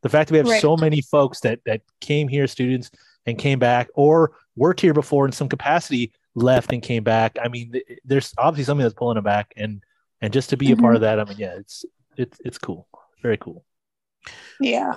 the 0.03 0.09
fact 0.09 0.29
that 0.29 0.33
we 0.33 0.38
have 0.38 0.49
right. 0.49 0.62
so 0.62 0.77
many 0.77 1.01
folks 1.01 1.40
that 1.40 1.61
that 1.66 1.83
came 2.01 2.29
here 2.29 2.47
students 2.47 2.90
and 3.27 3.37
came 3.37 3.59
back 3.59 3.88
or 3.94 4.33
worked 4.57 4.81
here 4.81 4.94
before 4.94 5.27
in 5.27 5.33
some 5.33 5.49
capacity 5.49 6.12
left 6.35 6.73
and 6.73 6.83
came 6.83 7.03
back 7.03 7.37
i 7.42 7.49
mean 7.49 7.73
th- 7.73 7.85
there's 8.05 8.33
obviously 8.38 8.64
something 8.64 8.85
that's 8.85 8.94
pulling 8.94 9.16
them 9.16 9.25
back. 9.25 9.53
And 9.57 9.83
and 10.21 10.33
just 10.33 10.51
to 10.51 10.57
be 10.57 10.67
mm-hmm. 10.67 10.81
a 10.81 10.83
part 10.83 10.95
of 10.95 11.03
that, 11.03 11.21
I 11.21 11.25
mean, 11.25 11.39
yeah, 11.39 11.55
it's 11.57 11.85
it's 12.17 12.39
it's 12.45 12.59
cool, 12.59 12.89
very 13.23 13.37
cool. 13.37 13.65
Yeah. 14.61 14.95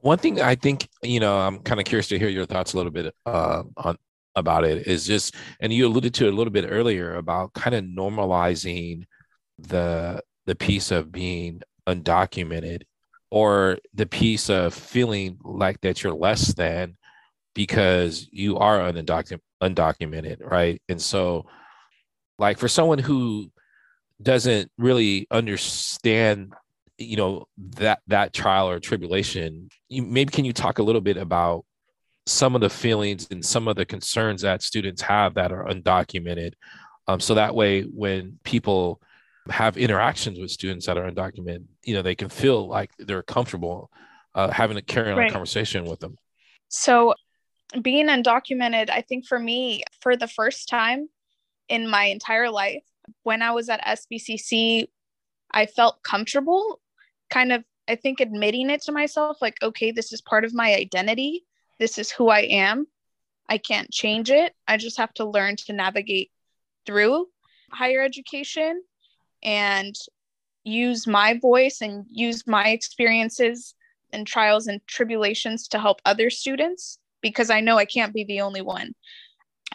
One 0.00 0.18
thing 0.18 0.40
I 0.40 0.54
think 0.54 0.88
you 1.02 1.20
know, 1.20 1.38
I'm 1.38 1.60
kind 1.60 1.80
of 1.80 1.86
curious 1.86 2.08
to 2.08 2.18
hear 2.18 2.28
your 2.28 2.46
thoughts 2.46 2.74
a 2.74 2.76
little 2.76 2.92
bit 2.92 3.14
uh, 3.26 3.62
on 3.76 3.96
about 4.36 4.64
it 4.64 4.86
is 4.86 5.06
just, 5.06 5.34
and 5.60 5.72
you 5.72 5.86
alluded 5.86 6.12
to 6.14 6.26
it 6.26 6.32
a 6.32 6.36
little 6.36 6.52
bit 6.52 6.66
earlier 6.68 7.14
about 7.14 7.52
kind 7.54 7.74
of 7.74 7.84
normalizing 7.84 9.04
the 9.58 10.20
the 10.46 10.54
piece 10.54 10.90
of 10.90 11.12
being 11.12 11.62
undocumented 11.86 12.82
or 13.30 13.78
the 13.94 14.06
piece 14.06 14.50
of 14.50 14.74
feeling 14.74 15.38
like 15.42 15.80
that 15.80 16.02
you're 16.02 16.14
less 16.14 16.54
than 16.54 16.96
because 17.54 18.28
you 18.30 18.58
are 18.58 18.80
undocumented, 18.92 19.40
undocumented, 19.62 20.38
right? 20.44 20.82
And 20.88 21.00
so, 21.00 21.46
like 22.38 22.58
for 22.58 22.68
someone 22.68 22.98
who 22.98 23.50
doesn't 24.24 24.70
really 24.78 25.26
understand 25.30 26.52
you 26.98 27.16
know 27.16 27.46
that 27.56 28.00
that 28.06 28.32
trial 28.32 28.68
or 28.68 28.80
tribulation 28.80 29.68
you, 29.88 30.02
maybe 30.02 30.30
can 30.30 30.44
you 30.44 30.52
talk 30.52 30.78
a 30.78 30.82
little 30.82 31.00
bit 31.00 31.16
about 31.16 31.64
some 32.26 32.54
of 32.54 32.60
the 32.60 32.70
feelings 32.70 33.28
and 33.30 33.44
some 33.44 33.68
of 33.68 33.76
the 33.76 33.84
concerns 33.84 34.42
that 34.42 34.62
students 34.62 35.02
have 35.02 35.34
that 35.34 35.52
are 35.52 35.64
undocumented 35.64 36.52
um, 37.06 37.20
so 37.20 37.34
that 37.34 37.54
way 37.54 37.82
when 37.82 38.38
people 38.44 39.00
have 39.50 39.76
interactions 39.76 40.38
with 40.38 40.50
students 40.50 40.86
that 40.86 40.96
are 40.96 41.10
undocumented 41.10 41.64
you 41.84 41.94
know 41.94 42.02
they 42.02 42.14
can 42.14 42.28
feel 42.28 42.66
like 42.66 42.90
they're 42.98 43.22
comfortable 43.22 43.90
uh, 44.34 44.50
having 44.50 44.76
a 44.76 44.82
carry 44.82 45.10
on 45.10 45.18
right. 45.18 45.30
a 45.30 45.32
conversation 45.32 45.84
with 45.84 46.00
them 46.00 46.16
so 46.68 47.12
being 47.82 48.06
undocumented 48.06 48.88
i 48.88 49.00
think 49.02 49.26
for 49.26 49.38
me 49.38 49.82
for 50.00 50.16
the 50.16 50.28
first 50.28 50.68
time 50.68 51.08
in 51.68 51.90
my 51.90 52.04
entire 52.04 52.50
life 52.50 52.84
When 53.22 53.42
I 53.42 53.52
was 53.52 53.68
at 53.68 53.84
SBCC, 53.84 54.88
I 55.50 55.66
felt 55.66 56.02
comfortable 56.02 56.80
kind 57.30 57.52
of, 57.52 57.64
I 57.88 57.96
think, 57.96 58.20
admitting 58.20 58.70
it 58.70 58.82
to 58.82 58.92
myself 58.92 59.38
like, 59.40 59.56
okay, 59.62 59.90
this 59.90 60.12
is 60.12 60.20
part 60.20 60.44
of 60.44 60.54
my 60.54 60.74
identity. 60.74 61.44
This 61.78 61.98
is 61.98 62.10
who 62.10 62.28
I 62.28 62.40
am. 62.40 62.86
I 63.48 63.58
can't 63.58 63.90
change 63.90 64.30
it. 64.30 64.54
I 64.66 64.76
just 64.76 64.96
have 64.98 65.12
to 65.14 65.24
learn 65.24 65.56
to 65.56 65.72
navigate 65.72 66.30
through 66.86 67.28
higher 67.70 68.02
education 68.02 68.82
and 69.42 69.94
use 70.64 71.06
my 71.06 71.38
voice 71.38 71.80
and 71.82 72.06
use 72.10 72.46
my 72.46 72.68
experiences 72.68 73.74
and 74.12 74.26
trials 74.26 74.66
and 74.66 74.80
tribulations 74.86 75.68
to 75.68 75.78
help 75.78 76.00
other 76.04 76.30
students 76.30 76.98
because 77.20 77.50
I 77.50 77.60
know 77.60 77.76
I 77.76 77.84
can't 77.84 78.14
be 78.14 78.24
the 78.24 78.40
only 78.40 78.62
one. 78.62 78.94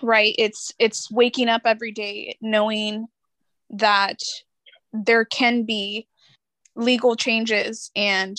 Right? 0.02 0.34
It's 0.38 0.72
it's 0.80 1.12
waking 1.12 1.50
up 1.50 1.64
every 1.66 1.92
day 1.92 2.38
knowing 2.42 3.08
that 3.70 4.20
there 4.94 5.26
can 5.26 5.64
be 5.64 6.08
legal 6.76 7.16
changes 7.16 7.92
and 7.96 8.38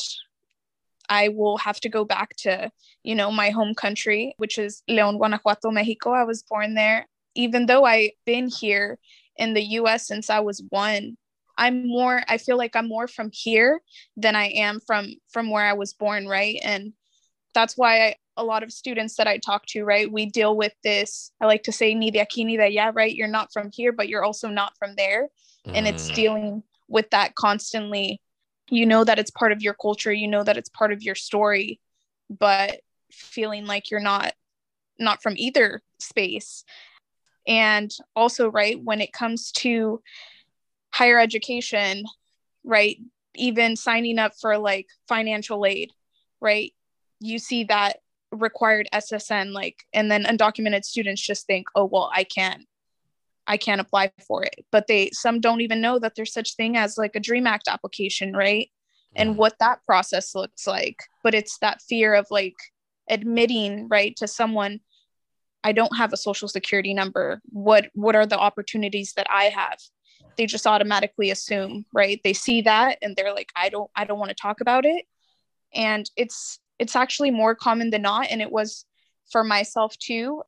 I 1.09 1.29
will 1.29 1.59
have 1.59 1.81
to 1.81 1.89
go 1.89 2.05
back 2.05 2.37
to, 2.39 2.71
you 3.03 3.17
know, 3.17 3.33
my 3.33 3.51
home 3.51 3.75
country, 3.75 4.35
which 4.39 4.59
is 4.59 4.83
León, 4.89 5.19
Guanajuato, 5.19 5.71
Mexico. 5.73 6.13
I 6.13 6.23
was 6.23 6.45
born 6.45 6.75
there. 6.75 7.09
Even 7.35 7.67
though 7.67 7.85
I've 7.85 8.11
been 8.25 8.49
here 8.49 8.99
in 9.37 9.55
the 9.55 9.63
US 9.63 10.07
since 10.07 10.31
I 10.31 10.41
was 10.41 10.63
one, 10.71 11.17
I'm 11.59 11.87
more 11.87 12.23
I 12.29 12.39
feel 12.39 12.57
like 12.57 12.75
I'm 12.77 12.89
more 12.89 13.09
from 13.09 13.31
here 13.33 13.81
than 14.17 14.35
I 14.37 14.47
am 14.47 14.81
from 14.81 15.15
from 15.31 15.51
where 15.51 15.65
I 15.65 15.75
was 15.75 15.93
born, 15.93 16.27
right? 16.27 16.59
And 16.65 16.93
that's 17.55 17.77
why 17.77 18.07
I, 18.07 18.15
a 18.41 18.45
lot 18.45 18.63
of 18.63 18.73
students 18.73 19.17
that 19.17 19.27
I 19.29 19.39
talk 19.39 19.67
to, 19.67 19.85
right, 19.85 20.11
we 20.11 20.27
deal 20.27 20.57
with 20.57 20.73
this. 20.83 21.31
I 21.41 21.47
like 21.47 21.63
to 21.65 21.73
say 21.73 21.95
ni 21.95 22.11
de 22.11 22.21
aquí 22.21 22.45
ni 22.45 22.57
de 22.57 22.63
allá, 22.63 22.95
right? 22.95 23.15
You're 23.15 23.29
not 23.29 23.53
from 23.53 23.71
here, 23.73 23.93
but 23.93 24.09
you're 24.09 24.25
also 24.25 24.49
not 24.49 24.77
from 24.79 24.95
there. 24.97 25.29
Mm. 25.67 25.77
And 25.77 25.87
it's 25.87 26.11
mm. 26.11 26.15
dealing 26.15 26.63
with 26.89 27.11
that 27.11 27.35
constantly. 27.35 28.21
You 28.71 28.87
know 28.87 29.05
that 29.05 29.19
it's 29.19 29.31
part 29.31 29.53
of 29.53 29.63
your 29.63 29.75
culture, 29.75 30.13
you 30.13 30.29
know 30.29 30.43
that 30.43 30.57
it's 30.57 30.69
part 30.69 30.93
of 30.93 31.03
your 31.03 31.15
story, 31.15 31.81
but 32.29 32.81
feeling 33.11 33.67
like 33.67 33.91
you're 33.91 34.01
not 34.01 34.33
not 34.99 35.23
from 35.23 35.35
either 35.37 35.83
space. 35.99 36.65
And 37.47 37.91
also, 38.15 38.51
right, 38.51 38.81
when 38.83 39.01
it 39.01 39.13
comes 39.13 39.51
to 39.53 40.01
higher 40.93 41.19
education, 41.19 42.05
right? 42.65 42.99
Even 43.35 43.77
signing 43.77 44.19
up 44.19 44.33
for 44.41 44.59
like 44.59 44.87
financial 45.09 45.65
aid, 45.65 45.91
right? 46.41 46.73
You 47.19 47.39
see 47.39 47.65
that 47.65 47.99
required 48.33 48.89
SSN, 48.93 49.53
like, 49.53 49.85
and 49.93 50.11
then 50.11 50.25
undocumented 50.25 50.85
students 50.85 51.21
just 51.21 51.47
think, 51.47 51.69
oh, 51.75 51.85
well, 51.85 52.11
I 52.15 52.25
can't, 52.25 52.67
I 53.47 53.57
can't 53.57 53.81
apply 53.81 54.13
for 54.27 54.45
it. 54.45 54.65
But 54.71 54.87
they, 54.87 55.11
some 55.13 55.41
don't 55.41 55.61
even 55.61 55.81
know 55.81 55.99
that 55.99 56.15
there's 56.15 56.33
such 56.33 56.55
thing 56.55 56.77
as 56.77 56.97
like 56.99 57.17
a 57.17 57.21
DREAM 57.21 57.47
Act 57.47 57.69
application, 57.69 58.35
right? 58.35 58.69
And 59.17 59.37
what 59.37 59.59
that 59.59 59.85
process 59.85 60.37
looks 60.37 60.69
like. 60.69 61.03
But 61.25 61.35
it's 61.35 61.59
that 61.59 61.83
fear 61.83 62.15
of 62.15 62.29
like 62.31 62.55
admitting, 63.09 63.89
right, 63.89 64.15
to 64.17 64.29
someone, 64.29 64.81
I 65.65 65.73
don't 65.73 65.97
have 65.97 66.13
a 66.13 66.17
social 66.17 66.47
security 66.47 66.95
number. 66.95 67.43
What, 67.51 67.91
what 67.95 68.15
are 68.15 68.27
the 68.27 68.39
opportunities 68.39 69.15
that 69.15 69.27
I 69.29 69.45
have? 69.45 69.79
they 70.37 70.47
just 70.47 70.67
automatically 70.67 71.31
assume 71.31 71.85
right 71.93 72.21
they 72.25 72.33
see 72.33 72.63
that 72.63 72.99
and 73.03 73.17
they're 73.17 73.35
like 73.35 73.51
i 73.57 73.69
don't 73.69 73.91
i 73.95 74.05
don't 74.05 74.19
want 74.19 74.31
to 74.31 74.35
talk 74.35 74.61
about 74.61 74.85
it 74.85 75.05
and 75.75 76.11
it's 76.17 76.59
it's 76.81 76.97
actually 76.97 77.31
more 77.31 77.55
common 77.55 77.91
than 77.91 78.03
not 78.03 78.27
and 78.31 78.43
it 78.43 78.51
was 78.51 78.85
for 79.31 79.45
myself 79.45 79.97
too. 79.99 80.43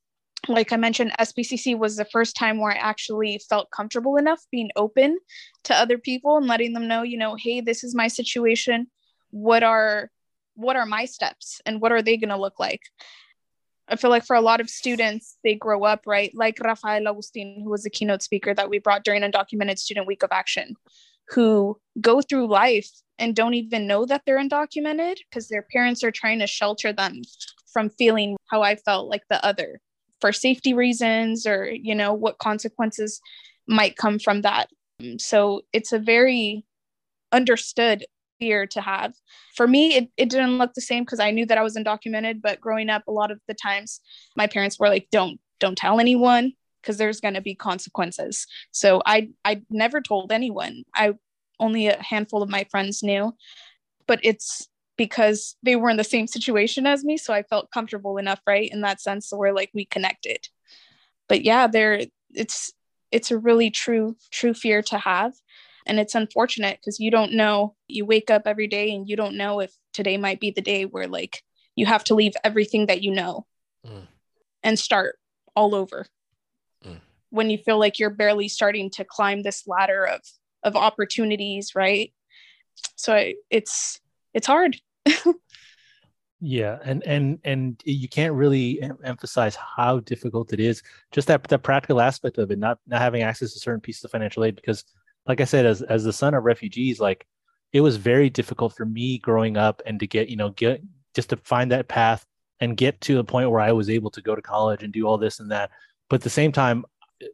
Like 0.48 0.72
i 0.72 0.76
mentioned 0.76 1.12
sbcc 1.20 1.78
was 1.78 1.94
the 1.94 2.04
first 2.04 2.34
time 2.34 2.58
where 2.58 2.72
i 2.72 2.76
actually 2.76 3.40
felt 3.48 3.70
comfortable 3.70 4.16
enough 4.16 4.40
being 4.50 4.70
open 4.74 5.18
to 5.62 5.72
other 5.72 5.98
people 5.98 6.36
and 6.36 6.48
letting 6.48 6.72
them 6.72 6.88
know 6.88 7.02
you 7.02 7.16
know 7.16 7.36
hey 7.36 7.60
this 7.60 7.84
is 7.84 7.94
my 7.94 8.08
situation. 8.08 8.88
What 9.30 9.62
are 9.62 10.10
what 10.54 10.76
are 10.76 10.86
my 10.86 11.04
steps 11.04 11.60
and 11.64 11.80
what 11.80 11.92
are 11.92 12.02
they 12.02 12.16
going 12.16 12.30
to 12.30 12.36
look 12.36 12.58
like? 12.58 12.82
I 13.88 13.96
feel 13.96 14.10
like 14.10 14.24
for 14.24 14.36
a 14.36 14.40
lot 14.40 14.60
of 14.60 14.70
students, 14.70 15.38
they 15.42 15.54
grow 15.54 15.84
up, 15.84 16.02
right? 16.06 16.30
Like 16.34 16.58
Rafael 16.60 17.08
Agustin, 17.08 17.60
who 17.62 17.70
was 17.70 17.84
a 17.84 17.90
keynote 17.90 18.22
speaker 18.22 18.54
that 18.54 18.70
we 18.70 18.78
brought 18.78 19.04
during 19.04 19.22
Undocumented 19.22 19.78
Student 19.78 20.06
Week 20.06 20.22
of 20.22 20.30
Action, 20.32 20.76
who 21.32 21.78
go 22.00 22.20
through 22.22 22.48
life 22.48 22.88
and 23.18 23.36
don't 23.36 23.54
even 23.54 23.86
know 23.86 24.04
that 24.04 24.22
they're 24.24 24.40
undocumented 24.40 25.16
because 25.30 25.48
their 25.48 25.66
parents 25.72 26.02
are 26.02 26.10
trying 26.10 26.38
to 26.38 26.46
shelter 26.46 26.92
them 26.92 27.22
from 27.72 27.90
feeling 27.90 28.36
how 28.50 28.62
I 28.62 28.76
felt 28.76 29.08
like 29.08 29.22
the 29.28 29.44
other 29.44 29.80
for 30.20 30.32
safety 30.32 30.74
reasons 30.74 31.46
or, 31.46 31.70
you 31.70 31.94
know, 31.94 32.12
what 32.12 32.38
consequences 32.38 33.20
might 33.66 33.96
come 33.96 34.18
from 34.18 34.42
that. 34.42 34.68
So 35.18 35.62
it's 35.72 35.92
a 35.92 35.98
very 35.98 36.64
understood 37.32 38.04
fear 38.38 38.66
to 38.66 38.80
have. 38.80 39.14
For 39.54 39.66
me, 39.66 39.94
it, 39.94 40.08
it 40.16 40.28
didn't 40.28 40.58
look 40.58 40.74
the 40.74 40.80
same 40.80 41.04
because 41.04 41.20
I 41.20 41.30
knew 41.30 41.46
that 41.46 41.58
I 41.58 41.62
was 41.62 41.76
undocumented, 41.76 42.42
but 42.42 42.60
growing 42.60 42.90
up, 42.90 43.06
a 43.06 43.12
lot 43.12 43.30
of 43.30 43.40
the 43.48 43.54
times 43.54 44.00
my 44.36 44.46
parents 44.46 44.78
were 44.78 44.88
like, 44.88 45.08
don't, 45.10 45.40
don't 45.60 45.78
tell 45.78 46.00
anyone 46.00 46.52
because 46.82 46.98
there's 46.98 47.20
going 47.20 47.34
to 47.34 47.40
be 47.40 47.54
consequences. 47.54 48.46
So 48.72 49.02
I, 49.06 49.30
I 49.44 49.62
never 49.70 50.00
told 50.00 50.32
anyone. 50.32 50.84
I 50.94 51.14
only 51.60 51.86
a 51.86 52.02
handful 52.02 52.42
of 52.42 52.50
my 52.50 52.66
friends 52.70 53.02
knew, 53.02 53.34
but 54.06 54.20
it's 54.22 54.68
because 54.96 55.56
they 55.62 55.76
were 55.76 55.90
in 55.90 55.96
the 55.96 56.04
same 56.04 56.26
situation 56.26 56.86
as 56.86 57.04
me. 57.04 57.16
So 57.16 57.32
I 57.32 57.42
felt 57.44 57.70
comfortable 57.70 58.18
enough, 58.18 58.40
right? 58.46 58.70
In 58.70 58.82
that 58.82 59.00
sense, 59.00 59.28
so 59.28 59.36
we're 59.36 59.54
like, 59.54 59.70
we 59.72 59.84
connected. 59.84 60.48
But 61.28 61.44
yeah, 61.44 61.66
there, 61.66 62.02
it's, 62.30 62.72
it's 63.10 63.30
a 63.30 63.38
really 63.38 63.70
true, 63.70 64.16
true 64.30 64.54
fear 64.54 64.82
to 64.82 64.98
have 64.98 65.32
and 65.86 65.98
it's 65.98 66.14
unfortunate 66.14 66.78
because 66.80 67.00
you 67.00 67.10
don't 67.10 67.32
know, 67.32 67.74
you 67.88 68.04
wake 68.04 68.30
up 68.30 68.42
every 68.46 68.66
day 68.66 68.94
and 68.94 69.08
you 69.08 69.16
don't 69.16 69.36
know 69.36 69.60
if 69.60 69.72
today 69.92 70.16
might 70.16 70.40
be 70.40 70.50
the 70.50 70.60
day 70.60 70.84
where 70.84 71.08
like 71.08 71.42
you 71.74 71.86
have 71.86 72.04
to 72.04 72.14
leave 72.14 72.34
everything 72.44 72.86
that 72.86 73.02
you 73.02 73.10
know 73.10 73.46
mm. 73.86 74.06
and 74.62 74.78
start 74.78 75.16
all 75.56 75.74
over. 75.74 76.06
When 77.32 77.50
you 77.50 77.58
feel 77.58 77.78
like 77.78 77.98
you're 77.98 78.10
barely 78.10 78.48
starting 78.48 78.90
to 78.90 79.04
climb 79.04 79.42
this 79.42 79.66
ladder 79.66 80.04
of 80.04 80.20
of 80.62 80.76
opportunities, 80.76 81.74
right? 81.74 82.12
So 82.96 83.32
it's 83.50 84.00
it's 84.34 84.46
hard. 84.46 84.76
yeah, 86.40 86.78
and 86.84 87.02
and 87.04 87.38
and 87.44 87.82
you 87.84 88.08
can't 88.08 88.34
really 88.34 88.82
emphasize 89.04 89.56
how 89.56 90.00
difficult 90.00 90.52
it 90.52 90.60
is. 90.60 90.82
Just 91.10 91.28
that 91.28 91.42
that 91.44 91.62
practical 91.62 92.00
aspect 92.00 92.38
of 92.38 92.50
it, 92.50 92.58
not 92.58 92.78
not 92.86 93.00
having 93.00 93.22
access 93.22 93.52
to 93.52 93.58
certain 93.58 93.80
pieces 93.80 94.04
of 94.04 94.10
financial 94.10 94.44
aid 94.44 94.56
because 94.56 94.84
like 95.26 95.40
I 95.40 95.44
said, 95.44 95.66
as 95.66 95.82
as 95.82 96.04
the 96.04 96.12
son 96.12 96.34
of 96.34 96.44
refugees, 96.44 97.00
like 97.00 97.26
it 97.72 97.80
was 97.80 97.96
very 97.96 98.30
difficult 98.30 98.76
for 98.76 98.84
me 98.84 99.18
growing 99.18 99.56
up 99.56 99.82
and 99.86 99.98
to 100.00 100.06
get, 100.06 100.28
you 100.28 100.36
know, 100.36 100.50
get 100.50 100.82
just 101.14 101.30
to 101.30 101.36
find 101.38 101.70
that 101.72 101.88
path 101.88 102.24
and 102.60 102.76
get 102.76 103.00
to 103.02 103.18
a 103.18 103.24
point 103.24 103.50
where 103.50 103.60
I 103.60 103.72
was 103.72 103.90
able 103.90 104.10
to 104.10 104.22
go 104.22 104.34
to 104.34 104.42
college 104.42 104.82
and 104.82 104.92
do 104.92 105.06
all 105.06 105.18
this 105.18 105.40
and 105.40 105.50
that. 105.50 105.70
But 106.08 106.16
at 106.16 106.22
the 106.22 106.30
same 106.30 106.52
time, 106.52 106.84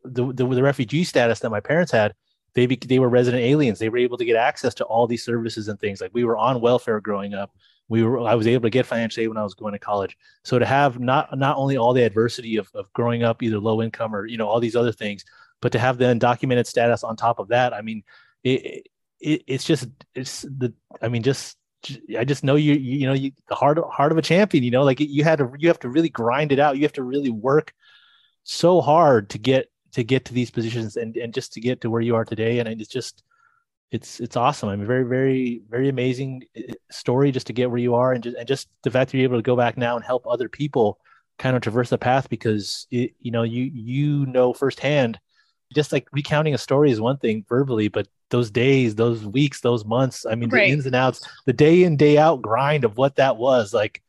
the 0.05 0.33
the, 0.33 0.47
the 0.47 0.63
refugee 0.63 1.05
status 1.05 1.41
that 1.41 1.51
my 1.51 1.61
parents 1.61 1.93
had, 1.93 2.15
they 2.55 2.67
they 2.67 2.99
were 2.99 3.09
resident 3.09 3.43
aliens. 3.43 3.79
They 3.79 3.89
were 3.89 3.99
able 3.99 4.19
to 4.19 4.25
get 4.25 4.37
access 4.37 4.75
to 4.75 4.85
all 4.85 5.07
these 5.07 5.25
services 5.25 5.69
and 5.69 5.79
things. 5.79 6.01
Like 6.01 6.11
we 6.15 6.25
were 6.25 6.37
on 6.37 6.61
welfare 6.61 7.01
growing 7.01 7.35
up. 7.35 7.55
We 7.89 8.03
were 8.03 8.21
I 8.21 8.35
was 8.35 8.47
able 8.47 8.63
to 8.63 8.71
get 8.71 8.87
financial 8.87 9.23
aid 9.23 9.29
when 9.29 9.37
I 9.37 9.45
was 9.45 9.55
going 9.55 9.73
to 9.73 9.79
college. 9.79 10.17
So 10.45 10.59
to 10.59 10.67
have 10.67 10.99
not 10.99 11.37
not 11.39 11.57
only 11.57 11.77
all 11.77 11.93
the 11.93 12.03
adversity 12.03 12.57
of, 12.57 12.71
of 12.75 12.93
growing 12.93 13.23
up 13.23 13.43
either 13.43 13.59
low 13.59 13.83
income 13.83 14.15
or 14.15 14.27
you 14.27 14.37
know 14.37 14.49
all 14.49 14.61
these 14.61 14.77
other 14.77 14.93
things, 14.93 15.25
but 15.61 15.73
to 15.73 15.79
have 15.79 15.99
the 15.99 16.07
undocumented 16.07 16.67
status 16.67 17.05
on 17.05 17.17
top 17.17 17.39
of 17.39 17.49
that, 17.49 17.73
I 17.73 17.83
mean, 17.83 18.03
it, 18.45 18.87
it 19.21 19.43
it's 19.47 19.65
just 19.65 19.89
it's 20.15 20.43
the 20.43 20.73
I 21.01 21.09
mean 21.09 21.23
just 21.23 21.57
I 22.17 22.25
just 22.25 22.45
know 22.45 22.57
you 22.57 22.75
you, 22.75 22.99
you 22.99 23.07
know 23.07 23.13
you 23.13 23.33
the 23.49 23.55
heart 23.55 23.79
heart 23.91 24.13
of 24.13 24.19
a 24.19 24.23
champion. 24.23 24.65
You 24.65 24.71
know, 24.71 24.85
like 24.85 25.01
you 25.01 25.25
had 25.25 25.39
to 25.39 25.51
you 25.59 25.69
have 25.69 25.81
to 25.81 25.89
really 25.89 26.09
grind 26.09 26.53
it 26.53 26.59
out. 26.59 26.77
You 26.77 26.83
have 26.83 26.93
to 26.95 27.03
really 27.03 27.31
work 27.31 27.73
so 28.43 28.81
hard 28.81 29.31
to 29.31 29.39
get 29.39 29.71
to 29.99 30.05
get 30.05 30.25
to 30.25 30.33
these 30.33 30.51
positions 30.51 30.97
and 30.97 31.17
and 31.17 31.35
just 31.35 31.53
to 31.53 31.61
get 31.61 31.81
to 31.81 31.91
where 31.91 32.01
you 32.01 32.15
are 32.15 32.25
today. 32.25 32.61
And 32.61 32.69
it's 32.69 32.89
just 32.89 33.25
it's 33.91 34.21
it's 34.21 34.37
awesome. 34.37 34.69
I 34.69 34.77
mean, 34.77 34.87
very 34.87 35.03
very 35.03 35.63
very 35.69 35.89
amazing 35.89 36.45
uh, 36.57 36.73
story 36.91 37.33
just 37.33 37.49
to 37.49 37.53
get 37.53 37.69
where 37.69 37.81
you 37.81 37.97
are, 37.97 38.13
and 38.13 38.23
just 38.23 38.37
and 38.37 38.47
just 38.47 38.69
the 38.85 38.93
fact 38.93 39.11
that 39.11 39.19
you're 39.19 39.25
able 39.25 39.39
to 39.39 39.43
go 39.43 39.57
back 39.57 39.77
now 39.77 39.97
and 39.97 40.05
help 40.05 40.25
other 40.25 40.49
people 40.49 41.01
kind 41.37 41.57
of 41.57 41.63
traverse 41.63 41.91
the 41.91 41.99
path 41.99 42.29
because 42.29 42.87
it, 42.93 43.13
you 43.19 43.33
know 43.33 43.43
you 43.43 43.65
you 43.65 44.27
know 44.27 44.53
firsthand 44.53 45.19
just 45.75 45.93
like 45.93 46.09
recounting 46.13 46.55
a 46.55 46.59
story 46.59 46.91
is 46.91 47.01
one 47.01 47.19
thing 47.19 47.45
verbally, 47.49 47.89
but 47.89 48.09
those 48.31 48.51
days, 48.51 48.95
those 48.95 49.25
weeks, 49.27 49.61
those 49.61 49.85
months, 49.85 50.25
I 50.25 50.35
mean, 50.35 50.49
right. 50.49 50.69
the 50.69 50.73
ins 50.73 50.87
and 50.87 50.95
outs, 50.95 51.29
the 51.45 51.53
day 51.53 51.83
in, 51.83 51.97
day 51.97 52.17
out 52.17 52.41
grind 52.41 52.85
of 52.85 52.97
what 52.97 53.17
that 53.17 53.37
was 53.37 53.75
like. 53.75 54.03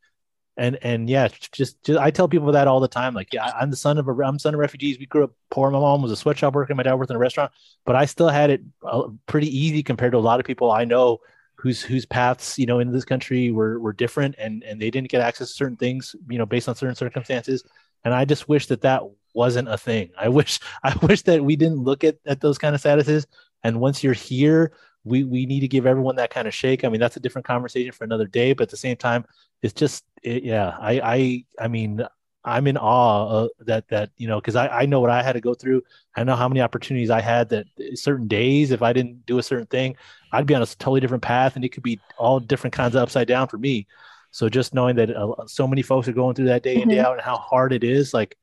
And, 0.60 0.78
and 0.82 1.10
yeah, 1.10 1.28
just, 1.30 1.84
just 1.84 2.00
I 2.00 2.12
tell 2.12 2.28
people 2.28 2.52
that 2.52 2.67
all 2.67 2.80
the 2.80 2.88
time. 2.88 3.13
Like, 3.13 3.34
yeah, 3.34 3.52
I'm 3.60 3.72
the 3.72 3.76
son 3.76 3.98
of 3.98 4.08
a, 4.08 4.12
I'm 4.12 4.38
son 4.38 4.54
of 4.54 4.60
refugees. 4.60 5.00
We 5.00 5.06
grew 5.06 5.24
up 5.24 5.32
poor. 5.50 5.72
My 5.72 5.80
mom 5.80 6.02
was 6.02 6.12
a 6.12 6.15
sweatshop 6.15 6.54
worker. 6.54 6.76
My 6.76 6.84
dad 6.84 6.95
worked 6.95 7.10
in 7.10 7.15
a 7.15 7.19
restaurant, 7.19 7.52
but 7.86 7.95
I 7.95 8.06
still 8.06 8.30
had 8.30 8.50
it 8.50 8.62
uh, 8.84 9.08
pretty 9.26 9.48
easy 9.48 9.82
compared 9.82 10.12
to 10.12 10.17
a 10.17 10.19
lot 10.19 10.39
of 10.39 10.45
people 10.45 10.72
I 10.72 10.86
know 10.86 11.19
whose 11.56 11.82
whose 11.82 12.06
paths 12.06 12.58
you 12.58 12.65
know 12.65 12.80
in 12.80 12.93
this 12.93 13.04
country 13.04 13.52
were 13.52 13.82
were 13.82 13.91
different 13.91 14.34
and 14.38 14.63
and 14.63 14.82
they 14.82 14.89
didn't 14.89 15.10
get 15.10 15.19
access 15.19 15.50
to 15.50 15.54
certain 15.54 15.76
things 15.76 16.15
you 16.30 16.38
know 16.38 16.45
based 16.45 16.69
on 16.69 16.76
certain 16.76 16.95
circumstances 16.95 17.65
and 18.06 18.13
i 18.13 18.24
just 18.24 18.48
wish 18.48 18.67
that 18.67 18.80
that 18.80 19.02
wasn't 19.34 19.69
a 19.69 19.78
thing. 19.78 20.10
I 20.17 20.30
wish 20.30 20.60
I 20.84 20.95
wish 21.02 21.24
that 21.24 21.43
we 21.43 21.56
didn't 21.56 21.84
look 21.84 22.04
at, 22.04 22.17
at 22.26 22.41
those 22.41 22.58
kind 22.58 22.76
of 22.76 22.82
statuses. 22.82 23.26
And 23.63 23.80
once 23.80 24.04
you're 24.04 24.13
here, 24.13 24.72
we 25.04 25.24
we 25.24 25.46
need 25.46 25.62
to 25.62 25.68
give 25.68 25.86
everyone 25.86 26.16
that 26.18 26.30
kind 26.30 26.48
of 26.48 26.54
shake. 26.54 26.84
I 26.84 26.90
mean, 26.90 27.00
that's 27.00 27.18
a 27.18 27.20
different 27.20 27.46
conversation 27.46 27.92
for 27.92 28.04
another 28.04 28.28
day. 28.28 28.54
But 28.54 28.64
at 28.64 28.70
the 28.70 28.78
same 28.78 28.98
time, 28.98 29.26
it's 29.62 29.74
just 29.74 30.04
it, 30.24 30.44
yeah. 30.44 30.76
I 30.80 31.00
I 31.00 31.46
I 31.64 31.68
mean, 31.68 32.02
I'm 32.44 32.68
in 32.68 32.78
awe 32.78 33.48
that 33.60 33.88
that 33.90 34.12
you 34.18 34.28
know 34.28 34.40
because 34.40 34.56
I 34.56 34.68
I 34.68 34.86
know 34.86 35.00
what 35.00 35.10
I 35.10 35.24
had 35.24 35.34
to 35.34 35.42
go 35.42 35.54
through. 35.54 35.84
I 36.16 36.24
know 36.24 36.36
how 36.36 36.48
many 36.48 36.62
opportunities 36.62 37.10
I 37.10 37.22
had 37.22 37.50
that 37.50 37.66
certain 37.96 38.28
days 38.28 38.72
if 38.72 38.82
I 38.82 38.94
didn't 38.94 39.26
do 39.26 39.40
a 39.40 39.44
certain 39.44 39.68
thing, 39.68 39.96
I'd 40.32 40.46
be 40.46 40.56
on 40.56 40.62
a 40.62 40.66
totally 40.66 41.00
different 41.00 41.24
path, 41.24 41.56
and 41.56 41.66
it 41.66 41.70
could 41.70 41.84
be 41.84 42.00
all 42.18 42.40
different 42.40 42.74
kinds 42.74 42.96
of 42.96 43.02
upside 43.02 43.28
down 43.28 43.48
for 43.48 43.58
me. 43.58 43.88
So 44.32 44.48
just 44.48 44.74
knowing 44.74 44.96
that 44.98 45.16
uh, 45.16 45.48
so 45.48 45.68
many 45.68 45.82
folks 45.82 46.08
are 46.08 46.14
going 46.14 46.36
through 46.36 46.46
that 46.46 46.64
day 46.64 46.76
mm-hmm. 46.76 46.90
in 46.90 46.96
day 46.96 47.00
out 47.00 47.14
and 47.14 47.22
how 47.22 47.38
hard 47.38 47.74
it 47.74 47.84
is, 47.84 48.14
like 48.14 48.38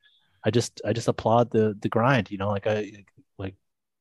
I 0.44 0.50
just 0.50 0.80
I 0.84 0.92
just 0.92 1.08
applaud 1.08 1.50
the 1.50 1.76
the 1.80 1.88
grind. 1.88 2.30
You 2.30 2.38
know, 2.38 2.48
like 2.48 2.66
I 2.66 3.04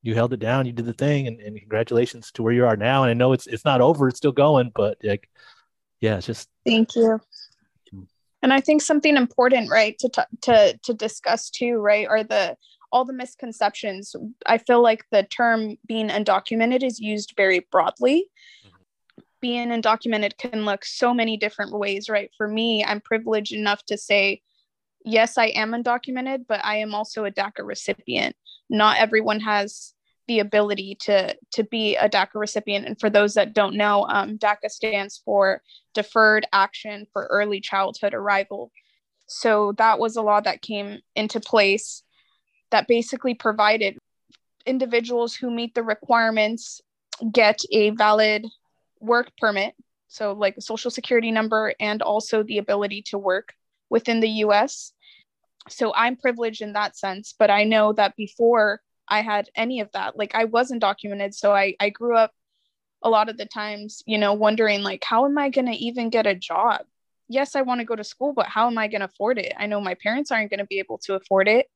you 0.06 0.14
held 0.14 0.32
it 0.32 0.40
down, 0.40 0.66
you 0.66 0.72
did 0.72 0.86
the 0.86 0.92
thing, 0.92 1.26
and, 1.26 1.40
and 1.40 1.58
congratulations 1.58 2.30
to 2.32 2.42
where 2.42 2.52
you 2.52 2.64
are 2.64 2.76
now. 2.76 3.02
And 3.02 3.10
I 3.10 3.14
know 3.14 3.32
it's 3.32 3.46
it's 3.46 3.64
not 3.64 3.80
over, 3.80 4.08
it's 4.08 4.18
still 4.18 4.32
going, 4.32 4.70
but 4.74 4.96
like 5.02 5.28
yeah, 6.00 6.16
it's 6.16 6.26
just 6.26 6.48
thank 6.64 6.94
you. 6.94 7.20
And 8.42 8.52
I 8.52 8.60
think 8.60 8.82
something 8.82 9.16
important, 9.16 9.70
right, 9.70 9.98
to 9.98 10.08
t- 10.08 10.36
to 10.42 10.78
to 10.84 10.94
discuss 10.94 11.50
too, 11.50 11.78
right, 11.78 12.06
are 12.06 12.22
the 12.22 12.56
all 12.92 13.04
the 13.04 13.12
misconceptions. 13.12 14.14
I 14.46 14.58
feel 14.58 14.80
like 14.80 15.04
the 15.10 15.24
term 15.24 15.76
being 15.86 16.08
undocumented 16.08 16.84
is 16.84 17.00
used 17.00 17.34
very 17.36 17.66
broadly. 17.72 18.26
Being 19.40 19.68
undocumented 19.68 20.38
can 20.38 20.64
look 20.64 20.84
so 20.84 21.12
many 21.12 21.36
different 21.36 21.72
ways, 21.72 22.08
right? 22.08 22.30
For 22.36 22.46
me, 22.46 22.84
I'm 22.84 23.00
privileged 23.00 23.52
enough 23.52 23.84
to 23.86 23.98
say, 23.98 24.40
yes, 25.04 25.36
I 25.36 25.46
am 25.46 25.72
undocumented, 25.72 26.46
but 26.48 26.64
I 26.64 26.76
am 26.76 26.94
also 26.94 27.24
a 27.24 27.30
DACA 27.30 27.64
recipient. 27.64 28.36
Not 28.70 28.98
everyone 28.98 29.40
has 29.40 29.94
the 30.28 30.40
ability 30.40 30.96
to 31.02 31.36
to 31.52 31.64
be 31.64 31.96
a 31.96 32.08
DACA 32.08 32.34
recipient. 32.34 32.86
And 32.86 32.98
for 32.98 33.10
those 33.10 33.34
that 33.34 33.54
don't 33.54 33.76
know, 33.76 34.06
um, 34.08 34.38
DACA 34.38 34.68
stands 34.68 35.20
for 35.24 35.62
Deferred 35.94 36.46
Action 36.52 37.06
for 37.12 37.26
Early 37.26 37.60
Childhood 37.60 38.14
Arrival. 38.14 38.70
So 39.26 39.72
that 39.78 39.98
was 39.98 40.16
a 40.16 40.22
law 40.22 40.40
that 40.40 40.62
came 40.62 41.00
into 41.14 41.40
place 41.40 42.02
that 42.70 42.88
basically 42.88 43.34
provided 43.34 43.98
individuals 44.64 45.34
who 45.34 45.50
meet 45.50 45.74
the 45.74 45.82
requirements 45.82 46.80
get 47.32 47.62
a 47.72 47.90
valid 47.90 48.46
work 49.00 49.30
permit. 49.38 49.74
So, 50.08 50.32
like 50.32 50.56
a 50.56 50.60
social 50.60 50.90
security 50.90 51.30
number 51.30 51.74
and 51.80 52.02
also 52.02 52.42
the 52.42 52.58
ability 52.58 53.02
to 53.08 53.18
work 53.18 53.54
within 53.90 54.20
the 54.20 54.28
US. 54.44 54.92
So, 55.68 55.92
I'm 55.94 56.16
privileged 56.16 56.62
in 56.62 56.72
that 56.74 56.96
sense, 56.96 57.34
but 57.38 57.50
I 57.50 57.64
know 57.64 57.92
that 57.94 58.16
before 58.16 58.80
I 59.08 59.22
had 59.22 59.50
any 59.54 59.80
of 59.80 59.90
that. 59.92 60.16
Like 60.16 60.34
I 60.34 60.44
wasn't 60.44 60.80
documented. 60.80 61.34
So 61.34 61.52
I, 61.52 61.74
I 61.80 61.90
grew 61.90 62.16
up 62.16 62.32
a 63.02 63.10
lot 63.10 63.28
of 63.28 63.36
the 63.36 63.46
times, 63.46 64.02
you 64.06 64.18
know, 64.18 64.32
wondering 64.32 64.82
like, 64.82 65.04
how 65.04 65.24
am 65.26 65.38
I 65.38 65.50
going 65.50 65.66
to 65.66 65.76
even 65.76 66.10
get 66.10 66.26
a 66.26 66.34
job? 66.34 66.82
Yes, 67.28 67.56
I 67.56 67.62
want 67.62 67.80
to 67.80 67.86
go 67.86 67.96
to 67.96 68.04
school, 68.04 68.32
but 68.32 68.46
how 68.46 68.66
am 68.66 68.78
I 68.78 68.88
going 68.88 69.00
to 69.00 69.06
afford 69.06 69.38
it? 69.38 69.52
I 69.56 69.66
know 69.66 69.80
my 69.80 69.94
parents 69.94 70.30
aren't 70.30 70.50
going 70.50 70.60
to 70.60 70.66
be 70.66 70.78
able 70.78 70.98
to 70.98 71.14
afford 71.14 71.48
it. 71.48 71.66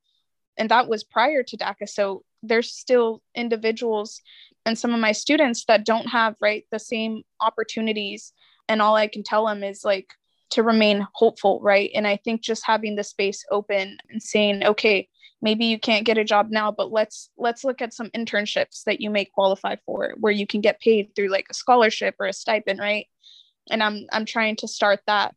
And 0.56 0.68
that 0.70 0.88
was 0.88 1.04
prior 1.04 1.42
to 1.42 1.56
DACA. 1.56 1.88
So 1.88 2.24
there's 2.42 2.72
still 2.72 3.22
individuals 3.34 4.20
and 4.66 4.78
some 4.78 4.92
of 4.92 5.00
my 5.00 5.12
students 5.12 5.64
that 5.66 5.86
don't 5.86 6.08
have, 6.08 6.36
right, 6.40 6.64
the 6.70 6.78
same 6.78 7.22
opportunities. 7.40 8.32
And 8.68 8.80
all 8.80 8.94
I 8.94 9.06
can 9.06 9.22
tell 9.22 9.46
them 9.46 9.64
is 9.64 9.84
like, 9.84 10.14
to 10.50 10.62
remain 10.62 11.06
hopeful, 11.14 11.60
right? 11.62 11.90
And 11.94 12.06
I 12.06 12.16
think 12.16 12.42
just 12.42 12.64
having 12.66 12.96
the 12.96 13.04
space 13.04 13.44
open 13.50 13.98
and 14.10 14.22
saying, 14.22 14.64
okay, 14.64 15.08
maybe 15.42 15.64
you 15.64 15.78
can't 15.78 16.04
get 16.04 16.18
a 16.18 16.24
job 16.24 16.50
now 16.50 16.70
but 16.70 16.92
let's 16.92 17.30
let's 17.38 17.64
look 17.64 17.80
at 17.80 17.94
some 17.94 18.10
internships 18.10 18.84
that 18.84 19.00
you 19.00 19.10
may 19.10 19.24
qualify 19.24 19.76
for 19.86 20.14
where 20.18 20.32
you 20.32 20.46
can 20.46 20.60
get 20.60 20.80
paid 20.80 21.14
through 21.14 21.28
like 21.28 21.46
a 21.50 21.54
scholarship 21.54 22.14
or 22.20 22.26
a 22.26 22.32
stipend 22.32 22.78
right? 22.78 23.06
And 23.70 23.82
i'm 23.82 24.06
i'm 24.12 24.24
trying 24.24 24.56
to 24.56 24.68
start 24.68 25.00
that 25.06 25.34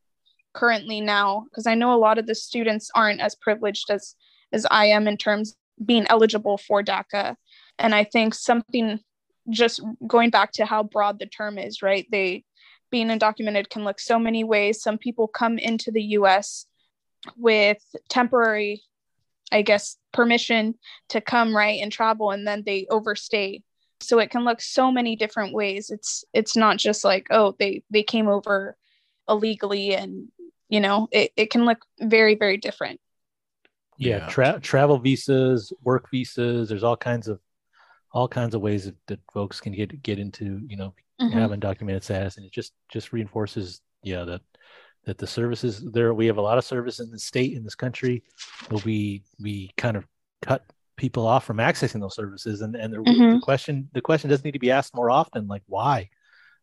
currently 0.54 1.02
now 1.02 1.46
because 1.50 1.68
i 1.68 1.76
know 1.76 1.94
a 1.94 2.00
lot 2.00 2.18
of 2.18 2.28
the 2.28 2.36
students 2.36 2.92
aren't 2.96 3.22
as 3.22 3.36
privileged 3.36 3.90
as 3.90 4.16
as 4.52 4.66
i 4.70 4.88
am 4.88 5.08
in 5.08 5.18
terms 5.18 5.56
being 5.84 6.06
eligible 6.10 6.58
for 6.58 6.84
daca. 6.84 7.36
And 7.80 7.96
i 7.96 8.04
think 8.04 8.34
something 8.34 9.00
just 9.50 9.82
going 10.08 10.30
back 10.30 10.52
to 10.54 10.66
how 10.66 10.84
broad 10.84 11.20
the 11.20 11.26
term 11.26 11.58
is 11.58 11.82
right? 11.82 12.08
They 12.12 12.46
being 12.94 13.10
undocumented 13.10 13.70
can 13.70 13.84
look 13.84 14.00
so 14.00 14.18
many 14.18 14.46
ways 14.46 14.82
some 14.82 14.98
people 14.98 15.28
come 15.28 15.58
into 15.58 15.92
the 15.92 16.02
us 16.02 16.66
with 17.36 17.84
temporary 18.08 18.82
I 19.54 19.62
guess, 19.62 19.98
permission 20.12 20.76
to 21.10 21.22
come 21.22 21.56
right 21.56 21.80
and 21.82 21.92
travel 21.92 22.32
and 22.32 22.46
then 22.46 22.64
they 22.66 22.88
overstay. 22.90 23.62
So 24.02 24.20
it 24.20 24.32
can 24.32 24.44
look 24.44 24.60
so 24.60 24.92
many 24.92 25.16
different 25.16 25.54
ways. 25.54 25.90
It's 25.92 26.26
it's 26.34 26.58
not 26.58 26.78
just 26.78 27.04
like, 27.06 27.28
oh, 27.30 27.56
they 27.60 27.84
they 27.90 28.04
came 28.04 28.28
over 28.28 28.76
illegally 29.30 29.96
and 29.96 30.30
you 30.70 30.80
know, 30.80 31.08
it, 31.12 31.32
it 31.38 31.52
can 31.52 31.66
look 31.66 31.86
very, 32.02 32.34
very 32.34 32.58
different. 32.58 33.00
Yeah, 33.98 34.28
tra- 34.28 34.60
travel 34.60 34.98
visas, 34.98 35.72
work 35.84 36.10
visas, 36.10 36.68
there's 36.68 36.84
all 36.84 36.98
kinds 36.98 37.28
of 37.28 37.40
all 38.14 38.28
kinds 38.28 38.56
of 38.56 38.62
ways 38.62 38.86
that, 38.86 38.96
that 39.08 39.20
folks 39.34 39.60
can 39.60 39.74
get 39.74 40.02
get 40.02 40.20
into, 40.20 40.62
you 40.68 40.78
know, 40.78 40.94
mm-hmm. 41.22 41.38
have 41.38 41.52
undocumented 41.52 42.04
status 42.04 42.38
and 42.38 42.46
it 42.46 42.52
just 42.52 42.74
just 42.90 43.14
reinforces 43.14 43.82
yeah 44.04 44.24
that 44.24 44.42
that 45.06 45.18
the 45.18 45.28
services 45.28 45.84
there 45.92 46.14
we 46.14 46.26
have 46.28 46.38
a 46.38 46.42
lot 46.42 46.58
of 46.58 46.66
service 46.66 47.00
in 47.00 47.10
the 47.12 47.20
state 47.20 47.54
in 47.54 47.64
this 47.64 47.76
country 47.76 48.24
but 48.70 48.84
we 48.86 49.24
we 49.42 49.72
kind 49.78 49.98
of 49.98 50.06
cut 50.42 50.64
people 50.96 51.26
off 51.26 51.44
from 51.44 51.58
accessing 51.58 52.00
those 52.00 52.16
services 52.16 52.62
and 52.62 52.76
and 52.76 52.94
the, 52.94 52.98
mm-hmm. 52.98 53.34
the, 53.36 53.40
question 53.40 53.90
the 53.94 54.02
question 54.02 54.30
does 54.30 54.44
need 54.44 54.52
to 54.52 54.60
be 54.60 54.72
asked 54.72 54.96
more 54.96 55.10
often 55.10 55.48
like 55.48 55.64
why 55.68 56.10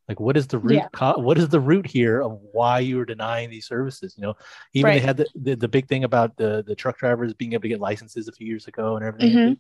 like 0.09 0.19
what 0.19 0.37
is 0.37 0.47
the 0.47 0.59
root 0.59 0.75
yeah. 0.75 0.89
co- 0.93 1.19
what 1.19 1.39
is 1.39 1.49
the 1.49 1.61
root 1.61 1.87
here 1.87 2.21
of 2.21 2.39
why 2.53 2.79
you 2.79 2.99
are 3.01 3.05
denying 3.05 3.51
these 3.51 3.67
services 3.67 4.15
you 4.17 4.23
know 4.23 4.35
even 4.73 4.89
right. 4.89 5.01
they 5.01 5.07
had 5.07 5.17
the, 5.17 5.27
the, 5.35 5.55
the 5.57 5.69
big 5.69 5.89
thing 5.89 6.05
about 6.05 6.37
the 6.37 6.65
the 6.67 6.75
truck 6.75 6.99
drivers 6.99 7.35
being 7.35 7.53
able 7.53 7.63
to 7.63 7.69
get 7.69 7.81
licenses 7.81 8.29
a 8.29 8.33
few 8.33 8.47
years 8.47 8.67
ago 8.67 8.97
and 8.97 9.05
everything 9.05 9.37
mm-hmm. 9.37 9.53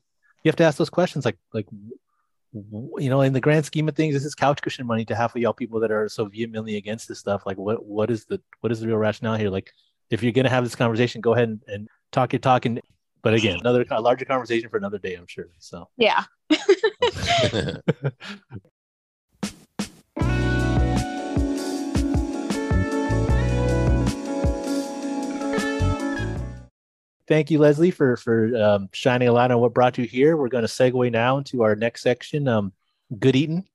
You 0.42 0.48
have 0.48 0.56
to 0.56 0.64
ask 0.64 0.78
those 0.78 0.90
questions 0.90 1.24
like 1.24 1.38
like 1.52 1.66
you 2.52 3.08
know, 3.08 3.20
in 3.20 3.32
the 3.32 3.40
grand 3.40 3.64
scheme 3.64 3.88
of 3.88 3.94
things, 3.94 4.14
this 4.14 4.24
is 4.24 4.34
couch 4.34 4.60
cushion 4.60 4.86
money 4.86 5.04
to 5.04 5.14
half 5.14 5.34
of 5.34 5.40
y'all 5.40 5.52
people 5.52 5.78
that 5.80 5.92
are 5.92 6.08
so 6.08 6.24
vehemently 6.24 6.76
against 6.76 7.06
this 7.06 7.18
stuff. 7.18 7.46
Like, 7.46 7.56
what 7.56 7.84
what 7.84 8.10
is 8.10 8.24
the 8.24 8.40
what 8.60 8.72
is 8.72 8.80
the 8.80 8.88
real 8.88 8.96
rationale 8.96 9.36
here? 9.36 9.50
Like, 9.50 9.72
if 10.10 10.22
you're 10.22 10.32
gonna 10.32 10.50
have 10.50 10.64
this 10.64 10.74
conversation, 10.74 11.20
go 11.20 11.34
ahead 11.34 11.48
and, 11.48 11.62
and 11.68 11.88
talk 12.10 12.32
your 12.32 12.40
talk. 12.40 12.66
And 12.66 12.80
but 13.22 13.34
again, 13.34 13.60
another 13.60 13.84
a 13.90 14.00
larger 14.00 14.24
conversation 14.24 14.68
for 14.68 14.78
another 14.78 14.98
day, 14.98 15.14
I'm 15.14 15.28
sure. 15.28 15.48
So 15.58 15.88
yeah. 15.96 16.24
thank 27.30 27.50
you, 27.50 27.58
Leslie, 27.58 27.92
for 27.92 28.16
for 28.16 28.54
um, 28.56 28.90
shining 28.92 29.28
a 29.28 29.32
light 29.32 29.50
on 29.50 29.60
what 29.60 29.72
brought 29.72 29.96
you 29.96 30.04
here. 30.04 30.36
We're 30.36 30.48
going 30.48 30.66
to 30.66 30.68
segue 30.68 31.10
now 31.10 31.38
into 31.38 31.62
our 31.62 31.76
next 31.76 32.02
section, 32.02 32.48
um, 32.48 32.72
good 33.18 33.36
eating. 33.36 33.66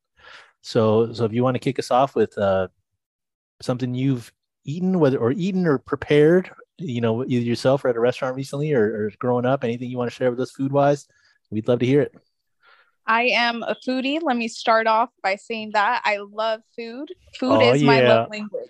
So, 0.62 1.14
so 1.14 1.26
if 1.26 1.34
you 1.34 1.44
want 1.44 1.56
to 1.56 1.60
kick 1.60 1.80
us 1.80 1.90
off 1.90 2.16
with 2.16 2.38
uh, 2.38 2.68
something 3.62 3.96
you've 3.96 4.32
eaten, 4.66 5.00
whether 5.00 5.18
or 5.18 5.32
eaten 5.32 5.66
or 5.66 5.78
prepared, 5.78 6.52
you 6.78 7.02
know, 7.02 7.24
either 7.24 7.46
yourself 7.46 7.86
or 7.86 7.90
at 7.90 7.96
a 7.96 8.00
restaurant 8.00 8.36
recently, 8.36 8.74
or, 8.74 8.84
or 8.84 9.12
growing 9.20 9.46
up, 9.46 9.64
anything 9.64 9.90
you 9.90 9.98
want 9.98 10.12
to 10.12 10.16
share 10.16 10.30
with 10.30 10.40
us 10.40 10.52
food 10.52 10.72
wise, 10.72 11.08
we'd 11.50 11.68
love 11.68 11.80
to 11.80 11.86
hear 11.86 12.02
it. 12.02 12.14
I 13.08 13.26
am 13.28 13.64
a 13.64 13.76
foodie. 13.88 14.20
Let 14.22 14.36
me 14.36 14.48
start 14.48 14.88
off 14.88 15.10
by 15.22 15.36
saying 15.36 15.72
that 15.74 16.02
I 16.04 16.18
love 16.18 16.62
food. 16.76 17.14
Food 17.40 17.62
oh, 17.62 17.74
is 17.74 17.82
yeah. 17.82 17.88
my 17.88 18.02
love 18.02 18.30
language. 18.32 18.70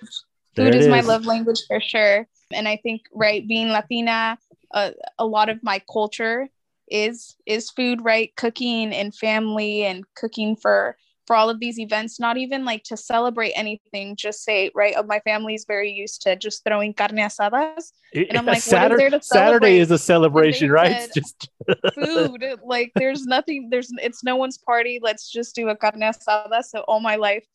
Food 0.56 0.76
is, 0.76 0.86
is 0.86 0.92
my 0.92 1.02
love 1.02 1.26
language 1.26 1.62
for 1.68 1.80
sure. 1.80 2.28
And 2.54 2.68
I 2.68 2.78
think, 2.78 3.04
right, 3.14 3.46
being 3.48 3.70
Latina, 3.70 4.38
a, 4.72 4.94
a 5.20 5.26
lot 5.26 5.50
of 5.50 5.64
my 5.64 5.82
culture 5.92 6.48
is 6.88 7.36
is 7.46 7.70
food 7.70 8.02
right? 8.04 8.36
Cooking 8.36 8.94
and 8.94 9.14
family 9.14 9.84
and 9.84 10.04
cooking 10.16 10.56
for 10.56 10.98
for 11.26 11.36
all 11.36 11.50
of 11.50 11.60
these 11.60 11.80
events 11.80 12.20
not 12.20 12.38
even 12.38 12.66
like 12.66 12.84
to 12.84 12.96
celebrate 12.96 13.52
anything 13.54 14.16
just 14.16 14.44
say 14.44 14.72
right 14.76 14.94
oh, 14.98 15.04
my 15.04 15.20
family 15.22 15.56
is 15.56 15.66
very 15.66 15.92
used 15.92 16.22
to 16.22 16.36
just 16.36 16.64
throwing 16.64 16.94
carne 16.94 17.18
asadas. 17.18 17.92
And 18.14 18.38
i'm 18.38 18.46
like 18.56 18.62
saturday, 18.62 18.84
what 18.84 18.92
is 18.92 18.98
there 18.98 19.20
to 19.20 19.26
saturday 19.26 19.80
is 19.80 19.92
a 19.92 19.98
celebration 19.98 20.72
right? 20.72 21.10
just 21.16 21.50
food 21.94 22.44
like 22.64 22.92
there's 22.96 23.26
nothing 23.26 23.70
there's 23.70 23.92
it's 23.98 24.24
no 24.24 24.36
one's 24.36 24.58
party. 24.58 25.00
Let's 25.02 25.32
just 25.32 25.56
do 25.56 25.70
a 25.70 25.76
carne 25.76 26.02
asada. 26.02 26.64
So 26.64 26.82
all 26.82 27.00
my 27.00 27.16
life 27.16 27.46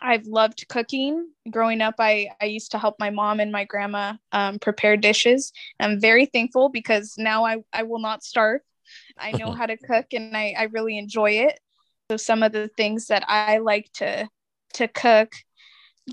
I've 0.00 0.26
loved 0.26 0.66
cooking. 0.68 1.30
Growing 1.50 1.80
up, 1.80 1.94
I, 1.98 2.28
I 2.40 2.46
used 2.46 2.70
to 2.72 2.78
help 2.78 2.96
my 2.98 3.10
mom 3.10 3.40
and 3.40 3.50
my 3.52 3.64
grandma 3.64 4.14
um, 4.32 4.58
prepare 4.58 4.96
dishes. 4.96 5.52
I'm 5.80 6.00
very 6.00 6.26
thankful 6.26 6.68
because 6.68 7.14
now 7.18 7.44
I, 7.44 7.58
I 7.72 7.82
will 7.84 7.98
not 8.00 8.22
starve. 8.22 8.60
I 9.18 9.32
know 9.32 9.52
how 9.54 9.66
to 9.66 9.76
cook 9.76 10.06
and 10.12 10.36
I, 10.36 10.54
I 10.58 10.64
really 10.64 10.98
enjoy 10.98 11.32
it. 11.32 11.60
So 12.10 12.16
some 12.16 12.42
of 12.42 12.52
the 12.52 12.68
things 12.76 13.06
that 13.08 13.24
I 13.28 13.48
like 13.58 13.82
to 13.94 14.28
to 14.74 14.78
cook, 14.88 15.32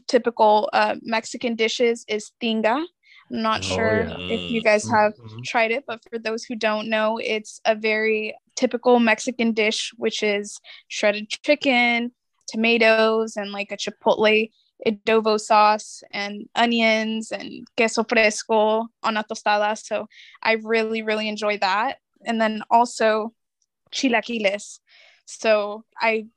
typical 0.07 0.69
uh, 0.73 0.95
Mexican 1.01 1.55
dishes 1.55 2.05
is 2.07 2.31
tinga. 2.41 2.85
I'm 3.31 3.41
not 3.41 3.63
Oh, 3.69 3.73
sure 3.73 3.93
yeah. 3.93 4.17
if 4.27 4.41
you 4.49 4.61
guys 4.61 4.87
have 4.89 5.13
Mhm. 5.13 5.43
tried 5.43 5.71
it, 5.71 5.85
but 5.87 6.01
for 6.09 6.19
those 6.19 6.43
who 6.45 6.55
don't 6.55 6.89
know, 6.89 7.17
it's 7.17 7.59
a 7.65 7.75
very 7.75 8.35
typical 8.55 8.99
Mexican 8.99 9.51
dish, 9.53 9.91
which 9.97 10.23
is 10.23 10.59
shredded 10.87 11.29
chicken, 11.29 12.11
tomatoes, 12.47 13.37
and 13.37 13.51
like 13.51 13.71
a 13.71 13.77
chipotle 13.77 14.49
adobo 14.85 15.39
sauce, 15.39 16.03
and 16.11 16.47
onions 16.55 17.31
and 17.31 17.67
queso 17.77 18.03
fresco 18.03 18.87
on 19.03 19.17
a 19.17 19.23
tostada. 19.23 19.77
So 19.77 20.07
I 20.43 20.53
really, 20.63 21.01
really 21.01 21.27
enjoy 21.29 21.57
that. 21.59 21.97
And 22.25 22.39
then 22.41 22.61
also 22.69 23.33
chilaquiles. 23.91 24.79
So 25.25 25.83
I 25.99 26.27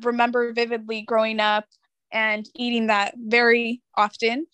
remember 0.00 0.52
vividly 0.52 1.02
growing 1.02 1.40
up 1.40 1.64
and 2.12 2.48
eating 2.54 2.86
that 2.86 3.14
very 3.16 3.82
often 3.96 4.46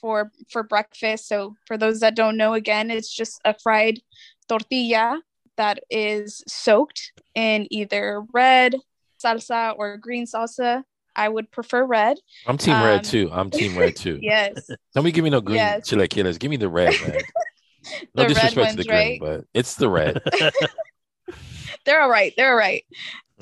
for 0.00 0.32
for 0.50 0.62
breakfast. 0.62 1.28
So 1.28 1.56
for 1.66 1.76
those 1.76 2.00
that 2.00 2.16
don't 2.16 2.36
know 2.36 2.54
again, 2.54 2.90
it's 2.90 3.12
just 3.12 3.40
a 3.44 3.54
fried 3.54 4.00
tortilla 4.48 5.20
that 5.56 5.80
is 5.90 6.42
soaked 6.46 7.12
in 7.34 7.66
either 7.70 8.22
red 8.32 8.76
salsa 9.22 9.74
or 9.76 9.96
green 9.96 10.26
salsa. 10.26 10.84
I 11.16 11.28
would 11.28 11.50
prefer 11.50 11.84
red. 11.84 12.18
I'm 12.46 12.58
team 12.58 12.80
red 12.80 12.98
Um, 12.98 13.02
too. 13.02 13.28
I'm 13.32 13.50
team 13.50 13.76
red 13.76 13.96
too. 13.96 14.18
Yes. 14.22 14.70
Don't 14.94 15.04
be 15.04 15.10
giving 15.12 15.24
me 15.24 15.30
no 15.30 15.40
green 15.40 15.56
Yes. 15.56 15.88
chilaquiles. 15.90 16.38
Give 16.38 16.50
me 16.50 16.56
the 16.56 16.68
red, 16.68 17.00
man. 17.00 17.12
No 18.14 18.22
The 18.22 18.22
red 18.22 18.28
disrespect 18.28 18.54
to 18.54 18.60
ones, 18.60 18.76
the 18.76 18.84
green, 18.84 18.98
right? 18.98 19.20
but 19.20 19.44
it's 19.54 19.74
the 19.76 19.88
red. 19.88 20.20
they're 21.84 22.02
all 22.02 22.10
right. 22.10 22.32
They're 22.36 22.50
all 22.50 22.56
right. 22.56 22.84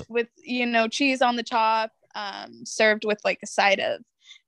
With 0.08 0.28
you 0.44 0.66
know 0.66 0.88
cheese 0.88 1.20
on 1.22 1.36
the 1.36 1.42
top, 1.42 1.90
um, 2.14 2.64
served 2.64 3.04
with 3.04 3.18
like 3.24 3.40
a 3.42 3.46
side 3.46 3.80
of 3.80 4.02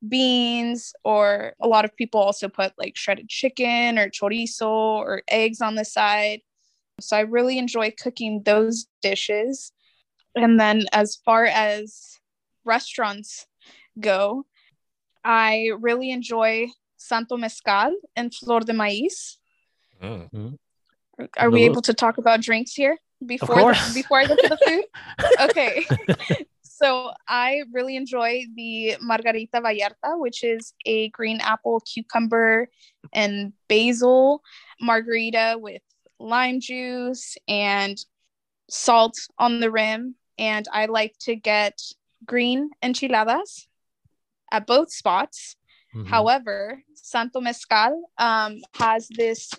beans, 0.09 0.93
or 1.05 1.55
a 1.61 1.67
lot 1.67 1.85
of 1.85 1.97
people 1.97 2.21
also 2.21 2.49
put 2.49 2.73
like 2.79 2.97
shredded 2.97 3.29
chicken 3.29 3.99
or 3.99 4.09
chorizo 4.11 4.69
or 4.69 5.23
eggs 5.29 5.61
on 5.61 5.75
the 5.75 5.85
side. 5.85 6.41
So 7.01 7.17
I 7.17 7.21
really 7.21 7.59
enjoy 7.59 7.93
cooking 8.01 8.43
those 8.45 8.87
dishes. 9.03 9.73
And 10.39 10.59
then 10.59 10.85
as 10.93 11.17
far 11.25 11.45
as 11.45 12.19
restaurants 12.65 13.47
go, 13.99 14.47
I 15.25 15.73
really 15.79 16.11
enjoy 16.11 16.69
Santo 16.97 17.37
Mezcal 17.37 17.93
and 18.17 18.35
Flor 18.35 18.61
de 18.61 18.73
Maíz. 18.73 19.37
Mm. 20.03 20.59
Are 21.37 21.51
we 21.51 21.65
able 21.65 21.83
to 21.83 21.95
talk 21.95 22.19
about 22.19 22.41
drinks 22.41 22.73
here 22.73 22.97
before 23.25 23.57
course. 23.57 23.95
before 23.95 24.21
I 24.21 24.27
go 24.27 24.37
to 24.37 24.49
the 24.49 24.59
food? 24.67 24.85
okay. 25.51 25.87
so 26.63 27.11
I 27.27 27.63
really 27.73 27.97
enjoy 27.97 28.45
the 28.55 28.97
Margarita 29.01 29.61
Vallarta, 29.61 30.19
which 30.19 30.45
is 30.45 30.73
a 30.87 31.09
green 31.11 31.41
apple, 31.41 31.81
cucumber, 31.81 32.69
and 33.13 33.53
basil 33.69 34.43
margarita 34.81 35.57
with 35.59 35.83
lime 36.21 36.61
juice 36.61 37.37
and 37.49 37.99
salt 38.71 39.17
on 39.39 39.61
the 39.61 39.71
rim. 39.71 40.15
And 40.39 40.67
I 40.73 40.87
like 40.87 41.17
to 41.21 41.35
get 41.35 41.81
green 42.25 42.71
enchiladas 42.83 43.69
at 44.51 44.67
both 44.67 44.93
spots. 44.93 45.57
Mhm. 45.95 46.09
However, 46.09 46.83
Santo 46.95 47.41
Mezcal 47.41 48.11
um, 48.19 48.59
has 48.75 49.09
this 49.09 49.51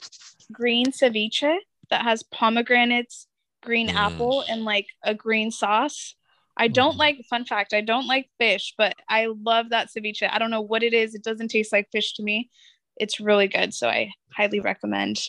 green 0.52 0.88
ceviche 0.88 1.58
that 1.90 2.04
has 2.04 2.24
pomegranates, 2.24 3.28
green 3.62 3.90
Mm. 3.90 3.96
apple, 3.96 4.44
and 4.48 4.64
like 4.64 4.88
a 5.04 5.14
green 5.14 5.52
sauce. 5.52 6.16
I 6.58 6.68
don't 6.68 6.96
Mm. 6.96 7.00
like, 7.00 7.26
fun 7.30 7.46
fact, 7.46 7.74
I 7.74 7.82
don't 7.82 8.08
like 8.08 8.30
fish, 8.38 8.74
but 8.78 8.94
I 9.08 9.28
love 9.28 9.70
that 9.70 9.90
ceviche. 9.90 10.30
I 10.30 10.38
don't 10.40 10.52
know 10.52 10.62
what 10.62 10.84
it 10.84 10.94
is. 10.94 11.16
It 11.16 11.24
doesn't 11.24 11.50
taste 11.50 11.72
like 11.72 11.90
fish 11.92 12.14
to 12.14 12.24
me. 12.24 12.50
It's 12.98 13.20
really 13.20 13.48
good. 13.48 13.74
So 13.74 13.90
I 13.90 14.12
highly 14.34 14.60
recommend 14.60 15.22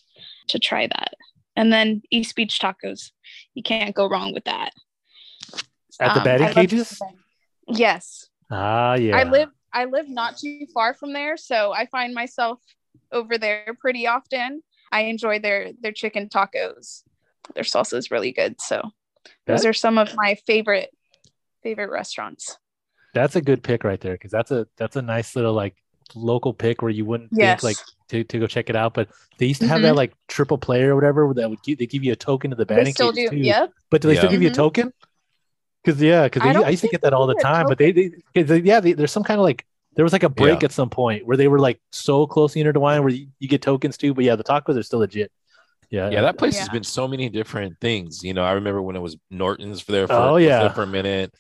to 0.49 0.59
try 0.59 0.87
that. 0.89 1.15
And 1.57 1.73
then 1.73 2.03
East 2.11 2.35
Beach 2.35 2.59
tacos. 2.59 3.13
You 3.55 3.63
can't 3.63 3.95
go 3.95 4.09
wrong 4.09 4.33
with 4.35 4.45
that. 4.45 4.73
At 6.01 6.15
the 6.15 6.21
Um, 6.21 6.25
batting 6.25 6.43
I 6.45 6.47
love- 6.49 6.55
cages? 6.57 6.99
Yes. 7.69 8.29
Ah, 8.51 8.95
yeah. 8.95 9.17
I 9.17 9.25
live 9.25 9.51
I 9.73 9.85
live 9.85 10.09
not 10.09 10.37
too 10.37 10.67
far 10.75 10.95
from 10.95 11.13
there, 11.13 11.37
so 11.37 11.71
I 11.73 11.87
find 11.87 12.13
myself 12.13 12.59
over 13.13 13.39
there 13.39 13.77
pretty 13.79 14.05
often. 14.09 14.63
I 14.91 15.03
enjoy 15.03 15.39
their 15.39 15.73
their 15.81 15.93
chicken 15.93 16.29
tacos. 16.29 17.05
Their 17.55 17.63
salsa 17.63 17.95
is 17.95 18.11
really 18.11 18.33
good. 18.33 18.61
So 18.61 18.91
those 19.47 19.65
are 19.65 19.73
some 19.73 19.99
of 19.99 20.17
my 20.17 20.35
favorite 20.47 20.91
favorite 21.63 21.91
restaurants. 21.91 22.59
That's 23.15 23.37
a 23.37 23.41
good 23.41 23.63
pick 23.63 23.85
right 23.85 24.01
there 24.01 24.15
because 24.15 24.33
that's 24.33 24.51
a 24.51 24.67
that's 24.77 24.97
a 24.97 25.03
nice 25.03 25.37
little 25.37 25.53
like 25.53 25.77
local 26.17 26.53
pick 26.53 26.83
where 26.83 26.91
you 26.91 27.05
wouldn't 27.05 27.31
Yes. 27.33 27.61
think 27.61 27.63
like 27.63 27.77
to, 28.09 28.25
to 28.25 28.39
go 28.41 28.47
check 28.49 28.69
it 28.71 28.75
out. 28.75 28.95
But 28.95 29.09
they 29.39 29.47
used 29.47 29.61
to 29.61 29.69
have 29.69 29.83
that 29.83 29.95
like 29.95 30.13
triple 30.27 30.59
player 30.59 30.93
or 30.93 30.95
whatever 30.97 31.33
that 31.35 31.49
would 31.49 31.63
give, 31.63 31.79
they 31.79 31.87
give 31.87 32.03
you 32.03 32.13
a 32.13 32.17
token 32.17 32.51
to 32.51 32.57
the 32.57 32.65
They 32.65 32.75
batting 32.75 32.95
still 32.95 33.13
do. 33.13 33.29
cages 33.29 33.31
too. 33.31 33.37
Yep. 33.37 33.71
But 33.91 34.03
do 34.03 34.09
they 34.09 34.15
still 34.17 34.27
Yeah. 34.27 34.31
give 34.33 34.43
you 34.43 34.49
a 34.49 34.53
Mhm. 34.53 34.55
token? 34.57 34.93
Because 35.85 36.01
yeah, 36.03 36.25
because 36.25 36.43
I 36.43 36.61
I, 36.61 36.69
used 36.71 36.83
to 36.83 36.89
get 36.89 37.03
that 37.03 37.13
all 37.13 37.27
the 37.27 37.35
time. 37.37 37.67
But 37.67 37.79
they, 37.79 37.93
they, 37.93 38.11
'cause 38.35 38.47
they- 38.49 38.61
yeah, 38.61 38.81
they, 38.81 38.93
there's 38.93 39.13
some 39.13 39.25
kind 39.25 39.39
of 39.41 39.45
like 39.45 39.65
there 39.97 40.05
was 40.05 40.13
like 40.13 40.23
a 40.23 40.29
break 40.29 40.61
Yeah. 40.61 40.67
at 40.67 40.73
some 40.73 40.91
point 40.91 41.27
where 41.27 41.37
they 41.37 41.49
were 41.49 41.59
like 41.59 41.81
so 41.91 42.27
closely 42.27 42.61
intertwined 42.61 43.03
where 43.03 43.13
you, 43.13 43.29
you 43.39 43.49
get 43.49 43.63
tokens 43.63 43.97
too. 43.97 44.13
But 44.15 44.25
yeah, 44.25 44.37
the 44.37 44.45
tacos 44.45 44.77
are 44.77 44.83
still 44.83 44.99
legit. 45.01 45.33
Yeah, 45.91 46.09
Yeah, 46.11 46.21
that 46.21 46.39
place 46.39 46.57
has 46.59 46.69
been 46.69 46.85
so 46.85 47.09
many 47.09 47.29
different 47.29 47.81
things. 47.81 48.23
You 48.23 48.33
know, 48.33 48.45
I 48.45 48.53
remember 48.53 48.81
when 48.81 48.95
it 48.95 49.01
was 49.01 49.17
Norton's 49.31 49.81
for 49.81 49.91
there 49.91 50.07
for, 50.07 50.13
Oh, 50.15 50.37
yeah. 50.37 50.61
there 50.61 50.71
for 50.71 50.85
a 50.85 50.87
minute. 50.87 51.35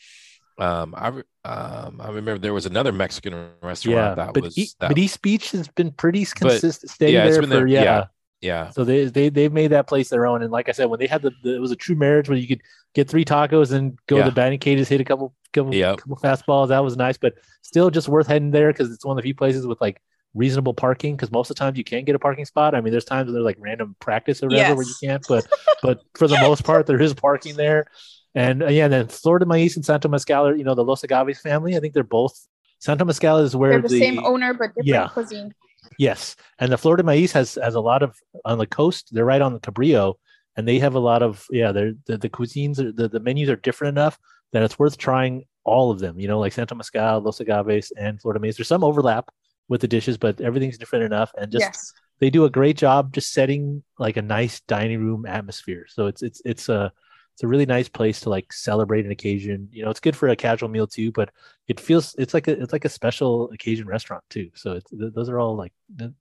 Um, 0.59 0.92
I 0.96 1.09
um, 1.44 2.00
I 2.00 2.09
remember 2.09 2.38
there 2.38 2.53
was 2.53 2.66
another 2.66 2.92
Mexican 2.92 3.50
restaurant 3.62 3.96
yeah. 3.96 4.14
that 4.16 4.35
But, 4.35 4.42
was 4.42 4.59
E- 4.59 4.68
that, 4.81 4.88
but 4.88 4.98
East 4.98 5.22
Beach 5.22 5.53
has 5.53 5.68
been 5.68 5.90
pretty 5.92 6.24
consistent, 6.26 6.90
steady 6.90 7.12
yeah, 7.12 7.24
it's 7.26 7.35
there 7.37 7.42
been 7.42 7.50
for 7.50 7.57
there- 7.59 7.66
yeah. 7.68 7.83
yeah. 7.83 8.05
Yeah, 8.40 8.70
So 8.70 8.85
they 8.85 9.05
they 9.05 9.29
they've 9.29 9.53
made 9.53 9.72
that 9.72 9.87
place 9.87 10.09
their 10.09 10.26
own. 10.26 10.42
And 10.42 10.50
like 10.50 10.68
I 10.68 10.72
said, 10.72 10.87
when 10.87 10.98
they 10.98 11.07
had 11.07 11.20
the, 11.20 11.31
the 11.42 11.57
it 11.57 11.61
was 11.61 11.72
a 11.72 11.76
true 11.76 11.94
marriage 11.94 12.29
where 12.29 12.38
you 12.38 12.48
could 12.48 12.62
get 12.94 13.09
three 13.09 13.24
tacos 13.24 13.72
and 13.72 13.98
go 14.07 14.16
to 14.16 14.24
the 14.24 14.31
batting 14.31 14.59
cages, 14.59 14.88
hit 14.88 15.00
a 15.00 15.05
couple 15.05 15.35
couple, 15.53 15.74
Yep. 15.74 15.98
couple 15.98 16.16
fastballs. 16.16 16.68
That 16.68 16.83
was 16.83 16.96
nice, 16.96 17.18
but 17.18 17.35
still 17.62 17.90
just 17.90 18.09
worth 18.09 18.26
heading 18.26 18.50
there 18.50 18.72
because 18.72 18.92
it's 18.92 19.05
one 19.05 19.16
of 19.18 19.22
the 19.22 19.26
few 19.26 19.35
places 19.35 19.66
with 19.66 19.81
like 19.81 20.00
reasonable 20.33 20.72
parking. 20.72 21.16
Because 21.16 21.31
most 21.31 21.50
of 21.50 21.57
the 21.57 21.61
times 21.61 21.76
you 21.76 21.85
can't 21.85 22.07
get 22.07 22.14
a 22.14 22.18
parking 22.18 22.46
spot. 22.46 22.74
I 22.74 22.81
mean, 22.81 22.92
there's 22.92 23.05
times 23.05 23.26
where 23.26 23.35
there's 23.35 23.44
like 23.44 23.59
random 23.59 23.94
practice 24.00 24.42
or 24.42 24.48
whatever 24.48 24.76
where 24.76 24.87
you 24.87 24.94
can't, 25.03 25.24
but 25.29 25.46
but 25.83 26.00
for 26.14 26.26
the 26.26 26.38
most 26.40 26.64
part 26.64 26.87
there 26.87 27.00
is 27.00 27.12
parking 27.14 27.57
there. 27.57 27.87
And 28.35 28.62
uh, 28.62 28.68
yeah, 28.68 28.88
then 28.88 29.09
Flor 29.09 29.38
de 29.38 29.44
Maíz 29.44 29.76
and 29.76 29.85
Santo 29.85 30.09
Mezcal 30.09 30.46
are 30.46 30.57
you 30.57 30.64
know 30.64 30.74
the 30.74 30.85
Los 30.85 31.03
Agaves 31.03 31.40
family. 31.40 31.76
I 31.76 31.81
think 31.81 31.94
they're 31.94 32.05
both. 32.05 32.46
Santo 32.79 33.05
Mezcal 33.05 33.38
is 33.38 33.55
where 33.55 33.72
They're 33.72 33.83
the, 33.83 33.98
same 33.98 34.24
owner 34.24 34.55
but 34.55 34.68
different 34.68 34.87
yeah. 34.87 35.09
cuisine. 35.09 35.53
Yes, 36.00 36.34
and 36.58 36.72
the 36.72 36.78
Flor 36.78 36.96
de 36.96 37.02
Maíz 37.02 37.30
has 37.32 37.58
has 37.62 37.74
a 37.74 37.80
lot 37.80 38.02
of 38.02 38.16
on 38.46 38.56
the 38.56 38.66
coast. 38.66 39.10
They're 39.12 39.26
right 39.26 39.42
on 39.42 39.52
the 39.52 39.60
Cabrillo, 39.60 40.14
and 40.56 40.66
they 40.66 40.78
have 40.78 40.94
a 40.94 40.98
lot 40.98 41.22
of 41.22 41.44
yeah. 41.50 41.72
They're 41.72 41.92
the, 42.06 42.16
the 42.16 42.30
cuisines 42.30 42.78
are, 42.78 42.90
the 42.90 43.06
the 43.06 43.20
menus 43.20 43.50
are 43.50 43.56
different 43.56 43.98
enough 43.98 44.18
that 44.54 44.62
it's 44.62 44.78
worth 44.78 44.96
trying 44.96 45.44
all 45.62 45.90
of 45.90 45.98
them. 45.98 46.18
You 46.18 46.26
know, 46.26 46.38
like 46.38 46.54
Santo 46.54 46.74
Mezcal, 46.74 47.20
Los 47.20 47.40
Agaves, 47.40 47.92
and 47.98 48.18
Flor 48.18 48.32
de 48.32 48.40
Maíz. 48.40 48.56
There's 48.56 48.66
some 48.66 48.82
overlap 48.82 49.28
with 49.68 49.82
the 49.82 49.88
dishes, 49.88 50.16
but 50.16 50.40
everything's 50.40 50.78
different 50.78 51.04
enough, 51.04 51.32
and 51.36 51.52
just 51.52 51.66
yes. 51.66 51.92
they 52.18 52.30
do 52.30 52.46
a 52.46 52.50
great 52.50 52.78
job 52.78 53.12
just 53.12 53.34
setting 53.34 53.82
like 53.98 54.16
a 54.16 54.22
nice 54.22 54.60
dining 54.60 55.04
room 55.04 55.26
atmosphere. 55.26 55.84
So 55.86 56.06
it's 56.06 56.22
it's 56.22 56.40
it's 56.46 56.70
a 56.70 56.92
it's 57.40 57.44
a 57.44 57.48
really 57.48 57.64
nice 57.64 57.88
place 57.88 58.20
to 58.20 58.29
like 58.29 58.53
celebrate 58.53 59.07
an 59.07 59.12
occasion. 59.12 59.66
You 59.72 59.83
know, 59.83 59.90
it's 59.90 59.98
good 59.98 60.14
for 60.14 60.29
a 60.29 60.37
casual 60.37 60.68
meal 60.68 60.87
too, 60.87 61.11
but 61.11 61.31
it 61.68 61.81
feels 61.81 62.14
it's 62.18 62.35
like 62.35 62.48
a 62.48 62.61
it's 62.61 62.74
like 62.74 62.85
a 62.85 62.90
special 62.90 63.50
occasion 63.50 63.87
restaurant 63.87 64.22
too. 64.29 64.50
So 64.55 64.72
it's 64.72 64.90
th- 64.90 65.14
those 65.14 65.31
are 65.31 65.40
all 65.40 65.57
like 65.57 65.72
good 65.96 66.14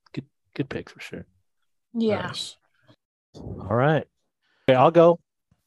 good 0.54 0.70
picks 0.70 0.92
for 0.92 1.00
sure. 1.00 1.26
Yeah. 1.92 2.22
Nice. 2.22 2.56
All 3.34 3.76
right, 3.76 4.06
okay, 4.66 4.74
I'll 4.74 4.90
go. 4.90 5.20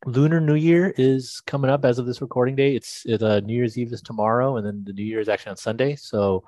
Lunar 0.08 0.42
New 0.42 0.56
Year 0.56 0.92
is 0.98 1.39
coming 1.46 1.70
up 1.70 1.86
as 1.86 2.00
of 2.00 2.08
this 2.08 2.20
recording 2.20 2.56
day. 2.56 2.76
It's 2.76 3.06
it, 3.06 3.22
uh, 3.22 3.42
New 3.42 3.54
Year's 3.54 3.78
Eve 3.78 3.93
is 3.93 4.01
tomorrow, 4.01 4.58
and 4.58 4.66
then 4.66 4.84
the 4.84 4.93
New 4.93 5.06
Year 5.06 5.20
is 5.20 5.30
actually 5.30 5.51
on 5.51 5.58
Sunday. 5.58 5.95
So 5.95 6.45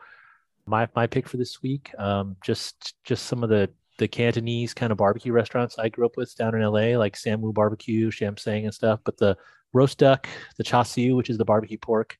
my 0.66 0.88
my 0.95 1.06
pick 1.06 1.30
for 1.30 1.38
this 1.38 1.62
week, 1.62 1.91
um, 1.99 2.38
just 2.41 2.95
just 3.03 3.28
some 3.28 3.43
of 3.43 3.51
the 3.51 3.70
the 3.98 4.08
Cantonese 4.08 4.74
kind 4.74 4.91
of 4.91 4.98
barbecue 4.98 5.32
restaurants 5.32 5.80
I 5.80 5.89
grew 5.89 6.06
up 6.06 6.18
with 6.18 6.36
down 6.36 6.56
in 6.56 6.62
LA, 6.62 6.98
like 6.98 7.16
Sam 7.16 7.41
Woo 7.41 7.54
Barbecue, 7.54 8.12
Sham 8.12 8.36
Tseng, 8.36 8.66
and 8.66 8.74
stuff. 8.74 9.00
But 9.04 9.18
the 9.18 9.38
roast 9.74 9.98
duck, 9.98 10.28
the 10.58 10.64
cha 10.64 10.84
siu, 10.84 11.16
which 11.16 11.30
is 11.30 11.38
the 11.38 11.46
barbecue 11.46 11.78
pork, 11.78 12.18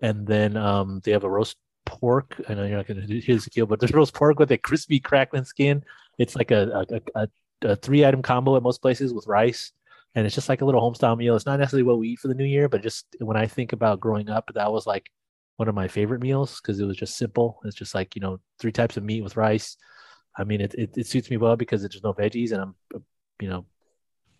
and 0.00 0.26
then 0.26 0.56
um, 0.56 1.00
they 1.04 1.12
have 1.12 1.24
a 1.24 1.30
roast 1.30 1.56
pork. 1.86 2.40
I 2.48 2.54
know 2.54 2.64
you're 2.64 2.76
not 2.76 2.86
going 2.86 3.06
to 3.06 3.20
hear 3.20 3.36
this, 3.36 3.46
Akil, 3.46 3.66
but 3.66 3.80
there's 3.80 3.92
roast 3.94 4.14
pork 4.14 4.38
with 4.38 4.50
a 4.52 4.58
crispy 4.58 5.00
crackling 5.00 5.44
skin. 5.44 5.84
It's 6.18 6.36
like 6.36 6.50
a 6.50 6.86
a, 6.90 7.00
a, 7.14 7.28
a 7.62 7.76
three 7.76 8.04
item 8.04 8.22
combo 8.22 8.56
at 8.56 8.62
most 8.62 8.82
places 8.82 9.12
with 9.12 9.26
rice. 9.26 9.72
And 10.14 10.26
it's 10.26 10.34
just 10.34 10.50
like 10.50 10.60
a 10.60 10.64
little 10.66 10.82
homestyle 10.82 11.16
meal. 11.16 11.34
It's 11.36 11.46
not 11.46 11.58
necessarily 11.58 11.84
what 11.84 11.98
we 11.98 12.10
eat 12.10 12.18
for 12.18 12.28
the 12.28 12.34
new 12.34 12.44
year, 12.44 12.68
but 12.68 12.82
just 12.82 13.16
when 13.20 13.36
I 13.36 13.46
think 13.46 13.72
about 13.72 13.98
growing 13.98 14.28
up, 14.28 14.50
that 14.54 14.70
was 14.70 14.86
like 14.86 15.10
one 15.56 15.68
of 15.68 15.74
my 15.74 15.88
favorite 15.88 16.20
meals 16.20 16.60
because 16.60 16.80
it 16.80 16.84
was 16.84 16.98
just 16.98 17.16
simple. 17.16 17.60
It's 17.64 17.76
just 17.76 17.94
like, 17.94 18.14
you 18.14 18.20
know, 18.20 18.38
three 18.58 18.72
types 18.72 18.98
of 18.98 19.04
meat 19.04 19.22
with 19.22 19.36
rice. 19.36 19.76
I 20.36 20.44
mean, 20.44 20.60
it, 20.60 20.74
it, 20.74 20.96
it 20.96 21.06
suits 21.06 21.30
me 21.30 21.36
well 21.36 21.56
because 21.56 21.82
there's 21.82 22.02
no 22.02 22.14
veggies 22.14 22.52
and 22.52 22.62
I'm, 22.62 22.74
uh, 22.94 22.98
you 23.40 23.48
know, 23.48 23.66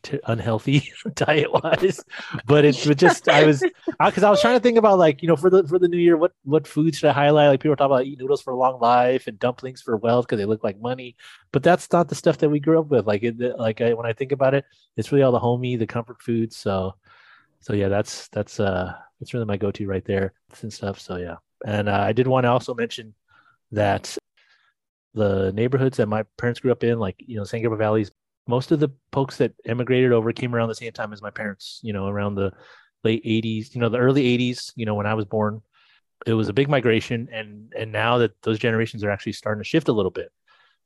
t- 0.02 0.20
unhealthy 0.24 0.90
diet 1.14 1.52
wise, 1.52 2.00
but 2.46 2.64
it's 2.64 2.84
just 2.84 3.28
I 3.28 3.44
was 3.44 3.60
because 3.60 4.22
I, 4.22 4.28
I, 4.28 4.30
was 4.30 4.40
trying 4.40 4.56
to 4.56 4.62
think 4.62 4.78
about 4.78 4.98
like 4.98 5.22
you 5.22 5.28
know 5.28 5.36
for 5.36 5.50
the 5.50 5.66
for 5.66 5.78
the 5.78 5.88
new 5.88 5.98
year 5.98 6.16
what 6.16 6.32
what 6.44 6.66
foods 6.66 6.98
should 6.98 7.10
I 7.10 7.12
highlight? 7.12 7.48
Like 7.48 7.60
people 7.60 7.72
are 7.72 7.76
talking 7.76 7.94
about 7.94 8.06
eat 8.06 8.18
noodles 8.18 8.42
for 8.42 8.52
a 8.52 8.56
long 8.56 8.80
life 8.80 9.26
and 9.26 9.38
dumplings 9.38 9.82
for 9.82 9.96
wealth 9.96 10.26
because 10.26 10.38
they 10.38 10.44
look 10.44 10.64
like 10.64 10.80
money, 10.80 11.16
but 11.52 11.62
that's 11.62 11.90
not 11.92 12.08
the 12.08 12.14
stuff 12.14 12.38
that 12.38 12.50
we 12.50 12.60
grew 12.60 12.80
up 12.80 12.88
with. 12.88 13.06
Like 13.06 13.22
it, 13.22 13.38
like 13.58 13.80
I, 13.80 13.94
when 13.94 14.06
I 14.06 14.12
think 14.12 14.32
about 14.32 14.54
it, 14.54 14.64
it's 14.96 15.12
really 15.12 15.22
all 15.22 15.32
the 15.32 15.38
homey, 15.38 15.76
the 15.76 15.86
comfort 15.86 16.20
food. 16.20 16.52
So 16.52 16.94
so 17.60 17.72
yeah, 17.72 17.88
that's 17.88 18.28
that's 18.28 18.60
uh 18.60 18.94
that's 19.20 19.32
really 19.34 19.46
my 19.46 19.56
go 19.56 19.70
to 19.70 19.86
right 19.86 20.04
there 20.04 20.32
and 20.62 20.72
stuff. 20.72 21.00
So 21.00 21.16
yeah, 21.16 21.36
and 21.64 21.88
uh, 21.88 22.00
I 22.00 22.12
did 22.12 22.26
want 22.26 22.44
to 22.44 22.50
also 22.50 22.74
mention 22.74 23.14
that 23.70 24.16
the 25.14 25.52
neighborhoods 25.52 25.98
that 25.98 26.08
my 26.08 26.24
parents 26.38 26.60
grew 26.60 26.72
up 26.72 26.84
in, 26.84 26.98
like 26.98 27.16
you 27.18 27.36
know 27.36 27.44
San 27.44 27.60
Gabriel 27.60 27.78
Valley's 27.78 28.10
most 28.46 28.72
of 28.72 28.80
the 28.80 28.90
folks 29.12 29.36
that 29.38 29.52
immigrated 29.64 30.12
over 30.12 30.32
came 30.32 30.54
around 30.54 30.68
the 30.68 30.74
same 30.74 30.92
time 30.92 31.12
as 31.12 31.22
my 31.22 31.30
parents, 31.30 31.80
you 31.82 31.92
know, 31.92 32.08
around 32.08 32.34
the 32.34 32.52
late 33.04 33.24
80s, 33.24 33.74
you 33.74 33.80
know, 33.80 33.88
the 33.88 33.98
early 33.98 34.38
80s, 34.38 34.72
you 34.74 34.86
know, 34.86 34.94
when 34.94 35.06
I 35.06 35.14
was 35.14 35.24
born. 35.24 35.62
It 36.24 36.34
was 36.34 36.48
a 36.48 36.52
big 36.52 36.68
migration 36.68 37.28
and 37.32 37.72
and 37.76 37.90
now 37.90 38.18
that 38.18 38.30
those 38.42 38.60
generations 38.60 39.02
are 39.02 39.10
actually 39.10 39.32
starting 39.32 39.62
to 39.62 39.68
shift 39.68 39.88
a 39.88 39.92
little 39.92 40.10
bit. 40.10 40.30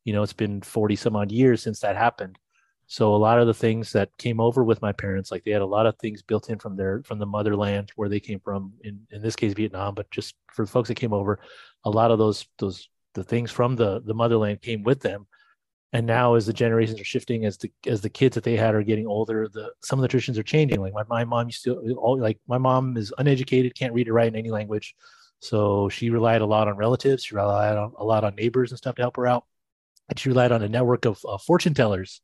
You 0.04 0.14
know, 0.14 0.22
it's 0.22 0.32
been 0.32 0.62
40 0.62 0.96
some 0.96 1.16
odd 1.16 1.30
years 1.30 1.62
since 1.62 1.80
that 1.80 1.96
happened. 1.96 2.38
So 2.86 3.14
a 3.14 3.16
lot 3.16 3.40
of 3.40 3.46
the 3.46 3.54
things 3.54 3.92
that 3.92 4.16
came 4.16 4.40
over 4.40 4.62
with 4.62 4.80
my 4.80 4.92
parents, 4.92 5.30
like 5.30 5.44
they 5.44 5.50
had 5.50 5.60
a 5.60 5.66
lot 5.66 5.86
of 5.86 5.98
things 5.98 6.22
built 6.22 6.48
in 6.48 6.58
from 6.58 6.76
their 6.76 7.02
from 7.02 7.18
the 7.18 7.26
motherland 7.26 7.90
where 7.96 8.08
they 8.08 8.20
came 8.20 8.40
from, 8.40 8.72
in 8.82 9.00
in 9.10 9.20
this 9.20 9.36
case 9.36 9.54
Vietnam, 9.54 9.94
but 9.94 10.10
just 10.10 10.34
for 10.52 10.64
the 10.64 10.70
folks 10.70 10.88
that 10.88 10.94
came 10.94 11.12
over, 11.12 11.40
a 11.84 11.90
lot 11.90 12.10
of 12.10 12.18
those 12.18 12.46
those 12.58 12.88
the 13.16 13.24
things 13.24 13.50
from 13.50 13.74
the 13.74 14.00
the 14.02 14.14
motherland 14.14 14.62
came 14.62 14.84
with 14.84 15.00
them. 15.00 15.26
And 15.92 16.06
now 16.06 16.34
as 16.34 16.46
the 16.46 16.52
generations 16.52 17.00
are 17.00 17.04
shifting 17.04 17.46
as 17.46 17.56
the 17.56 17.72
as 17.86 18.02
the 18.02 18.10
kids 18.10 18.34
that 18.34 18.44
they 18.44 18.56
had 18.56 18.74
are 18.74 18.82
getting 18.82 19.06
older 19.06 19.48
the 19.48 19.72
some 19.82 19.98
of 19.98 20.02
the 20.02 20.08
traditions 20.08 20.38
are 20.38 20.44
changing. 20.44 20.80
Like 20.80 20.94
my, 20.94 21.04
my 21.08 21.24
mom 21.24 21.48
used 21.48 21.64
to 21.64 21.96
all 21.96 22.20
like 22.20 22.38
my 22.46 22.58
mom 22.58 22.96
is 22.96 23.12
uneducated 23.18 23.74
can't 23.74 23.94
read 23.94 24.08
or 24.08 24.12
write 24.12 24.28
in 24.28 24.36
any 24.36 24.50
language. 24.50 24.94
So 25.40 25.88
she 25.88 26.10
relied 26.10 26.42
a 26.42 26.46
lot 26.46 26.68
on 26.68 26.76
relatives. 26.76 27.24
She 27.24 27.34
relied 27.34 27.76
on, 27.76 27.92
a 27.98 28.04
lot 28.04 28.24
on 28.24 28.34
neighbors 28.36 28.70
and 28.70 28.78
stuff 28.78 28.96
to 28.96 29.02
help 29.02 29.16
her 29.16 29.26
out. 29.26 29.44
And 30.08 30.18
she 30.18 30.28
relied 30.28 30.52
on 30.52 30.62
a 30.62 30.68
network 30.68 31.04
of 31.04 31.18
uh, 31.28 31.38
fortune 31.38 31.74
tellers. 31.74 32.20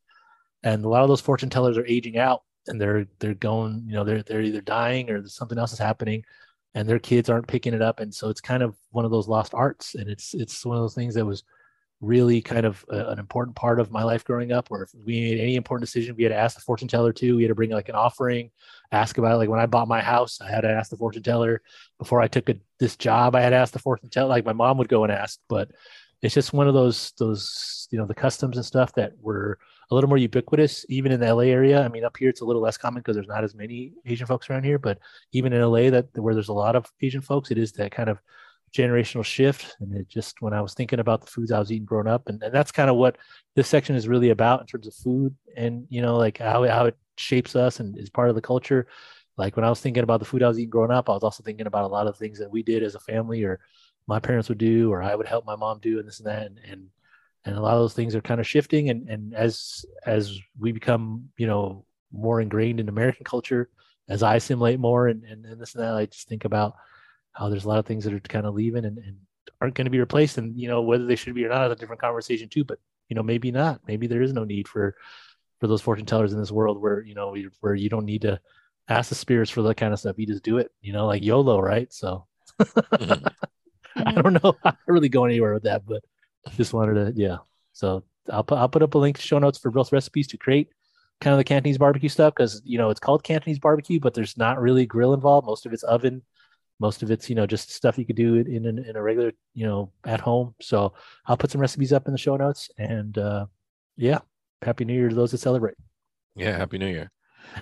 And 0.62 0.84
a 0.84 0.88
lot 0.88 1.02
of 1.02 1.08
those 1.08 1.20
fortune 1.20 1.50
tellers 1.50 1.76
are 1.76 1.86
aging 1.86 2.18
out 2.18 2.42
and 2.68 2.80
they're 2.80 3.06
they're 3.18 3.34
going 3.34 3.82
you 3.86 3.94
know 3.94 4.04
they're 4.04 4.22
they're 4.22 4.42
either 4.42 4.60
dying 4.60 5.10
or 5.10 5.26
something 5.26 5.58
else 5.58 5.72
is 5.72 5.78
happening 5.78 6.24
and 6.74 6.88
their 6.88 6.98
kids 6.98 7.28
aren't 7.28 7.46
picking 7.46 7.74
it 7.74 7.82
up. 7.82 8.00
And 8.00 8.14
so 8.14 8.28
it's 8.28 8.40
kind 8.40 8.62
of 8.62 8.76
one 8.90 9.04
of 9.04 9.10
those 9.10 9.28
lost 9.28 9.54
arts. 9.54 9.94
And 9.94 10.08
it's 10.08 10.34
it's 10.34 10.64
one 10.64 10.76
of 10.76 10.82
those 10.82 10.94
things 10.94 11.14
that 11.14 11.26
was 11.26 11.44
really 12.00 12.42
kind 12.42 12.66
of 12.66 12.84
a, 12.90 13.10
an 13.10 13.18
important 13.18 13.54
part 13.54 13.78
of 13.78 13.92
my 13.92 14.02
life 14.02 14.24
growing 14.24 14.50
up 14.50 14.68
where 14.68 14.82
if 14.82 14.90
we 15.06 15.20
made 15.20 15.38
any 15.38 15.54
important 15.54 15.86
decision 15.86 16.16
we 16.16 16.24
had 16.24 16.30
to 16.30 16.36
ask 16.36 16.56
the 16.56 16.62
fortune 16.62 16.88
teller 16.88 17.12
too. 17.12 17.36
We 17.36 17.44
had 17.44 17.50
to 17.50 17.54
bring 17.54 17.70
like 17.70 17.88
an 17.88 17.94
offering 17.94 18.50
ask 18.90 19.18
about 19.18 19.34
it. 19.34 19.36
Like 19.36 19.48
when 19.48 19.60
i 19.60 19.66
bought 19.66 19.86
my 19.86 20.00
house 20.00 20.40
i 20.40 20.50
had 20.50 20.62
to 20.62 20.70
ask 20.70 20.90
the 20.90 20.96
fortune 20.96 21.22
teller. 21.22 21.62
Before 21.98 22.20
i 22.20 22.26
took 22.26 22.48
a, 22.48 22.56
this 22.80 22.96
job 22.96 23.36
i 23.36 23.40
had 23.40 23.50
to 23.50 23.56
ask 23.56 23.72
the 23.72 23.78
fortune 23.78 24.10
teller. 24.10 24.28
Like 24.28 24.44
my 24.44 24.52
mom 24.52 24.78
would 24.78 24.88
go 24.88 25.04
and 25.04 25.12
ask. 25.12 25.38
But 25.48 25.70
it's 26.22 26.34
just 26.34 26.52
one 26.52 26.66
of 26.66 26.74
those 26.74 27.12
those 27.18 27.86
you 27.90 27.98
know 27.98 28.06
the 28.06 28.14
customs 28.14 28.56
and 28.56 28.66
stuff 28.66 28.92
that 28.94 29.12
were 29.20 29.58
a 29.92 29.94
little 29.94 30.08
more 30.08 30.18
ubiquitous 30.18 30.86
even 30.88 31.12
in 31.12 31.20
the 31.20 31.34
la 31.34 31.42
area 31.42 31.84
i 31.84 31.88
mean 31.88 32.04
up 32.04 32.16
here 32.16 32.30
it's 32.30 32.40
a 32.40 32.44
little 32.44 32.62
less 32.62 32.78
common 32.78 33.00
because 33.00 33.14
there's 33.14 33.28
not 33.28 33.44
as 33.44 33.54
many 33.54 33.92
asian 34.06 34.26
folks 34.26 34.48
around 34.48 34.64
here 34.64 34.78
but 34.78 34.98
even 35.32 35.52
in 35.52 35.62
la 35.62 35.90
that 35.90 36.06
where 36.14 36.34
there's 36.34 36.48
a 36.48 36.52
lot 36.52 36.74
of 36.74 36.90
asian 37.02 37.20
folks 37.20 37.50
it 37.50 37.58
is 37.58 37.72
that 37.72 37.92
kind 37.92 38.08
of 38.08 38.18
generational 38.72 39.24
shift. 39.24 39.76
And 39.80 39.94
it 39.94 40.08
just, 40.08 40.40
when 40.40 40.52
I 40.52 40.60
was 40.60 40.74
thinking 40.74 40.98
about 40.98 41.20
the 41.20 41.30
foods 41.30 41.52
I 41.52 41.58
was 41.58 41.70
eating 41.70 41.84
growing 41.84 42.06
up, 42.06 42.28
and, 42.28 42.42
and 42.42 42.52
that's 42.52 42.72
kind 42.72 42.90
of 42.90 42.96
what 42.96 43.18
this 43.54 43.68
section 43.68 43.94
is 43.94 44.08
really 44.08 44.30
about 44.30 44.60
in 44.60 44.66
terms 44.66 44.86
of 44.86 44.94
food 44.94 45.34
and, 45.56 45.86
you 45.90 46.02
know, 46.02 46.16
like 46.16 46.38
how, 46.38 46.66
how 46.66 46.86
it 46.86 46.96
shapes 47.16 47.54
us 47.54 47.80
and 47.80 47.98
is 47.98 48.10
part 48.10 48.30
of 48.30 48.34
the 48.34 48.40
culture. 48.40 48.86
Like 49.36 49.56
when 49.56 49.64
I 49.64 49.70
was 49.70 49.80
thinking 49.80 50.02
about 50.02 50.20
the 50.20 50.26
food 50.26 50.42
I 50.42 50.48
was 50.48 50.58
eating 50.58 50.70
growing 50.70 50.90
up, 50.90 51.08
I 51.08 51.14
was 51.14 51.22
also 51.22 51.42
thinking 51.42 51.66
about 51.66 51.84
a 51.84 51.88
lot 51.88 52.06
of 52.06 52.16
things 52.16 52.38
that 52.38 52.50
we 52.50 52.62
did 52.62 52.82
as 52.82 52.94
a 52.94 53.00
family 53.00 53.44
or 53.44 53.60
my 54.06 54.18
parents 54.18 54.48
would 54.48 54.58
do, 54.58 54.90
or 54.90 55.02
I 55.02 55.14
would 55.14 55.28
help 55.28 55.46
my 55.46 55.56
mom 55.56 55.78
do 55.80 55.98
and 55.98 56.08
this 56.08 56.18
and 56.18 56.26
that. 56.26 56.46
And, 56.46 56.58
and, 56.68 56.86
and 57.44 57.56
a 57.56 57.60
lot 57.60 57.74
of 57.74 57.80
those 57.80 57.94
things 57.94 58.14
are 58.14 58.20
kind 58.20 58.40
of 58.40 58.46
shifting. 58.46 58.90
And, 58.90 59.08
and 59.08 59.34
as, 59.34 59.84
as 60.06 60.38
we 60.58 60.72
become, 60.72 61.30
you 61.36 61.46
know, 61.46 61.84
more 62.12 62.40
ingrained 62.40 62.80
in 62.80 62.88
American 62.88 63.24
culture, 63.24 63.68
as 64.08 64.22
I 64.22 64.36
assimilate 64.36 64.78
more 64.78 65.08
and, 65.08 65.24
and, 65.24 65.44
and 65.44 65.60
this 65.60 65.74
and 65.74 65.82
that, 65.82 65.94
I 65.94 66.06
just 66.06 66.28
think 66.28 66.44
about, 66.44 66.74
how 67.32 67.48
there's 67.48 67.64
a 67.64 67.68
lot 67.68 67.78
of 67.78 67.86
things 67.86 68.04
that 68.04 68.14
are 68.14 68.20
kind 68.20 68.46
of 68.46 68.54
leaving 68.54 68.84
and, 68.84 68.98
and 68.98 69.16
aren't 69.60 69.74
going 69.74 69.86
to 69.86 69.90
be 69.90 70.00
replaced. 70.00 70.38
And, 70.38 70.58
you 70.58 70.68
know, 70.68 70.82
whether 70.82 71.06
they 71.06 71.16
should 71.16 71.34
be 71.34 71.44
or 71.44 71.48
not 71.48 71.66
is 71.66 71.72
a 71.72 71.76
different 71.76 72.00
conversation 72.00 72.48
too, 72.48 72.64
but, 72.64 72.78
you 73.08 73.16
know, 73.16 73.22
maybe 73.22 73.50
not. 73.50 73.80
Maybe 73.86 74.06
there 74.06 74.22
is 74.22 74.32
no 74.32 74.44
need 74.44 74.68
for, 74.68 74.94
for 75.60 75.66
those 75.66 75.82
fortune 75.82 76.06
tellers 76.06 76.32
in 76.32 76.38
this 76.38 76.52
world 76.52 76.80
where, 76.80 77.02
you 77.02 77.14
know, 77.14 77.34
where 77.60 77.74
you 77.74 77.88
don't 77.88 78.04
need 78.04 78.22
to 78.22 78.40
ask 78.88 79.08
the 79.08 79.14
spirits 79.14 79.50
for 79.50 79.62
that 79.62 79.76
kind 79.76 79.92
of 79.92 79.98
stuff. 80.00 80.18
You 80.18 80.26
just 80.26 80.42
do 80.42 80.58
it, 80.58 80.70
you 80.80 80.92
know, 80.92 81.06
like 81.06 81.22
YOLO, 81.22 81.60
right? 81.60 81.92
So 81.92 82.26
mm-hmm. 82.60 83.26
I 83.96 84.12
don't 84.12 84.42
know 84.42 84.52
to 84.64 84.76
really 84.86 85.08
go 85.08 85.24
anywhere 85.24 85.54
with 85.54 85.64
that, 85.64 85.86
but 85.86 86.04
just 86.50 86.72
wanted 86.72 86.94
to, 86.94 87.20
yeah. 87.20 87.38
So 87.72 88.04
I'll 88.30 88.44
put, 88.44 88.58
I'll 88.58 88.68
put 88.68 88.82
up 88.82 88.94
a 88.94 88.98
link 88.98 89.16
to 89.16 89.22
show 89.22 89.38
notes 89.38 89.58
for 89.58 89.70
both 89.70 89.92
recipes 89.92 90.26
to 90.28 90.36
create 90.36 90.68
kind 91.20 91.32
of 91.32 91.38
the 91.38 91.44
Cantonese 91.44 91.78
barbecue 91.78 92.08
stuff 92.08 92.34
because 92.34 92.60
you 92.64 92.78
know 92.78 92.90
it's 92.90 93.00
called 93.00 93.24
Cantonese 93.24 93.58
barbecue, 93.58 94.00
but 94.00 94.14
there's 94.14 94.36
not 94.36 94.60
really 94.60 94.86
grill 94.86 95.14
involved. 95.14 95.46
Most 95.46 95.66
of 95.66 95.72
it's 95.72 95.82
oven 95.84 96.22
most 96.82 97.02
of 97.04 97.12
it's 97.12 97.30
you 97.30 97.36
know 97.36 97.46
just 97.46 97.70
stuff 97.70 97.96
you 97.96 98.04
could 98.04 98.16
do 98.16 98.34
in 98.34 98.66
in, 98.66 98.78
in 98.84 98.96
a 98.96 99.02
regular 99.02 99.32
you 99.54 99.64
know 99.64 99.90
at 100.04 100.20
home 100.20 100.52
so 100.60 100.92
i'll 101.26 101.36
put 101.36 101.50
some 101.50 101.60
recipes 101.60 101.92
up 101.92 102.06
in 102.06 102.12
the 102.12 102.18
show 102.18 102.36
notes 102.36 102.70
and 102.76 103.18
uh 103.18 103.46
yeah 103.96 104.18
happy 104.62 104.84
new 104.84 104.92
year 104.92 105.08
to 105.08 105.14
those 105.14 105.30
that 105.30 105.38
celebrate 105.38 105.76
yeah 106.34 106.56
happy 106.56 106.78
new 106.78 106.88
year 106.88 107.10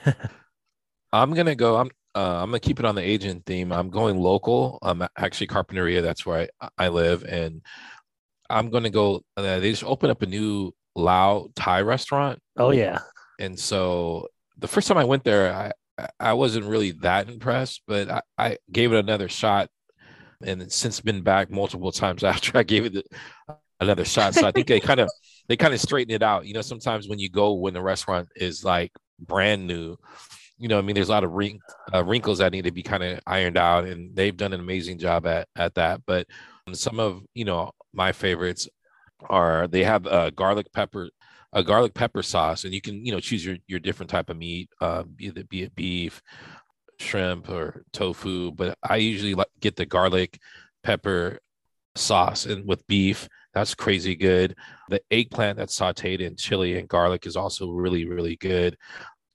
i'm 1.12 1.35
gonna 1.35 1.55
go 1.55 1.76
i'm 1.76 1.91
uh, 2.12 2.43
I'm 2.43 2.49
gonna 2.49 2.59
keep 2.59 2.81
it 2.81 2.85
on 2.85 2.97
the 2.97 3.03
Asian 3.03 3.41
theme. 3.47 3.70
I'm 3.70 3.89
going 3.89 4.18
local. 4.18 4.81
I'm 4.83 5.07
actually 5.16 5.47
Carpinteria. 5.47 6.03
That's 6.03 6.26
where 6.26 6.49
I, 6.61 6.68
I 6.76 6.89
live, 6.89 7.22
and 7.22 7.62
I'm 8.51 8.71
gonna 8.71 8.91
go. 8.91 9.23
Uh, 9.37 9.61
they 9.61 9.71
just 9.71 9.85
opened 9.85 10.11
up 10.13 10.23
a 10.23 10.27
new 10.27 10.73
Lao 10.95 11.49
Thai 11.55 11.83
restaurant. 11.83 12.41
Oh 12.57 12.71
yeah. 12.71 13.01
And 13.39 13.59
so 13.59 14.29
the 14.59 14.69
first 14.69 14.89
time 14.89 14.99
I 14.99 15.05
went 15.05 15.25
there, 15.25 15.53
I 15.53 15.73
I 16.19 16.33
wasn't 16.35 16.67
really 16.67 16.93
that 17.03 17.29
impressed, 17.29 17.83
but 17.87 18.11
I, 18.11 18.23
I 18.39 18.57
gave 18.71 18.93
it 18.93 18.99
another 18.99 19.29
shot, 19.29 19.69
and 20.45 20.71
since 20.71 21.01
been 21.01 21.23
back 21.23 21.51
multiple 21.51 21.93
times 21.93 22.25
after 22.25 22.59
I 22.59 22.63
gave 22.63 22.85
it 22.87 23.07
another 23.81 24.05
shot. 24.05 24.35
So 24.35 24.47
I 24.47 24.53
think 24.53 24.67
they 24.67 24.81
kind 24.91 25.01
of 25.01 25.11
they 25.49 25.57
kind 25.57 25.75
of 25.75 25.81
straighten 25.81 26.15
it 26.15 26.23
out. 26.23 26.47
You 26.47 26.55
know, 26.55 26.63
sometimes 26.63 27.09
when 27.09 27.19
you 27.19 27.31
go 27.31 27.55
when 27.55 27.75
the 27.75 27.83
restaurant 27.83 28.29
is 28.37 28.65
like 28.65 28.93
brand 29.19 29.67
new, 29.67 29.97
you 30.61 30.69
know, 30.69 30.79
I 30.79 30.83
mean, 30.83 30.95
there's 30.95 31.09
a 31.09 31.13
lot 31.13 31.25
of 31.25 31.33
wrink, 31.33 31.63
uh, 31.93 32.05
wrinkles 32.05 32.39
that 32.39 32.53
need 32.53 32.65
to 32.65 32.71
be 32.71 32.83
kind 32.83 33.03
of 33.03 33.21
ironed 33.27 33.57
out, 33.57 33.85
and 33.85 34.15
they've 34.15 34.37
done 34.37 34.53
an 34.53 34.61
amazing 34.61 34.99
job 34.99 35.27
at 35.27 35.49
at 35.57 35.75
that. 35.75 36.03
But 36.07 36.27
some 36.75 37.01
of 37.01 37.23
you 37.35 37.45
know 37.47 37.73
my 37.93 38.13
favorites 38.13 38.69
are 39.29 39.67
they 39.69 39.85
have 39.85 40.07
a 40.07 40.31
garlic 40.31 40.73
pepper 40.73 41.11
a 41.53 41.65
garlic 41.65 41.95
pepper 41.95 42.23
sauce, 42.23 42.65
and 42.65 42.75
you 42.75 42.81
can 42.81 43.05
you 43.05 43.13
know 43.13 43.21
choose 43.21 43.45
your 43.45 43.57
your 43.67 43.81
different 43.81 44.11
type 44.11 44.31
of 44.31 44.37
meat, 44.37 44.71
uh, 44.81 45.03
be 45.03 45.29
it 45.29 45.49
be 45.49 45.63
it 45.63 45.75
beef, 45.75 46.23
shrimp, 46.99 47.49
or 47.49 47.85
tofu. 47.93 48.53
But 48.53 48.77
I 48.83 48.97
usually 48.97 49.35
like 49.35 49.49
get 49.61 49.77
the 49.77 49.87
garlic 49.87 50.39
pepper 50.83 51.41
sauce 51.97 52.47
and 52.47 52.67
with 52.67 52.87
beef. 52.87 53.29
That's 53.55 53.75
crazy 53.75 54.15
good. 54.15 54.55
The 54.91 55.01
eggplant 55.11 55.59
that's 55.59 55.79
sauteed 55.79 56.21
in 56.21 56.37
chili 56.37 56.79
and 56.79 56.89
garlic 56.89 57.27
is 57.27 57.37
also 57.37 57.71
really 57.71 58.07
really 58.07 58.37
good. 58.37 58.77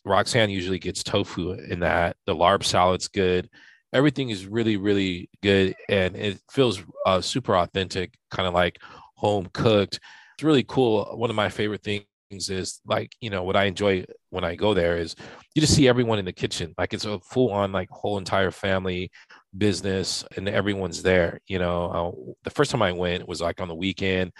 Roxanne 0.05 0.49
usually 0.49 0.79
gets 0.79 1.03
tofu 1.03 1.53
in 1.53 1.79
that. 1.81 2.17
The 2.25 2.35
larb 2.35 2.63
salad's 2.63 3.07
good. 3.07 3.49
Everything 3.93 4.29
is 4.29 4.45
really 4.45 4.77
really 4.77 5.29
good, 5.41 5.75
and 5.89 6.15
it 6.15 6.39
feels 6.51 6.83
uh, 7.05 7.21
super 7.21 7.55
authentic, 7.55 8.13
kind 8.31 8.47
of 8.47 8.53
like 8.53 8.79
home 9.15 9.47
cooked 9.53 9.99
it's 10.35 10.43
really 10.43 10.63
cool. 10.63 11.05
One 11.15 11.29
of 11.29 11.35
my 11.35 11.47
favorite 11.49 11.81
things 11.81 12.05
is 12.49 12.81
like, 12.85 13.15
you 13.21 13.29
know, 13.29 13.43
what 13.43 13.55
I 13.55 13.65
enjoy 13.65 14.03
when 14.29 14.43
I 14.43 14.55
go 14.55 14.73
there 14.73 14.97
is 14.97 15.15
you 15.53 15.61
just 15.61 15.73
see 15.73 15.87
everyone 15.87 16.19
in 16.19 16.25
the 16.25 16.33
kitchen. 16.33 16.73
Like 16.77 16.93
it's 16.93 17.05
a 17.05 17.19
full 17.19 17.51
on, 17.51 17.71
like 17.71 17.89
whole 17.89 18.17
entire 18.17 18.51
family 18.51 19.11
business 19.57 20.25
and 20.35 20.49
everyone's 20.49 21.01
there. 21.01 21.39
You 21.47 21.59
know, 21.59 21.85
uh, 21.85 22.33
the 22.43 22.49
first 22.49 22.71
time 22.71 22.81
I 22.81 22.91
went 22.91 23.27
was 23.27 23.39
like 23.39 23.61
on 23.61 23.69
the 23.69 23.75
weekend. 23.75 24.33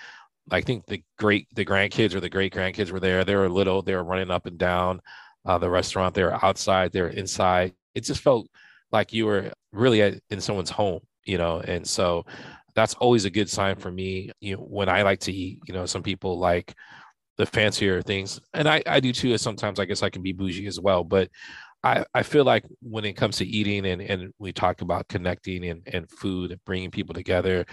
I 0.52 0.60
think 0.62 0.86
the 0.86 1.02
great, 1.18 1.48
the 1.56 1.66
grandkids 1.66 2.14
or 2.14 2.20
the 2.20 2.30
great 2.30 2.54
grandkids 2.54 2.92
were 2.92 3.00
there. 3.00 3.24
They 3.24 3.36
were 3.36 3.50
little, 3.50 3.82
they 3.82 3.96
were 3.96 4.04
running 4.04 4.32
up 4.32 4.48
and 4.48 4.58
down 4.58 5.00
uh, 5.46 5.58
the 5.58 5.70
restaurant. 5.70 6.16
They 6.16 6.24
were 6.24 6.44
outside, 6.46 6.92
they 6.92 7.02
were 7.02 7.10
inside. 7.10 7.74
It 7.94 8.04
just 8.04 8.22
felt 8.22 8.48
like 8.92 9.14
you 9.14 9.26
were 9.26 9.52
really 9.72 10.02
at, 10.02 10.16
in 10.30 10.42
someone's 10.42 10.70
home, 10.70 11.02
you 11.26 11.38
know, 11.38 11.60
and 11.60 11.88
so 11.88 12.26
that's 12.76 12.94
always 12.96 13.26
a 13.26 13.30
good 13.30 13.50
sign 13.50 13.76
for 13.76 13.92
me. 13.92 14.32
You 14.42 14.56
know, 14.56 14.62
when 14.62 14.90
I 14.90 15.04
like 15.04 15.20
to 15.22 15.32
eat, 15.32 15.60
you 15.66 15.74
know, 15.74 15.86
some 15.86 16.04
people 16.04 16.38
like 16.40 16.74
the 17.38 17.46
fancier 17.46 18.02
things, 18.02 18.40
and 18.54 18.68
I, 18.68 18.82
I 18.86 19.00
do 19.00 19.12
too. 19.14 19.38
Sometimes 19.38 19.80
I 19.80 19.86
guess 19.86 20.04
I 20.04 20.10
can 20.10 20.22
be 20.22 20.34
bougie 20.34 20.68
as 20.68 20.80
well, 20.80 21.04
but 21.04 21.30
I, 21.84 22.04
I 22.16 22.24
feel 22.24 22.44
like 22.46 22.66
when 22.82 23.06
it 23.06 23.14
comes 23.14 23.38
to 23.38 23.46
eating 23.46 23.86
and, 23.86 24.02
and 24.02 24.34
we 24.40 24.52
talk 24.52 24.82
about 24.82 25.08
connecting 25.08 25.66
and, 25.66 25.84
and 25.86 26.10
food 26.10 26.52
and 26.52 26.60
bringing 26.66 26.90
people 26.90 27.14
together, 27.14 27.66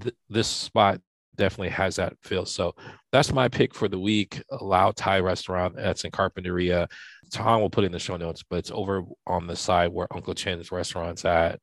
th- 0.00 0.14
this 0.28 0.48
spot 0.48 1.00
definitely 1.36 1.68
has 1.70 1.96
that 1.96 2.14
feel. 2.22 2.44
So 2.44 2.74
that's 3.12 3.32
my 3.32 3.48
pick 3.48 3.72
for 3.74 3.88
the 3.88 3.98
week. 3.98 4.42
Lao 4.60 4.90
Thai 4.90 5.20
restaurant 5.20 5.76
that's 5.76 6.04
in 6.04 6.10
Carpinteria. 6.10 6.90
Tom 7.32 7.60
will 7.60 7.70
put 7.70 7.84
in 7.84 7.92
the 7.92 7.98
show 7.98 8.16
notes, 8.16 8.42
but 8.48 8.58
it's 8.58 8.70
over 8.70 9.02
on 9.26 9.46
the 9.46 9.56
side 9.56 9.92
where 9.92 10.06
Uncle 10.12 10.34
Chen's 10.34 10.70
restaurant's 10.70 11.24
at 11.24 11.60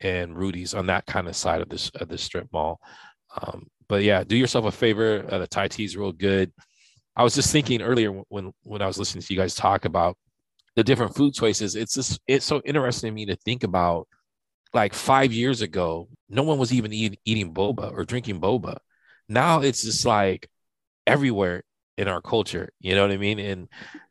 and 0.00 0.36
Rudy's 0.36 0.74
on 0.74 0.86
that 0.86 1.06
kind 1.06 1.28
of 1.28 1.36
side 1.36 1.60
of 1.60 1.68
this 1.68 1.90
of 1.96 2.08
the 2.08 2.18
strip 2.18 2.48
mall. 2.52 2.80
Um, 3.40 3.66
but 3.88 4.02
yeah, 4.02 4.22
do 4.24 4.36
yourself 4.36 4.64
a 4.64 4.72
favor. 4.72 5.24
Uh, 5.28 5.38
the 5.38 5.46
Thai 5.46 5.68
tea 5.68 5.84
is 5.84 5.96
real 5.96 6.12
good. 6.12 6.52
I 7.16 7.24
was 7.24 7.34
just 7.34 7.50
thinking 7.50 7.82
earlier 7.82 8.12
when 8.28 8.52
when 8.62 8.80
I 8.82 8.86
was 8.86 8.98
listening 8.98 9.22
to 9.22 9.34
you 9.34 9.40
guys 9.40 9.54
talk 9.54 9.84
about 9.84 10.16
the 10.76 10.84
different 10.84 11.16
food 11.16 11.34
choices. 11.34 11.74
It's 11.74 11.94
just 11.94 12.20
it's 12.28 12.46
so 12.46 12.62
interesting 12.64 13.08
to 13.08 13.14
me 13.14 13.26
to 13.26 13.36
think 13.36 13.64
about. 13.64 14.08
Like 14.74 14.92
five 14.92 15.32
years 15.32 15.62
ago, 15.62 16.10
no 16.28 16.42
one 16.42 16.58
was 16.58 16.74
even 16.74 16.92
eat, 16.92 17.18
eating 17.24 17.54
boba 17.54 17.90
or 17.90 18.04
drinking 18.04 18.38
boba. 18.38 18.76
Now 19.26 19.60
it's 19.62 19.82
just 19.82 20.04
like 20.04 20.46
everywhere 21.06 21.62
in 21.96 22.06
our 22.06 22.20
culture. 22.20 22.68
You 22.78 22.94
know 22.94 23.00
what 23.02 23.10
I 23.10 23.16
mean? 23.16 23.38
And 23.38 23.68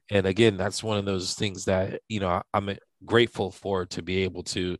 and 0.09 0.25
again, 0.25 0.57
that's 0.57 0.83
one 0.83 0.97
of 0.97 1.05
those 1.05 1.33
things 1.35 1.65
that 1.65 2.01
you 2.09 2.19
know 2.19 2.41
I'm 2.53 2.77
grateful 3.05 3.51
for 3.51 3.85
to 3.87 4.01
be 4.01 4.23
able 4.23 4.43
to 4.43 4.77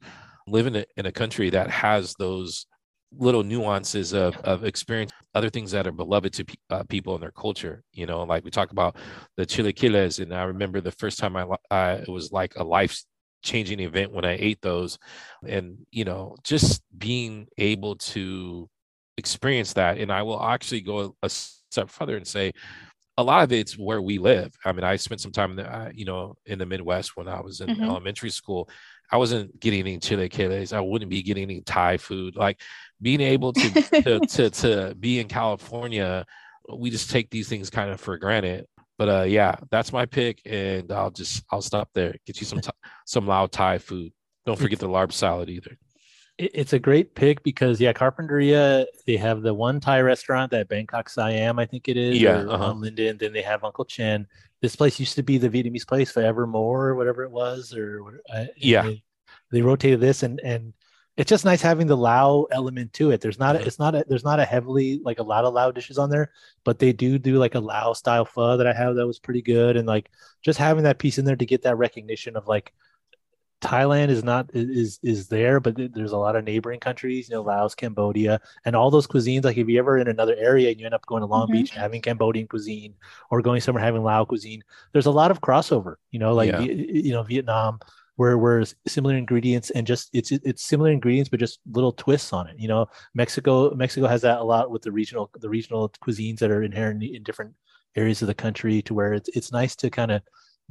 live 0.48 0.68
in 0.68 0.78
a, 0.78 0.86
in 0.96 1.06
a 1.06 1.12
country 1.12 1.50
that 1.52 1.70
has 1.70 2.16
those 2.18 2.66
little 3.18 3.44
nuances 3.44 4.14
of, 4.14 4.36
of 4.38 4.66
experience 4.66 5.12
other 5.34 5.50
things 5.50 5.72
that 5.72 5.88
are 5.88 5.92
beloved 5.94 6.34
to 6.34 6.44
pe- 6.46 6.56
uh, 6.70 6.84
people 6.90 7.16
in 7.16 7.22
their 7.22 7.32
culture 7.32 7.82
you 7.94 8.06
know 8.06 8.24
like 8.24 8.44
we 8.44 8.52
talk 8.52 8.72
about 8.72 8.98
the 9.38 9.46
chilaquiles 9.46 10.22
and 10.22 10.34
i 10.34 10.44
remember 10.44 10.82
the 10.82 10.92
first 10.92 11.18
time 11.18 11.38
i 11.38 11.44
uh, 11.72 12.02
it 12.02 12.10
was 12.10 12.34
like 12.34 12.54
a 12.58 12.64
life 12.64 13.02
changing 13.44 13.80
event 13.80 14.12
when 14.12 14.26
i 14.26 14.36
ate 14.40 14.62
those. 14.62 14.98
And 15.48 15.78
you 15.92 16.04
know 16.04 16.36
just 16.44 16.82
being 16.98 17.48
able 17.58 17.96
to 17.96 18.70
experience 19.18 19.74
that 19.74 19.98
and 19.98 20.12
i 20.12 20.22
will 20.22 20.42
actually 20.42 20.82
go 20.82 21.16
a 21.24 21.30
step 21.30 21.90
further 21.90 22.18
and 22.18 22.28
say 22.28 22.52
a 23.18 23.24
lot 23.24 23.44
of 23.44 23.52
it's 23.52 23.78
where 23.78 24.02
we 24.02 24.20
live. 24.20 24.56
I 24.64 24.72
mean, 24.72 24.84
I 24.84 24.96
spent 24.96 25.22
some 25.22 25.32
time, 25.32 25.52
in 25.52 25.58
the, 25.58 25.92
you 25.94 26.06
know, 26.06 26.36
in 26.46 26.60
the 26.60 26.66
Midwest 26.66 27.18
when 27.18 27.28
I 27.28 27.42
was 27.42 27.62
in 27.62 27.70
mm-hmm. 27.70 27.84
elementary 27.84 28.30
school. 28.30 28.70
I 29.12 29.18
wasn't 29.18 29.60
getting 29.60 29.82
any 29.82 30.00
chilaquiles. 30.00 30.74
I 30.74 30.82
wouldn't 30.82 31.10
be 31.10 31.24
getting 31.24 31.44
any 31.44 31.62
Thai 31.62 31.98
food. 31.98 32.36
Like 32.36 32.62
being 33.02 33.22
able 33.22 33.54
to, 33.54 33.70
to, 33.70 34.20
to, 34.28 34.50
to 34.50 34.96
be 35.00 35.20
in 35.20 35.28
California, 35.28 36.26
we 36.72 36.90
just 36.90 37.10
take 37.10 37.30
these 37.30 37.48
things 37.48 37.70
kind 37.70 37.90
of 37.90 38.00
for 38.00 38.18
granted. 38.18 38.68
But 38.98 39.10
uh, 39.10 39.24
yeah, 39.24 39.56
that's 39.70 39.94
my 39.94 40.06
pick, 40.06 40.42
and 40.46 40.92
I'll 40.92 41.12
just 41.12 41.44
I'll 41.52 41.62
stop 41.62 41.90
there. 41.94 42.16
Get 42.26 42.40
you 42.42 42.48
some 42.48 42.62
some 43.06 43.28
Lao 43.28 43.46
Thai 43.46 43.78
food. 43.78 44.12
Don't 44.46 44.58
forget 44.58 44.80
the 44.80 44.90
larb 44.90 45.12
salad 45.12 45.50
either. 45.50 45.78
It's 46.38 46.74
a 46.74 46.80
great 46.80 47.16
pick 47.16 47.42
because 47.42 47.82
yeah, 47.82 47.94
Carpinteria 47.94 48.86
they 49.08 49.18
have 49.18 49.42
the 49.42 49.54
one 49.54 49.80
Thai 49.80 50.02
restaurant 50.02 50.52
that 50.52 50.70
Bangkok 50.70 51.10
Siam 51.10 51.58
I 51.58 51.66
think 51.66 51.88
it 51.88 51.98
is. 51.98 52.20
Yeah, 52.20 52.42
uh-huh. 52.42 52.74
Linden. 52.74 53.18
Then 53.18 53.34
they 53.34 53.42
have 53.42 53.64
Uncle 53.64 53.86
Chen. 53.86 54.28
This 54.62 54.76
place 54.76 55.00
used 55.00 55.16
to 55.16 55.24
be 55.24 55.38
the 55.40 55.50
Vietnamese 55.50 55.88
place 55.88 56.12
forevermore 56.12 56.90
or 56.90 56.96
whatever 56.96 57.24
it 57.24 57.32
was. 57.32 57.74
Or 57.74 58.22
uh, 58.32 58.46
yeah, 58.56 58.84
they, 58.84 59.04
they 59.52 59.62
rotated 59.62 60.00
this 60.00 60.22
and 60.22 60.40
and 60.42 60.74
it's 61.18 61.30
just 61.30 61.46
nice 61.46 61.64
having 61.64 61.88
the 61.88 61.98
Lao 61.98 62.46
element 62.52 62.94
to 62.94 63.10
it. 63.10 63.22
There's 63.22 63.40
not 63.40 63.56
a, 63.56 63.66
it's 63.66 63.80
not 63.80 63.96
a, 63.96 64.06
there's 64.08 64.24
not 64.24 64.40
a 64.40 64.46
heavily 64.46 65.02
like 65.04 65.18
a 65.18 65.24
lot 65.24 65.46
of 65.46 65.54
Lao 65.56 65.72
dishes 65.72 65.98
on 65.98 66.12
there, 66.12 66.32
but 66.64 66.78
they 66.78 66.94
do 66.94 67.18
do 67.18 67.38
like 67.38 67.56
a 67.56 67.60
Lao 67.60 67.94
style 67.94 68.26
pho 68.26 68.56
that 68.58 68.68
I 68.68 68.74
have 68.74 68.96
that 68.96 69.08
was 69.08 69.18
pretty 69.18 69.42
good, 69.42 69.76
and 69.76 69.88
like 69.88 70.12
just 70.44 70.60
having 70.60 70.84
that 70.84 71.00
piece 71.00 71.18
in 71.18 71.26
there 71.26 71.36
to 71.36 71.46
get 71.46 71.64
that 71.64 71.78
recognition 71.78 72.36
of 72.36 72.48
like 72.48 72.72
Thailand 73.62 74.10
is 74.10 74.24
not 74.24 74.50
is 74.54 75.00
is 75.02 75.28
there, 75.28 75.60
but 75.60 75.76
there's 75.94 76.12
a 76.12 76.18
lot 76.18 76.36
of 76.36 76.44
neighboring 76.44 76.80
countries, 76.80 77.28
you 77.28 77.36
know, 77.36 77.42
Laos, 77.42 77.74
Cambodia, 77.74 78.40
and 78.66 78.76
all 78.76 78.92
those 78.92 79.08
cuisines. 79.08 79.44
Like 79.44 79.58
if 79.58 79.68
you 79.68 79.80
ever 79.80 79.98
in 79.98 80.08
another 80.08 80.36
area 80.38 80.70
and 80.70 80.80
you 80.80 80.86
end 80.86 80.94
up 80.94 81.06
going 81.08 81.22
to 81.22 81.26
Long 81.26 81.48
mm-hmm. 81.48 81.54
Beach 81.54 81.72
and 81.72 81.82
having 81.82 82.02
Cambodian 82.02 82.48
cuisine, 82.48 82.94
or 83.32 83.42
going 83.42 83.62
somewhere 83.62 83.84
having 83.84 84.04
Lao 84.04 84.26
cuisine, 84.26 84.64
there's 84.94 85.08
a 85.08 85.12
lot 85.12 85.32
of 85.32 85.42
crossover. 85.42 85.96
You 86.12 86.20
know, 86.20 86.34
like 86.36 86.52
yeah. 86.52 86.60
you 86.60 87.12
know 87.12 87.24
Vietnam 87.24 87.80
where 88.18 88.38
where 88.38 88.64
similar 88.88 89.16
ingredients 89.16 89.70
and 89.70 89.88
just 89.88 90.10
it's 90.12 90.32
it's 90.32 90.64
similar 90.64 90.92
ingredients 90.92 91.30
but 91.30 91.40
just 91.40 91.60
little 91.72 91.92
twists 91.94 92.34
on 92.34 92.48
it 92.48 92.60
you 92.60 92.68
know 92.68 92.88
mexico 93.14 93.74
mexico 93.76 94.08
has 94.08 94.24
that 94.24 94.40
a 94.40 94.44
lot 94.44 94.72
with 94.72 94.82
the 94.82 94.92
regional 94.92 95.30
the 95.40 95.48
regional 95.48 95.90
cuisines 96.04 96.40
that 96.40 96.52
are 96.52 96.64
inherent 96.64 97.02
in 97.02 97.24
different 97.24 97.54
areas 97.96 98.22
of 98.22 98.28
the 98.28 98.34
country 98.34 98.82
to 98.82 98.94
where 98.94 99.14
it's 99.14 99.30
it's 99.30 99.52
nice 99.52 99.76
to 99.76 99.90
kind 99.90 100.12
of 100.12 100.22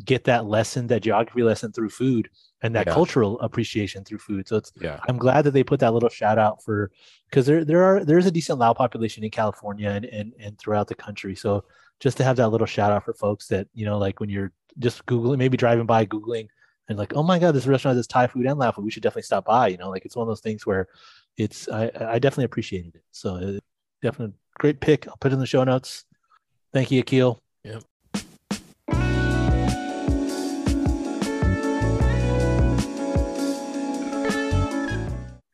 get 0.04 0.24
that 0.24 0.44
lesson 0.44 0.86
that 0.88 1.02
geography 1.02 1.42
lesson 1.42 1.72
through 1.72 1.88
food 1.88 2.28
and 2.66 2.74
that 2.74 2.86
yeah. 2.86 2.92
cultural 2.92 3.40
appreciation 3.40 4.04
through 4.04 4.18
food 4.18 4.46
so 4.46 4.56
it's 4.56 4.72
yeah 4.80 5.00
i'm 5.08 5.16
glad 5.16 5.42
that 5.42 5.52
they 5.52 5.64
put 5.64 5.80
that 5.80 5.94
little 5.94 6.08
shout 6.08 6.38
out 6.38 6.62
for 6.62 6.90
because 7.30 7.46
there 7.46 7.64
there 7.64 7.82
are 7.82 8.04
there's 8.04 8.26
a 8.26 8.30
decent 8.30 8.58
lao 8.58 8.72
population 8.72 9.24
in 9.24 9.30
california 9.30 9.90
and, 9.90 10.04
and 10.06 10.32
and 10.38 10.58
throughout 10.58 10.88
the 10.88 10.94
country 10.94 11.34
so 11.34 11.64
just 11.98 12.16
to 12.16 12.24
have 12.24 12.36
that 12.36 12.48
little 12.48 12.66
shout 12.66 12.92
out 12.92 13.04
for 13.04 13.14
folks 13.14 13.48
that 13.48 13.66
you 13.72 13.86
know 13.86 13.98
like 13.98 14.20
when 14.20 14.28
you're 14.28 14.52
just 14.78 15.06
googling 15.06 15.38
maybe 15.38 15.56
driving 15.56 15.86
by 15.86 16.04
googling 16.04 16.48
and 16.88 16.98
like, 16.98 17.14
oh 17.14 17.22
my 17.22 17.38
god, 17.38 17.52
this 17.52 17.66
restaurant 17.66 17.96
has 17.96 18.06
Thai 18.06 18.26
food 18.26 18.46
and 18.46 18.58
Lao 18.58 18.70
food. 18.70 18.84
We 18.84 18.90
should 18.90 19.02
definitely 19.02 19.22
stop 19.22 19.44
by. 19.44 19.68
You 19.68 19.76
know, 19.76 19.90
like 19.90 20.04
it's 20.04 20.16
one 20.16 20.22
of 20.22 20.28
those 20.28 20.40
things 20.40 20.66
where 20.66 20.88
it's 21.36 21.68
I, 21.68 21.90
I 22.00 22.18
definitely 22.18 22.44
appreciated 22.44 22.94
it. 22.94 23.02
So 23.10 23.34
uh, 23.34 23.58
definitely 24.02 24.34
great 24.58 24.80
pick. 24.80 25.08
I'll 25.08 25.16
put 25.16 25.32
it 25.32 25.34
in 25.34 25.40
the 25.40 25.46
show 25.46 25.64
notes. 25.64 26.04
Thank 26.72 26.90
you, 26.90 27.00
Akil. 27.00 27.42
Yeah. 27.64 27.80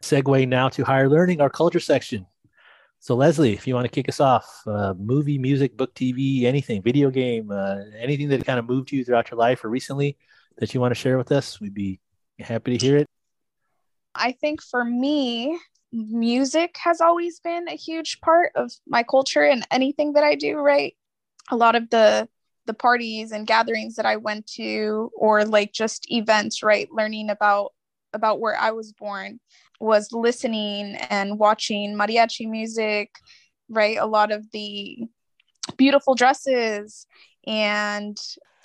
Segue 0.03 0.49
now 0.49 0.69
to 0.71 0.85
higher 0.85 1.09
learning, 1.09 1.41
our 1.41 1.51
culture 1.51 1.81
section. 1.81 2.27
So 2.99 3.17
Leslie, 3.17 3.53
if 3.53 3.67
you 3.67 3.75
want 3.75 3.85
to 3.85 3.91
kick 3.91 4.09
us 4.09 4.21
off, 4.21 4.63
uh, 4.67 4.95
movie, 4.99 5.39
music, 5.39 5.77
book, 5.77 5.95
TV, 5.95 6.45
anything, 6.45 6.83
video 6.83 7.11
game, 7.11 7.51
uh, 7.51 7.79
anything 7.99 8.29
that 8.29 8.45
kind 8.45 8.59
of 8.59 8.69
moved 8.69 8.93
you 8.93 9.05
throughout 9.05 9.31
your 9.31 9.39
life 9.39 9.65
or 9.65 9.71
recently, 9.71 10.17
that 10.59 10.75
you 10.75 10.81
want 10.81 10.93
to 10.93 11.01
share 11.01 11.19
with 11.19 11.33
us, 11.33 11.61
we'd 11.61 11.75
be 11.75 12.01
happy 12.39 12.77
to 12.77 12.85
hear 12.85 12.99
it. 12.99 13.09
I 14.15 14.33
think 14.33 14.63
for 14.63 14.85
me, 14.85 15.59
music 15.93 16.77
has 16.83 17.01
always 17.01 17.41
been 17.41 17.69
a 17.69 17.77
huge 17.77 18.21
part 18.21 18.53
of 18.55 18.71
my 18.87 19.03
culture 19.03 19.45
and 19.45 19.67
anything 19.71 20.13
that 20.13 20.25
I 20.25 20.35
do, 20.35 20.59
right? 20.59 20.95
A 21.51 21.57
lot 21.57 21.75
of 21.75 21.91
the 21.91 22.29
the 22.67 22.75
parties 22.75 23.33
and 23.33 23.45
gatherings 23.47 23.97
that 23.97 24.07
I 24.07 24.17
went 24.17 24.47
to 24.53 25.11
or 25.17 25.45
like 25.45 25.73
just 25.73 26.07
events, 26.11 26.63
right? 26.63 26.89
Learning 26.93 27.31
about 27.31 27.73
about 28.13 28.41
where 28.41 28.57
I 28.57 28.71
was 28.71 28.93
born 28.93 29.41
was 29.83 30.13
listening 30.13 30.97
and 31.11 31.39
watching 31.39 31.97
mariachi 31.97 32.49
music, 32.49 33.11
right? 33.69 33.99
A 33.99 34.07
lot 34.07 34.33
of 34.33 34.51
the 34.53 35.09
beautiful 35.77 36.15
dresses 36.15 37.07
and 37.47 38.17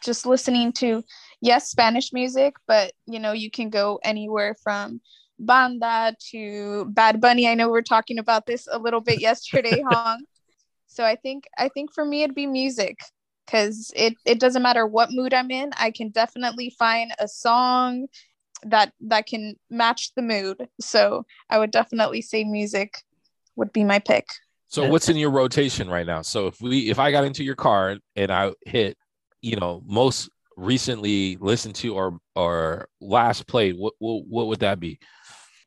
just 0.03 0.25
listening 0.25 0.71
to 0.71 1.03
yes 1.41 1.69
spanish 1.69 2.13
music 2.13 2.53
but 2.67 2.91
you 3.07 3.19
know 3.19 3.31
you 3.31 3.49
can 3.49 3.69
go 3.69 3.99
anywhere 4.03 4.55
from 4.63 5.01
banda 5.39 6.15
to 6.19 6.85
bad 6.89 7.19
bunny 7.19 7.47
i 7.47 7.55
know 7.55 7.69
we 7.69 7.77
are 7.77 7.83
talking 7.83 8.19
about 8.19 8.45
this 8.45 8.67
a 8.71 8.77
little 8.77 9.01
bit 9.01 9.19
yesterday 9.19 9.81
hong 9.89 10.23
so 10.87 11.03
i 11.03 11.15
think 11.15 11.45
i 11.57 11.67
think 11.69 11.93
for 11.93 12.05
me 12.05 12.23
it'd 12.23 12.35
be 12.35 12.47
music 12.47 12.97
because 13.45 13.91
it, 13.95 14.13
it 14.25 14.39
doesn't 14.39 14.61
matter 14.61 14.85
what 14.85 15.09
mood 15.11 15.33
i'm 15.33 15.51
in 15.51 15.71
i 15.77 15.89
can 15.89 16.09
definitely 16.09 16.73
find 16.77 17.11
a 17.19 17.27
song 17.27 18.05
that 18.63 18.91
that 19.01 19.27
can 19.27 19.55
match 19.69 20.11
the 20.15 20.21
mood 20.21 20.67
so 20.79 21.25
i 21.49 21.59
would 21.59 21.71
definitely 21.71 22.21
say 22.21 22.43
music 22.43 23.03
would 23.55 23.71
be 23.71 23.83
my 23.83 23.99
pick 23.99 24.27
so 24.67 24.89
what's 24.89 25.09
in 25.09 25.15
your 25.15 25.29
rotation 25.29 25.89
right 25.89 26.07
now 26.07 26.21
so 26.21 26.47
if 26.47 26.59
we 26.61 26.89
if 26.89 26.99
i 26.99 27.11
got 27.11 27.23
into 27.23 27.43
your 27.43 27.55
car 27.55 27.97
and 28.15 28.31
i 28.31 28.51
hit 28.65 28.97
you 29.41 29.55
know 29.55 29.81
most 29.85 30.29
recently 30.57 31.37
listened 31.39 31.75
to 31.75 31.95
or 31.95 32.19
or 32.35 32.89
last 32.99 33.47
played, 33.47 33.77
what 33.77 33.93
what, 33.99 34.25
what 34.27 34.47
would 34.47 34.59
that 34.59 34.79
be? 34.79 34.99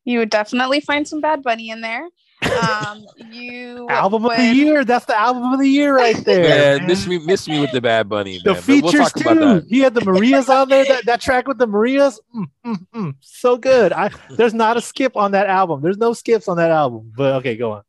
You 0.04 0.18
would 0.18 0.30
definitely 0.30 0.80
find 0.80 1.06
some 1.06 1.20
Bad 1.20 1.42
Bunny 1.42 1.70
in 1.70 1.80
there. 1.80 2.06
Um, 2.52 3.06
you 3.30 3.88
album 3.88 4.24
would... 4.24 4.32
of 4.32 4.38
the 4.38 4.54
year. 4.54 4.84
That's 4.84 5.04
the 5.04 5.18
album 5.18 5.52
of 5.52 5.58
the 5.58 5.68
year 5.68 5.94
right 5.94 6.16
there. 6.24 6.78
Yeah, 6.78 6.86
miss 6.86 7.06
me, 7.06 7.18
miss 7.18 7.48
me 7.48 7.60
with 7.60 7.72
the 7.72 7.80
Bad 7.80 8.08
Bunny. 8.08 8.40
The 8.44 8.54
man. 8.54 8.62
features 8.62 9.12
we'll 9.24 9.60
too. 9.60 9.66
He 9.68 9.80
had 9.80 9.94
the 9.94 10.04
Marias 10.04 10.48
on 10.48 10.68
there. 10.68 10.84
That, 10.84 11.06
that 11.06 11.20
track 11.20 11.46
with 11.48 11.58
the 11.58 11.66
Marias, 11.66 12.20
mm, 12.34 12.46
mm, 12.64 12.86
mm, 12.94 13.14
so 13.20 13.56
good. 13.56 13.92
I 13.92 14.10
there's 14.30 14.54
not 14.54 14.76
a 14.76 14.80
skip 14.80 15.16
on 15.16 15.32
that 15.32 15.46
album. 15.46 15.80
There's 15.80 15.98
no 15.98 16.12
skips 16.12 16.48
on 16.48 16.56
that 16.56 16.70
album. 16.70 17.12
But 17.16 17.36
okay, 17.36 17.56
go 17.56 17.72
on 17.72 17.82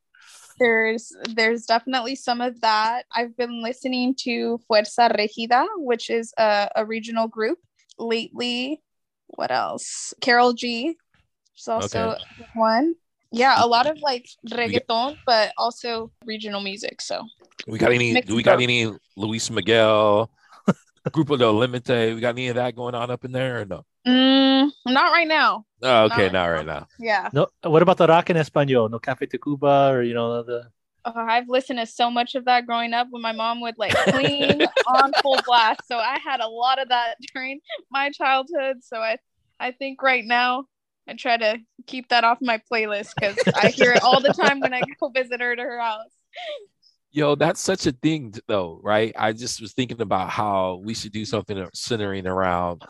there's 0.62 1.12
there's 1.34 1.66
definitely 1.66 2.16
some 2.16 2.40
of 2.40 2.62
that. 2.62 3.06
I've 3.12 3.36
been 3.36 3.64
listening 3.64 4.14
to 4.20 4.60
Fuerza 4.70 5.10
Regida, 5.18 5.66
which 5.78 6.12
is 6.12 6.34
a, 6.38 6.70
a 6.76 6.86
regional 6.86 7.28
group 7.28 7.58
lately. 7.98 8.80
What 9.28 9.50
else? 9.50 10.14
Karol 10.22 10.54
G. 10.54 10.96
She's 11.56 11.68
also 11.68 12.12
okay. 12.12 12.48
one. 12.54 12.96
Yeah, 13.32 13.64
a 13.64 13.68
lot 13.68 13.88
of 13.88 13.98
like 14.02 14.28
reggaeton, 14.50 15.18
but 15.26 15.54
also 15.58 16.12
regional 16.26 16.62
music. 16.62 17.02
So 17.02 17.26
we 17.68 17.78
got 17.78 17.92
any? 17.92 18.20
do 18.22 18.36
we 18.36 18.44
got 18.44 18.62
any 18.62 18.92
Luis 19.16 19.50
Miguel, 19.50 20.30
Grupo 21.10 21.38
del 21.38 21.54
Limite? 21.54 22.14
We 22.14 22.20
got 22.20 22.36
any 22.36 22.50
of 22.50 22.56
that 22.56 22.76
going 22.76 22.94
on 22.96 23.10
up 23.10 23.24
in 23.24 23.32
there 23.32 23.62
or 23.62 23.66
no? 23.66 23.86
Mm, 24.06 24.72
not 24.88 25.12
right 25.12 25.28
now. 25.28 25.66
Oh, 25.82 26.06
okay, 26.06 26.30
not 26.30 26.32
right, 26.32 26.32
not 26.32 26.46
right 26.46 26.66
now. 26.66 26.88
Yeah. 27.00 27.30
No. 27.34 27.48
What 27.64 27.82
about 27.82 27.98
the 27.98 28.08
rock 28.08 28.30
in 28.30 28.38
Espanol? 28.38 28.90
No 28.90 29.00
Cafe 29.00 29.26
Tacuba 29.28 29.92
or 29.92 30.02
you 30.04 30.14
know 30.14 30.44
the. 30.44 30.68
oh, 31.06 31.14
I've 31.16 31.48
listened 31.48 31.80
to 31.80 31.86
so 31.86 32.12
much 32.12 32.36
of 32.36 32.46
that 32.46 32.66
growing 32.66 32.94
up 32.94 33.08
when 33.12 33.22
my 33.22 33.32
mom 33.32 33.62
would 33.62 33.78
like 33.78 33.94
clean 34.10 34.62
on 34.88 35.12
full 35.22 35.40
blast. 35.46 35.82
So 35.88 35.98
I 35.98 36.18
had 36.24 36.42
a 36.42 36.48
lot 36.48 36.82
of 36.82 36.90
that 36.90 37.16
during 37.34 37.62
my 37.92 38.10
childhood. 38.10 38.84
So 38.84 38.98
I 38.98 39.18
I 39.60 39.72
think 39.72 40.02
right 40.02 40.26
now 40.26 40.66
I 41.08 41.14
try 41.14 41.38
to 41.38 41.58
keep 41.88 42.10
that 42.10 42.24
off 42.24 42.38
my 42.42 42.62
playlist 42.72 43.14
because 43.16 43.38
I 43.56 43.70
hear 43.70 43.92
it 43.92 44.04
all 44.04 44.22
the 44.22 44.34
time 44.34 44.60
when 44.60 44.74
I 44.74 44.82
go 45.00 45.10
visit 45.10 45.42
her 45.42 45.56
to 45.56 45.62
her 45.62 45.80
house. 45.80 46.10
Yo, 47.12 47.36
that's 47.36 47.60
such 47.60 47.86
a 47.88 47.92
thing 47.92 48.34
though, 48.48 48.80
right? 48.84 49.14
I 49.18 49.34
just 49.34 49.62
was 49.62 49.74
thinking 49.74 50.02
about 50.02 50.30
how 50.30 50.82
we 50.84 50.94
should 50.94 51.12
do 51.12 51.26
something 51.26 51.68
centering 51.74 52.26
around 52.26 52.84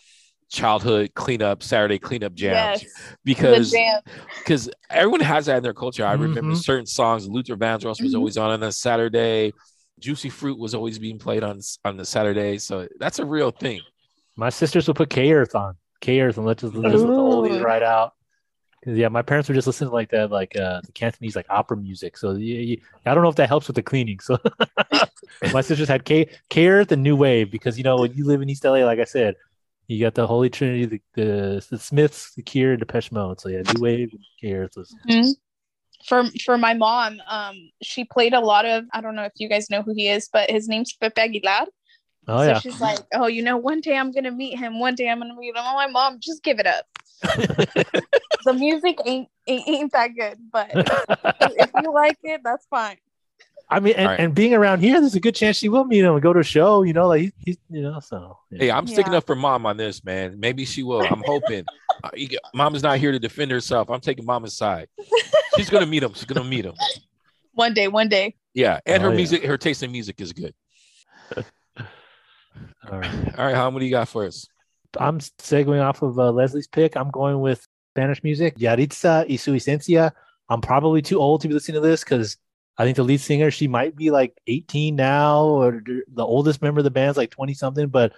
childhood 0.51 1.13
cleanup, 1.15 1.63
Saturday 1.63 1.97
cleanup 1.97 2.33
jams 2.33 2.83
yes, 2.83 3.15
because 3.23 3.71
because 4.37 4.65
jam. 4.65 4.73
everyone 4.89 5.21
has 5.21 5.47
that 5.47 5.57
in 5.57 5.63
their 5.63 5.73
culture. 5.73 6.05
I 6.05 6.13
mm-hmm. 6.13 6.23
remember 6.23 6.55
certain 6.55 6.85
songs. 6.85 7.27
Luther 7.27 7.55
Vandross 7.55 8.01
was 8.01 8.11
mm-hmm. 8.11 8.17
always 8.17 8.37
on 8.37 8.51
on 8.51 8.61
a 8.61 8.71
Saturday. 8.71 9.53
Juicy 9.99 10.29
Fruit 10.29 10.59
was 10.59 10.75
always 10.75 10.99
being 10.99 11.17
played 11.17 11.43
on 11.43 11.59
on 11.85 11.97
the 11.97 12.05
Saturday, 12.05 12.59
so 12.59 12.87
that's 12.99 13.19
a 13.19 13.25
real 13.25 13.51
thing. 13.51 13.81
My 14.35 14.49
sisters 14.49 14.87
will 14.87 14.93
put 14.93 15.09
K 15.09 15.31
Earth 15.31 15.55
on 15.55 15.75
K 16.01 16.19
Earth 16.19 16.37
and 16.37 16.45
let's 16.45 16.61
just 16.61 16.73
let 16.75 16.91
the 16.91 16.97
oldies 16.97 17.63
right 17.63 17.83
out. 17.83 18.13
Cause 18.83 18.97
yeah, 18.97 19.09
my 19.09 19.21
parents 19.21 19.47
were 19.47 19.53
just 19.53 19.67
listening 19.67 19.91
to 19.91 19.93
like 19.93 20.09
that, 20.09 20.31
like 20.31 20.55
uh, 20.55 20.81
the 20.83 20.91
Cantonese 20.91 21.35
like 21.35 21.45
opera 21.51 21.77
music. 21.77 22.17
So 22.17 22.31
yeah, 22.31 22.77
I 23.05 23.13
don't 23.13 23.21
know 23.21 23.29
if 23.29 23.35
that 23.35 23.47
helps 23.47 23.67
with 23.67 23.75
the 23.75 23.83
cleaning. 23.83 24.19
So 24.19 24.39
my 25.53 25.61
sisters 25.61 25.87
had 25.87 26.03
K 26.03 26.27
Earth 26.57 26.91
and 26.91 27.03
New 27.03 27.15
Wave 27.15 27.51
because 27.51 27.77
you 27.77 27.83
know 27.83 27.97
when 27.97 28.13
you 28.13 28.25
live 28.25 28.41
in 28.41 28.49
East 28.49 28.65
LA, 28.65 28.79
like 28.79 28.97
I 28.97 29.03
said, 29.03 29.35
you 29.87 30.03
got 30.03 30.15
the 30.15 30.25
Holy 30.25 30.49
Trinity, 30.49 30.85
the 30.85 31.01
the, 31.13 31.67
the 31.69 31.77
Smiths, 31.77 32.33
the 32.33 32.41
Cure, 32.41 32.75
Depeche 32.75 33.11
Mode. 33.11 33.39
So 33.39 33.49
yeah, 33.49 33.61
New 33.75 33.81
Wave 33.81 34.09
and 34.13 34.25
K 34.39 34.59
was. 34.75 34.95
Mm-hmm. 35.07 35.29
For 36.07 36.23
for 36.43 36.57
my 36.57 36.73
mom, 36.73 37.21
um, 37.27 37.69
she 37.83 38.03
played 38.05 38.33
a 38.33 38.39
lot 38.39 38.65
of. 38.65 38.85
I 38.93 39.01
don't 39.01 39.15
know 39.15 39.25
if 39.25 39.33
you 39.35 39.47
guys 39.47 39.69
know 39.69 39.83
who 39.83 39.93
he 39.93 40.07
is, 40.07 40.27
but 40.33 40.49
his 40.49 40.67
name's 40.67 40.93
Pepe 40.93 41.21
Aguilar. 41.21 41.67
Oh 42.27 42.37
so 42.37 42.43
yeah. 42.43 42.59
she's 42.59 42.79
like, 42.79 42.99
oh, 43.13 43.27
you 43.27 43.41
know, 43.41 43.57
one 43.57 43.81
day 43.81 43.97
I'm 43.97 44.11
gonna 44.11 44.31
meet 44.31 44.57
him. 44.57 44.79
One 44.79 44.95
day 44.95 45.09
I'm 45.09 45.19
gonna 45.19 45.35
meet 45.35 45.49
him. 45.49 45.55
Oh, 45.57 45.73
my 45.75 45.87
mom, 45.87 46.19
just 46.19 46.43
give 46.43 46.59
it 46.59 46.67
up. 46.67 46.85
the 47.23 48.53
music 48.53 48.99
ain't, 49.05 49.29
ain't 49.47 49.67
ain't 49.67 49.91
that 49.91 50.09
good, 50.15 50.37
but 50.51 50.69
if 50.73 51.71
you 51.81 51.93
like 51.93 52.17
it, 52.23 52.41
that's 52.43 52.65
fine. 52.67 52.97
I 53.71 53.79
mean, 53.79 53.93
and, 53.95 54.05
right. 54.05 54.19
and, 54.19 54.35
being 54.35 54.53
around 54.53 54.81
here, 54.81 54.99
there's 54.99 55.15
a 55.15 55.19
good 55.21 55.33
chance 55.33 55.55
she 55.55 55.69
will 55.69 55.85
meet 55.85 56.03
him 56.03 56.13
and 56.13 56.21
go 56.21 56.33
to 56.33 56.39
a 56.39 56.43
show. 56.43 56.83
You 56.83 56.91
know, 56.91 57.07
like 57.07 57.33
he's, 57.39 57.57
you 57.69 57.81
know, 57.81 58.01
so. 58.01 58.37
Yeah. 58.51 58.59
Hey, 58.59 58.71
I'm 58.71 58.85
sticking 58.85 59.13
yeah. 59.13 59.19
up 59.19 59.25
for 59.25 59.35
mom 59.35 59.65
on 59.65 59.77
this, 59.77 60.03
man. 60.03 60.37
Maybe 60.37 60.65
she 60.65 60.83
will. 60.83 61.01
I'm 61.01 61.23
hoping. 61.25 61.63
uh, 62.03 62.09
Mama's 62.53 62.83
not 62.83 62.97
here 62.97 63.13
to 63.13 63.19
defend 63.19 63.49
herself. 63.49 63.89
I'm 63.89 64.01
taking 64.01 64.25
Mama's 64.25 64.57
side. 64.57 64.89
She's 65.55 65.69
gonna 65.69 65.85
meet 65.85 66.03
him. 66.03 66.13
She's 66.13 66.25
gonna 66.25 66.43
meet 66.43 66.65
him. 66.65 66.73
One 67.53 67.73
day, 67.73 67.87
one 67.87 68.09
day. 68.09 68.35
Yeah, 68.53 68.81
and 68.85 69.01
oh, 69.01 69.05
her 69.05 69.11
yeah. 69.11 69.17
music, 69.17 69.43
her 69.45 69.57
taste 69.57 69.83
in 69.83 69.91
music 69.91 70.19
is 70.19 70.33
good. 70.33 70.53
All 72.89 72.99
right, 72.99 73.11
all 73.39 73.45
right. 73.45 73.55
How 73.55 73.69
many 73.69 73.85
you 73.85 73.91
got 73.91 74.07
for 74.07 74.25
us? 74.25 74.47
I'm 74.99 75.19
segueing 75.19 75.81
off 75.81 76.01
of 76.01 76.19
uh, 76.19 76.31
Leslie's 76.31 76.67
pick. 76.67 76.95
I'm 76.95 77.11
going 77.11 77.39
with 77.39 77.65
Spanish 77.93 78.23
music, 78.23 78.57
Yahritza 78.57 79.29
y 79.29 79.35
su 79.35 79.53
esencia. 79.53 80.11
I'm 80.49 80.61
probably 80.61 81.01
too 81.01 81.19
old 81.19 81.41
to 81.41 81.47
be 81.47 81.53
listening 81.53 81.81
to 81.81 81.87
this 81.87 82.03
because 82.03 82.37
I 82.77 82.83
think 82.83 82.97
the 82.97 83.03
lead 83.03 83.21
singer, 83.21 83.51
she 83.51 83.67
might 83.67 83.95
be 83.95 84.11
like 84.11 84.37
18 84.47 84.95
now, 84.95 85.43
or 85.43 85.81
the 85.85 86.25
oldest 86.25 86.61
member 86.61 86.79
of 86.79 86.83
the 86.83 86.91
band's 86.91 87.17
like 87.17 87.29
20 87.29 87.53
something. 87.53 87.87
But 87.87 88.13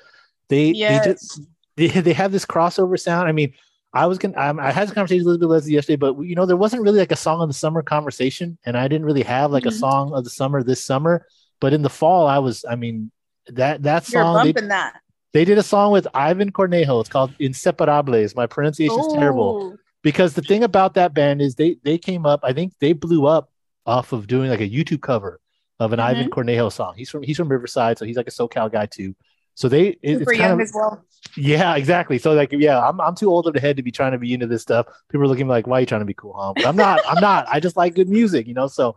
they 0.50 0.72
yes. 0.72 1.06
they 1.06 1.12
just 1.12 1.42
they, 1.76 1.88
they 1.88 2.14
have 2.14 2.32
this 2.32 2.46
crossover 2.46 3.00
sound. 3.00 3.28
I 3.28 3.32
mean, 3.32 3.54
I 3.94 4.08
was 4.08 4.18
gonna 4.18 4.38
I, 4.38 4.70
I 4.70 4.72
had 4.72 4.88
this 4.88 4.94
conversation 4.94 5.26
with 5.26 5.36
Elizabeth 5.36 5.50
Leslie 5.50 5.74
yesterday, 5.74 5.98
but 5.98 6.20
you 6.22 6.36
know 6.36 6.46
there 6.46 6.58
wasn't 6.58 6.82
really 6.82 7.00
like 7.00 7.12
a 7.12 7.18
song 7.18 7.42
of 7.42 7.50
the 7.50 7.54
summer 7.54 7.84
conversation, 7.84 8.58
and 8.66 8.78
I 8.78 8.88
didn't 8.88 9.06
really 9.06 9.24
have 9.24 9.52
like 9.52 9.64
mm-hmm. 9.64 9.76
a 9.76 9.80
song 9.80 10.14
of 10.14 10.24
the 10.24 10.30
summer 10.30 10.64
this 10.64 10.84
summer. 10.84 11.28
But 11.60 11.74
in 11.74 11.82
the 11.82 11.90
fall, 11.90 12.28
I 12.28 12.40
was 12.40 12.66
I 12.68 12.76
mean 12.76 13.12
that 13.48 13.84
that 13.84 14.06
song 14.06 14.46
they, 14.46 14.52
that. 14.54 15.02
They 15.34 15.46
did 15.46 15.58
a 15.58 15.64
song 15.64 15.92
with 15.92 16.08
Ivan 16.14 16.52
Cornejo. 16.52 17.00
It's 17.00 17.10
called 17.10 17.36
Inseparables. 17.40 18.36
My 18.36 18.46
pronunciation 18.46 19.00
is 19.00 19.14
terrible 19.14 19.76
because 20.04 20.36
the 20.36 20.42
thing 20.42 20.64
about 20.64 20.94
that 20.94 21.14
band 21.14 21.42
is 21.42 21.56
they 21.56 21.78
they 21.84 21.98
came 21.98 22.26
up. 22.26 22.42
I 22.44 22.54
think 22.54 22.74
they 22.80 22.94
blew 22.94 23.26
up 23.26 23.50
off 23.86 24.14
of 24.14 24.28
doing 24.28 24.50
like 24.50 24.62
a 24.62 24.70
YouTube 24.70 25.02
cover 25.02 25.40
of 25.80 25.94
an 25.94 26.00
mm-hmm. 26.00 26.20
Ivan 26.20 26.30
Cornejo 26.30 26.72
song. 26.72 26.94
He's 26.96 27.10
from 27.10 27.24
he's 27.24 27.38
from 27.38 27.50
Riverside, 27.50 27.98
so 27.98 28.06
he's 28.06 28.18
like 28.18 28.28
a 28.28 28.32
SoCal 28.32 28.72
guy 28.72 28.86
too. 28.86 29.16
So 29.56 29.70
they 29.70 29.98
it, 30.02 30.20
super 30.20 30.34
young 30.34 30.52
of, 30.52 30.62
as 30.62 30.72
well. 30.74 31.06
Yeah, 31.38 31.76
exactly. 31.76 32.18
So 32.18 32.34
like, 32.34 32.52
yeah, 32.52 32.80
I'm 32.88 33.00
I'm 33.00 33.16
too 33.16 33.30
old 33.30 33.48
of 33.48 33.54
the 33.54 33.60
head 33.60 33.78
to 33.78 33.84
be 33.84 33.92
trying 33.92 34.12
to 34.14 34.18
be 34.18 34.34
into 34.34 34.48
this 34.48 34.62
stuff. 34.62 34.88
People 35.10 35.26
are 35.26 35.28
looking 35.28 35.48
like, 35.48 35.68
why 35.68 35.78
are 35.78 35.80
you 35.82 35.86
trying 35.86 36.02
to 36.02 36.06
be 36.06 36.14
cool, 36.14 36.34
huh? 36.34 36.54
But 36.56 36.66
I'm 36.66 36.76
not. 36.76 37.02
I'm 37.08 37.22
not. 37.22 37.48
I 37.50 37.60
just 37.60 37.78
like 37.78 37.96
good 37.96 38.10
music, 38.10 38.48
you 38.48 38.54
know. 38.54 38.68
So, 38.68 38.96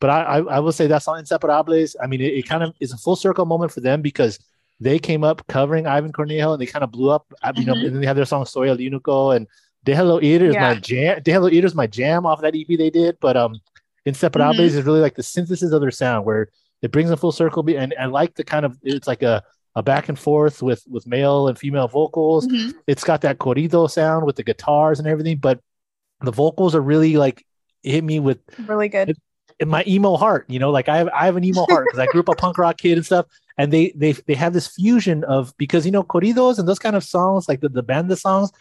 but 0.00 0.10
I 0.10 0.22
I, 0.22 0.38
I 0.38 0.58
will 0.60 0.72
say 0.72 0.86
that's 0.86 1.04
song 1.04 1.20
Inseparables. 1.20 1.96
I 2.02 2.06
mean, 2.06 2.20
it, 2.20 2.34
it, 2.34 2.48
kind 2.48 2.62
of 2.62 2.74
is 2.80 2.92
a 2.92 2.96
full 2.96 3.16
circle 3.16 3.46
moment 3.46 3.72
for 3.72 3.80
them 3.80 4.02
because 4.02 4.38
they 4.80 4.98
came 4.98 5.24
up 5.24 5.46
covering 5.46 5.86
Ivan 5.86 6.12
Cornejo 6.12 6.52
and 6.52 6.60
they 6.60 6.66
kind 6.66 6.84
of 6.84 6.92
blew 6.92 7.10
up. 7.10 7.26
You 7.30 7.52
mm-hmm. 7.52 7.64
know, 7.64 7.72
and 7.74 7.84
then 7.86 8.00
they 8.00 8.06
have 8.06 8.16
their 8.16 8.24
song 8.24 8.44
Soy 8.44 8.68
el 8.68 8.76
Unico 8.76 9.34
and 9.34 9.46
Déjalo 9.86 10.22
Ir 10.22 10.44
is 10.44 10.54
yeah. 10.54 10.74
my 10.74 10.80
jam. 10.80 11.20
Déjalo 11.20 11.52
Ir 11.52 11.64
is 11.64 11.74
my 11.74 11.86
jam 11.86 12.26
off 12.26 12.42
that 12.42 12.54
EP 12.56 12.66
they 12.76 12.90
did, 12.90 13.18
but 13.20 13.36
um 13.36 13.60
Inseparables 14.06 14.54
mm-hmm. 14.54 14.78
is 14.78 14.82
really 14.82 15.00
like 15.00 15.16
the 15.16 15.22
synthesis 15.22 15.72
of 15.72 15.80
their 15.80 15.90
sound 15.90 16.24
where 16.24 16.48
it 16.82 16.92
brings 16.92 17.10
a 17.10 17.16
full 17.16 17.32
circle. 17.32 17.64
And 17.68 17.94
I 17.98 18.06
like 18.06 18.34
the 18.34 18.44
kind 18.44 18.64
of 18.64 18.78
it's 18.82 19.08
like 19.08 19.22
a, 19.22 19.42
a 19.74 19.82
back 19.82 20.08
and 20.08 20.18
forth 20.18 20.62
with 20.62 20.84
with 20.88 21.06
male 21.06 21.48
and 21.48 21.58
female 21.58 21.88
vocals. 21.88 22.46
Mm-hmm. 22.46 22.78
It's 22.86 23.04
got 23.04 23.22
that 23.22 23.38
corrido 23.38 23.90
sound 23.90 24.24
with 24.24 24.36
the 24.36 24.44
guitars 24.44 24.98
and 24.98 25.08
everything, 25.08 25.38
but 25.38 25.60
the 26.20 26.30
vocals 26.30 26.74
are 26.74 26.80
really 26.80 27.16
like 27.16 27.44
hit 27.82 28.04
me 28.04 28.20
with 28.20 28.38
really 28.66 28.88
good. 28.88 29.10
It, 29.10 29.18
in 29.58 29.68
my 29.68 29.84
emo 29.86 30.16
heart, 30.16 30.44
you 30.48 30.58
know, 30.58 30.70
like 30.70 30.88
I 30.88 30.98
have 30.98 31.08
I 31.08 31.24
have 31.26 31.36
an 31.36 31.44
emo 31.44 31.64
heart 31.68 31.86
because 31.86 31.98
I 31.98 32.06
grew 32.06 32.20
up 32.20 32.28
a 32.28 32.34
punk 32.34 32.58
rock 32.58 32.78
kid 32.78 32.98
and 32.98 33.06
stuff. 33.06 33.26
And 33.58 33.72
they 33.72 33.90
they 33.96 34.12
they 34.12 34.34
have 34.34 34.52
this 34.52 34.68
fusion 34.68 35.24
of 35.24 35.56
because 35.56 35.86
you 35.86 35.90
know 35.90 36.04
corridos 36.04 36.58
and 36.58 36.68
those 36.68 36.78
kind 36.78 36.94
of 36.94 37.02
songs 37.02 37.48
like 37.48 37.62
the, 37.62 37.70
the 37.70 37.82
banda 37.82 38.14
songs 38.14 38.52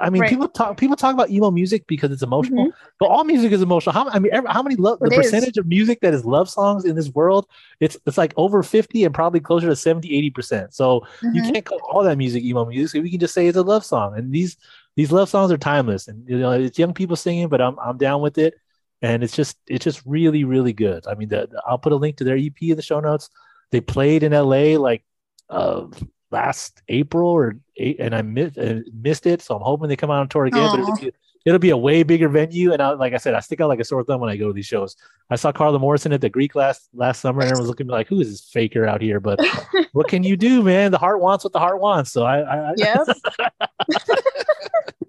i 0.00 0.10
mean 0.10 0.22
right. 0.22 0.28
people 0.28 0.48
talk 0.48 0.76
people 0.76 0.96
talk 0.96 1.14
about 1.14 1.30
emo 1.30 1.52
music 1.52 1.86
because 1.86 2.10
it's 2.10 2.24
emotional 2.24 2.66
mm-hmm. 2.66 2.88
but 2.98 3.06
all 3.06 3.22
music 3.22 3.52
is 3.52 3.62
emotional. 3.62 3.92
How 3.92 4.08
i 4.08 4.18
mean 4.18 4.32
every, 4.34 4.50
how 4.50 4.60
many 4.60 4.74
love 4.74 4.98
the 4.98 5.08
percentage 5.08 5.56
of 5.56 5.68
music 5.68 6.00
that 6.00 6.14
is 6.14 6.24
love 6.24 6.50
songs 6.50 6.84
in 6.84 6.96
this 6.96 7.10
world 7.10 7.46
it's 7.78 7.96
it's 8.06 8.18
like 8.18 8.34
over 8.36 8.64
50 8.64 9.04
and 9.04 9.14
probably 9.14 9.38
closer 9.38 9.68
to 9.68 9.76
70 9.76 10.12
80 10.16 10.30
percent. 10.30 10.74
So 10.74 11.00
mm-hmm. 11.00 11.34
you 11.34 11.42
can't 11.42 11.64
call 11.64 11.80
all 11.88 12.02
that 12.02 12.18
music 12.18 12.42
emo 12.42 12.64
music. 12.64 12.98
So 12.98 13.02
we 13.02 13.10
can 13.10 13.20
just 13.20 13.34
say 13.34 13.46
it's 13.46 13.56
a 13.56 13.62
love 13.62 13.84
song. 13.84 14.18
And 14.18 14.32
these 14.32 14.56
these 14.96 15.12
love 15.12 15.28
songs 15.28 15.52
are 15.52 15.58
timeless. 15.58 16.08
And 16.08 16.28
you 16.28 16.38
know 16.38 16.50
it's 16.52 16.78
young 16.78 16.92
people 16.92 17.16
singing 17.16 17.48
but 17.48 17.60
i'm, 17.60 17.78
I'm 17.78 17.98
down 17.98 18.20
with 18.20 18.38
it 18.38 18.54
and 19.02 19.22
it's 19.22 19.34
just 19.34 19.56
it's 19.66 19.84
just 19.84 20.02
really 20.04 20.44
really 20.44 20.72
good 20.72 21.06
i 21.06 21.14
mean 21.14 21.28
the, 21.28 21.48
the, 21.50 21.62
i'll 21.66 21.78
put 21.78 21.92
a 21.92 21.96
link 21.96 22.16
to 22.16 22.24
their 22.24 22.36
ep 22.36 22.60
in 22.60 22.76
the 22.76 22.82
show 22.82 23.00
notes 23.00 23.30
they 23.70 23.80
played 23.80 24.22
in 24.22 24.32
LA 24.32 24.78
like 24.78 25.04
uh, 25.48 25.86
last 26.30 26.82
April 26.88 27.28
or 27.28 27.56
eight, 27.76 27.96
and 28.00 28.14
I 28.14 28.22
missed, 28.22 28.58
uh, 28.58 28.80
missed 28.92 29.26
it. 29.26 29.42
So 29.42 29.56
I'm 29.56 29.62
hoping 29.62 29.88
they 29.88 29.96
come 29.96 30.10
out 30.10 30.20
on 30.20 30.28
tour 30.28 30.46
again. 30.46 30.70
But 30.70 30.80
it'll 30.80 30.96
be, 30.96 31.12
it'll 31.44 31.58
be, 31.58 31.70
a 31.70 31.76
way 31.76 32.02
bigger 32.02 32.28
venue. 32.28 32.72
And 32.72 32.82
I, 32.82 32.90
like 32.90 33.12
I 33.12 33.16
said, 33.16 33.34
I 33.34 33.40
stick 33.40 33.60
out 33.60 33.68
like 33.68 33.80
a 33.80 33.84
sore 33.84 34.04
thumb 34.04 34.20
when 34.20 34.30
I 34.30 34.36
go 34.36 34.48
to 34.48 34.52
these 34.52 34.66
shows. 34.66 34.96
I 35.30 35.36
saw 35.36 35.52
Carla 35.52 35.78
Morrison 35.78 36.12
at 36.12 36.20
the 36.20 36.28
Greek 36.28 36.54
last 36.54 36.88
last 36.94 37.20
summer, 37.20 37.40
and 37.40 37.48
everyone 37.48 37.62
was 37.62 37.68
looking 37.68 37.86
at 37.86 37.88
me 37.88 37.94
like, 37.94 38.08
"Who 38.08 38.20
is 38.20 38.30
this 38.30 38.50
faker 38.50 38.86
out 38.86 39.00
here?" 39.00 39.20
But 39.20 39.40
what 39.92 40.08
can 40.08 40.22
you 40.22 40.36
do, 40.36 40.62
man? 40.62 40.90
The 40.90 40.98
heart 40.98 41.20
wants 41.20 41.44
what 41.44 41.52
the 41.52 41.58
heart 41.58 41.80
wants. 41.80 42.12
So 42.12 42.24
I, 42.24 42.40
I 42.40 42.74
yes. 42.76 43.08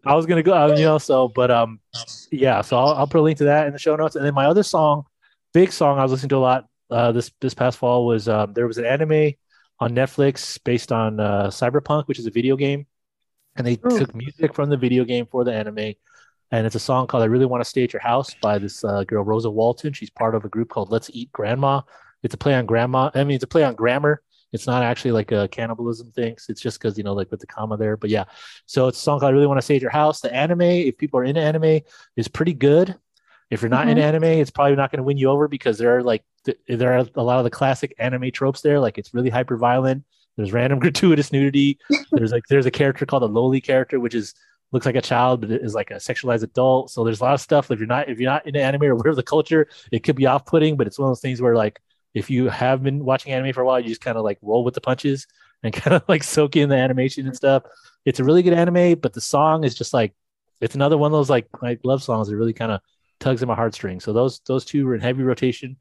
I 0.06 0.16
was 0.16 0.26
gonna 0.26 0.44
go, 0.44 0.54
uh, 0.54 0.76
you 0.76 0.84
know. 0.84 0.98
So, 0.98 1.28
but 1.28 1.52
um, 1.52 1.80
yeah. 2.32 2.62
So 2.62 2.78
I'll, 2.78 2.94
I'll 2.94 3.08
put 3.08 3.20
a 3.20 3.24
link 3.24 3.38
to 3.40 3.46
that 3.46 3.68
in 3.68 3.74
the 3.74 3.80
show 3.80 3.96
notes, 3.96 4.16
and 4.16 4.26
then 4.26 4.34
my 4.34 4.46
other 4.46 4.64
song, 4.64 5.06
big 5.54 5.72
song 5.72 6.00
I 6.00 6.04
was 6.04 6.12
listening 6.12 6.30
to 6.30 6.38
a 6.38 6.38
lot 6.38 6.66
uh, 6.92 7.12
this 7.12 7.32
this 7.40 7.54
past 7.54 7.78
fall 7.78 8.06
was 8.06 8.28
um, 8.28 8.54
there 8.54 8.68
was 8.68 8.78
an 8.78 8.86
anime 8.86 9.34
on 9.80 9.96
Netflix 9.96 10.60
based 10.64 10.92
on 10.92 11.20
uh, 11.20 11.48
Cyberpunk, 11.48 12.08
which 12.08 12.20
is 12.20 12.28
a 12.28 12.32
video 12.32 12.56
game, 12.56 12.86
and 13.56 13.66
they 13.66 13.74
Ooh. 13.74 13.98
took 13.98 14.14
music 14.14 14.54
from 14.54 14.70
the 14.70 14.78
video 14.78 15.06
game 15.06 15.26
for 15.26 15.44
the 15.44 15.54
anime. 15.54 15.94
And 16.52 16.66
it's 16.66 16.76
a 16.76 16.80
song 16.80 17.08
called 17.08 17.24
"I 17.24 17.28
Really 17.28 17.46
Want 17.46 17.64
to 17.64 17.70
Stay 17.70 17.84
at 17.84 17.94
Your 17.94 18.02
House" 18.02 18.36
by 18.42 18.58
this 18.58 18.84
uh, 18.84 19.04
girl 19.06 19.24
Rosa 19.24 19.50
Walton. 19.50 19.94
She's 19.94 20.10
part 20.10 20.36
of 20.36 20.46
a 20.46 20.50
group 20.50 20.70
called 20.70 20.92
Let's 20.92 21.10
Eat 21.14 21.32
Grandma. 21.32 21.82
It's 22.24 22.34
a 22.34 22.38
play 22.38 22.54
on 22.54 22.66
grandma. 22.66 23.10
I 23.16 23.24
mean, 23.24 23.36
it's 23.36 23.44
a 23.44 23.48
play 23.48 23.64
on 23.64 23.76
grammar. 23.76 24.22
It's 24.52 24.68
not 24.68 24.84
actually 24.84 25.12
like 25.12 25.32
a 25.32 25.48
cannibalism 25.48 26.12
thing. 26.12 26.36
It's 26.50 26.62
just 26.62 26.80
because 26.80 26.98
you 26.98 27.04
know, 27.04 27.14
like 27.14 27.32
with 27.32 27.40
the 27.40 27.48
comma 27.48 27.78
there. 27.78 27.96
But 27.96 28.10
yeah, 28.10 28.26
so 28.66 28.88
it's 28.88 29.00
a 29.00 29.02
song 29.02 29.20
called 29.20 29.30
"I 29.30 29.34
Really 29.34 29.48
Want 29.48 29.60
to 29.60 29.62
Stay 29.62 29.78
at 29.78 29.82
Your 29.82 29.92
House." 29.92 30.20
The 30.20 30.34
anime, 30.34 30.62
if 30.62 30.98
people 30.98 31.20
are 31.20 31.24
into 31.24 31.42
anime, 31.42 31.82
is 32.18 32.28
pretty 32.28 32.54
good. 32.54 32.98
If 33.50 33.62
you're 33.62 33.70
not 33.70 33.82
mm-hmm. 33.82 33.98
in 33.98 33.98
anime, 34.00 34.24
it's 34.24 34.52
probably 34.52 34.76
not 34.76 34.92
going 34.92 35.00
to 35.00 35.04
win 35.04 35.18
you 35.18 35.30
over 35.30 35.48
because 35.48 35.78
there 35.78 35.98
are 35.98 36.04
like 36.04 36.24
th- 36.46 36.58
there 36.68 36.98
are 36.98 37.06
a 37.16 37.24
lot 37.24 37.38
of 37.38 37.44
the 37.44 37.50
classic 37.50 37.94
anime 37.98 38.32
tropes 38.32 38.62
there. 38.62 38.80
Like 38.80 38.98
it's 38.98 39.14
really 39.14 39.30
hyper 39.30 39.58
violent. 39.58 40.04
There's 40.38 40.54
random 40.54 40.80
gratuitous 40.82 41.32
nudity. 41.32 41.78
there's 42.12 42.32
like 42.32 42.44
there's 42.50 42.66
a 42.66 42.72
character 42.72 43.06
called 43.06 43.24
a 43.24 43.28
loli 43.28 43.64
character, 43.64 44.00
which 44.00 44.16
is 44.16 44.34
looks 44.72 44.86
like 44.86 44.96
a 44.96 45.02
child 45.02 45.42
but 45.42 45.52
is 45.52 45.74
like 45.76 45.92
a 45.92 45.96
sexualized 45.96 46.44
adult. 46.44 46.92
So 46.92 47.04
there's 47.04 47.22
a 47.22 47.24
lot 47.24 47.34
of 47.34 47.42
stuff. 47.42 47.72
If 47.72 47.80
you're 47.80 47.88
not 47.88 48.10
if 48.10 48.20
you're 48.20 48.32
not 48.32 48.46
into 48.48 48.62
anime 48.62 48.84
or 48.84 48.92
aware 48.92 49.10
of 49.10 49.16
the 49.16 49.24
culture, 49.24 49.68
it 49.92 50.04
could 50.04 50.16
be 50.16 50.26
off 50.26 50.46
putting. 50.46 50.78
But 50.78 50.88
it's 50.88 51.00
one 51.00 51.08
of 51.08 51.12
those 51.12 51.22
things 51.22 51.42
where 51.42 51.56
like 51.56 51.82
if 52.14 52.30
you 52.30 52.50
have 52.50 52.84
been 52.84 53.04
watching 53.06 53.34
anime 53.34 53.54
for 53.54 53.62
a 53.62 53.66
while, 53.66 53.80
you 53.80 53.90
just 53.90 54.02
kind 54.02 54.18
of 54.18 54.24
like 54.24 54.38
roll 54.42 54.64
with 54.64 54.74
the 54.74 54.82
punches 54.82 55.28
and 55.64 55.74
kind 55.82 55.96
of 55.96 56.04
like 56.08 56.24
soak 56.24 56.56
in 56.56 56.70
the 56.70 56.76
animation 56.76 57.26
and 57.28 57.36
stuff. 57.36 57.64
It's 58.06 58.20
a 58.20 58.24
really 58.24 58.44
good 58.44 58.54
anime, 58.54 59.00
but 59.00 59.14
the 59.14 59.22
song 59.22 59.64
is 59.64 59.76
just 59.76 59.94
like 59.94 60.14
it's 60.62 60.76
another 60.76 60.98
one 60.98 61.12
of 61.12 61.14
those 61.18 61.30
like 61.30 61.48
like 61.62 61.80
love 61.84 62.04
songs 62.04 62.28
that 62.28 62.36
really 62.36 62.54
kind 62.54 62.72
of 62.72 62.82
tugs 63.20 63.42
at 63.42 63.48
my 63.48 63.56
heartstrings. 63.56 64.04
So 64.04 64.14
those 64.14 64.42
those 64.48 64.66
two 64.66 64.86
were 64.86 64.96
in 64.96 65.02
heavy 65.02 65.24
rotation 65.24 65.78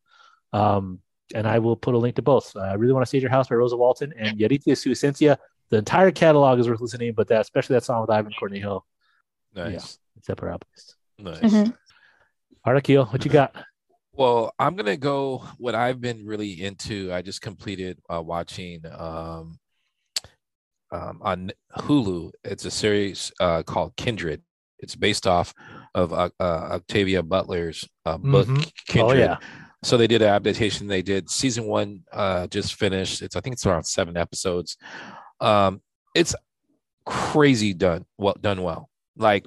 Um, 0.52 1.00
and 1.34 1.46
I 1.46 1.60
will 1.60 1.76
put 1.76 1.94
a 1.94 1.98
link 1.98 2.16
to 2.16 2.22
both. 2.22 2.54
Uh, 2.56 2.60
I 2.60 2.74
really 2.74 2.92
want 2.92 3.04
to 3.04 3.06
stay 3.08 3.18
at 3.18 3.22
your 3.22 3.30
house 3.30 3.48
by 3.48 3.56
Rosa 3.56 3.76
Walton 3.76 4.12
and 4.18 4.38
Yahritza 4.38 4.68
y 4.68 4.74
Su 4.74 4.90
Esencia. 4.90 5.36
The 5.70 5.78
entire 5.78 6.10
catalog 6.10 6.58
is 6.58 6.68
worth 6.68 6.80
listening, 6.80 7.14
but 7.14 7.28
that 7.28 7.40
especially 7.42 7.74
that 7.74 7.84
song 7.84 8.00
with 8.00 8.10
Ivan 8.10 8.32
Cornejo. 8.40 8.82
Nice. 9.54 9.72
Yeah, 9.72 10.18
it's 10.18 10.30
up 10.30 10.42
our 10.42 10.50
playlist. 10.58 10.94
Nice. 11.18 11.40
Mhm. 11.52 11.76
All 12.64 12.72
right, 12.72 12.78
Akil, 12.78 13.06
what 13.06 13.24
you 13.24 13.30
got? 13.30 13.54
Well, 14.12 14.52
I'm 14.58 14.74
gonna 14.76 14.98
go. 14.98 15.44
What 15.56 15.74
I've 15.74 16.00
been 16.00 16.26
really 16.26 16.60
into. 16.62 17.10
I 17.10 17.22
just 17.22 17.40
completed 17.40 17.98
uh, 18.12 18.20
watching 18.20 18.82
um, 18.98 19.58
um, 20.92 21.20
on 21.22 21.52
Hulu. 21.78 22.32
It's 22.44 22.64
a 22.64 22.70
series 22.70 23.32
uh, 23.40 23.62
called 23.62 23.96
Kindred. 23.96 24.42
It's 24.80 24.96
based 24.96 25.26
off 25.26 25.54
of 25.94 26.12
uh, 26.12 26.28
uh, 26.38 26.42
Octavia 26.72 27.22
Butler's 27.22 27.84
uh, 28.04 28.18
book 28.18 28.48
Mhm. 28.48 28.70
Kindred. 28.88 29.16
Oh 29.16 29.18
yeah, 29.18 29.36
So 29.84 29.96
they 29.96 30.08
did 30.08 30.22
an 30.22 30.28
adaptation. 30.28 30.86
They 30.86 31.02
did 31.02 31.30
season 31.30 31.64
one. 31.64 32.02
Uh, 32.12 32.46
just 32.48 32.74
finished. 32.74 33.22
It's 33.22 33.36
I 33.36 33.40
think 33.40 33.54
it's 33.54 33.64
around 33.64 33.84
seven 33.84 34.16
episodes. 34.18 34.76
Um, 35.40 35.80
it's 36.14 36.34
crazy 37.06 37.74
done. 37.74 38.04
Well 38.18 38.36
done. 38.40 38.62
Well, 38.62 38.88
like 39.16 39.46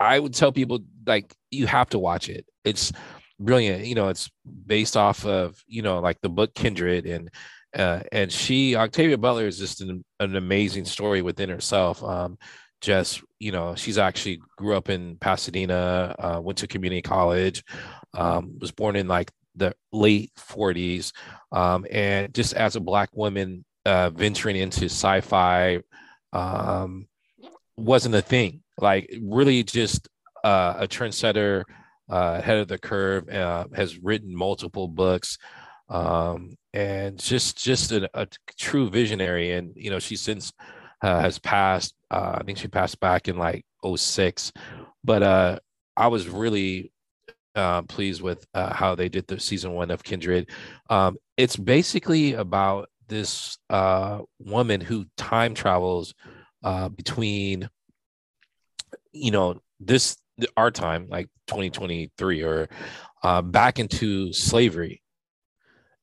I 0.00 0.18
would 0.18 0.34
tell 0.34 0.52
people, 0.52 0.80
like 1.06 1.34
you 1.50 1.66
have 1.66 1.90
to 1.90 1.98
watch 1.98 2.28
it. 2.28 2.46
It's 2.64 2.92
brilliant. 3.38 3.86
You 3.86 3.94
know, 3.94 4.08
it's 4.08 4.30
based 4.66 4.96
off 4.96 5.24
of 5.26 5.62
you 5.66 5.82
know 5.82 6.00
like 6.00 6.20
the 6.20 6.28
book 6.28 6.54
Kindred 6.54 7.06
and. 7.06 7.30
Uh, 7.76 8.04
and 8.12 8.30
she 8.30 8.76
Octavia 8.76 9.18
Butler 9.18 9.48
is 9.48 9.58
just 9.58 9.80
an, 9.80 10.04
an 10.20 10.36
amazing 10.36 10.84
story 10.84 11.22
within 11.22 11.48
herself. 11.48 12.04
Um, 12.04 12.38
just 12.80 13.20
you 13.40 13.50
know, 13.50 13.74
she's 13.74 13.98
actually 13.98 14.40
grew 14.56 14.76
up 14.76 14.90
in 14.90 15.16
Pasadena, 15.16 16.14
uh, 16.16 16.40
went 16.40 16.58
to 16.58 16.68
community 16.68 17.02
college, 17.02 17.64
um, 18.16 18.58
was 18.60 18.70
born 18.70 18.94
in 18.94 19.08
like 19.08 19.32
the 19.56 19.74
late 19.92 20.32
40s 20.36 21.12
um, 21.52 21.86
and 21.90 22.34
just 22.34 22.54
as 22.54 22.76
a 22.76 22.80
black 22.80 23.10
woman 23.14 23.64
uh, 23.86 24.10
venturing 24.10 24.56
into 24.56 24.86
sci-fi 24.86 25.80
um, 26.32 27.06
wasn't 27.76 28.14
a 28.14 28.22
thing. 28.22 28.62
Like 28.78 29.10
really 29.20 29.62
just 29.62 30.08
uh, 30.42 30.74
a 30.78 30.88
trendsetter 30.88 31.62
uh, 32.10 32.36
ahead 32.38 32.58
of 32.58 32.68
the 32.68 32.78
curve 32.78 33.28
uh, 33.28 33.66
has 33.74 33.98
written 33.98 34.34
multiple 34.34 34.88
books 34.88 35.38
um, 35.88 36.56
and 36.72 37.18
just 37.18 37.62
just 37.62 37.92
a, 37.92 38.08
a 38.14 38.26
true 38.58 38.90
visionary. 38.90 39.52
And 39.52 39.72
you 39.76 39.90
know 39.90 39.98
she 39.98 40.16
since 40.16 40.52
uh, 41.02 41.20
has 41.20 41.38
passed 41.38 41.94
uh, 42.10 42.38
i 42.40 42.42
think 42.44 42.56
she 42.56 42.68
passed 42.68 42.98
back 42.98 43.28
in 43.28 43.36
like 43.36 43.66
06 43.84 44.52
but 45.02 45.60
i 45.96 46.06
was 46.06 46.28
really 46.28 46.90
pleased 47.88 48.22
with 48.22 48.46
how 48.54 48.94
they 48.94 49.08
did 49.08 49.26
the 49.26 49.38
season 49.38 49.72
one 49.72 49.90
of 49.90 50.02
Kindred. 50.02 50.50
Um, 50.88 51.16
it's 51.36 51.56
basically 51.56 52.32
about 52.32 52.88
this 53.08 53.58
uh, 53.70 54.20
woman 54.38 54.80
who 54.80 55.06
time 55.16 55.54
travels 55.54 56.14
uh, 56.62 56.88
between, 56.88 57.68
you 59.12 59.30
know, 59.30 59.60
this 59.80 60.16
our 60.56 60.70
time, 60.70 61.06
like 61.08 61.28
2023, 61.46 62.42
or 62.42 62.68
uh, 63.22 63.42
back 63.42 63.78
into 63.78 64.32
slavery. 64.32 65.02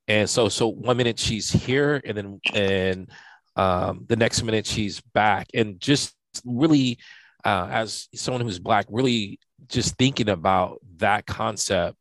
And 0.08 0.30
so, 0.30 0.50
so 0.50 0.68
one 0.68 0.98
minute 0.98 1.20
she's 1.20 1.50
here, 1.50 2.02
and 2.06 2.18
then 2.18 2.40
and 2.54 3.10
um, 3.56 4.06
the 4.08 4.16
next 4.16 4.44
minute 4.44 4.66
she's 4.66 5.02
back, 5.14 5.48
and 5.54 5.80
just 5.80 6.16
really, 6.46 6.98
uh, 7.46 7.68
as 7.72 8.08
someone 8.16 8.42
who's 8.42 8.60
black, 8.60 8.86
really 8.90 9.40
just 9.68 9.96
thinking 9.98 10.30
about 10.30 10.80
that 10.98 11.26
concept 11.26 11.98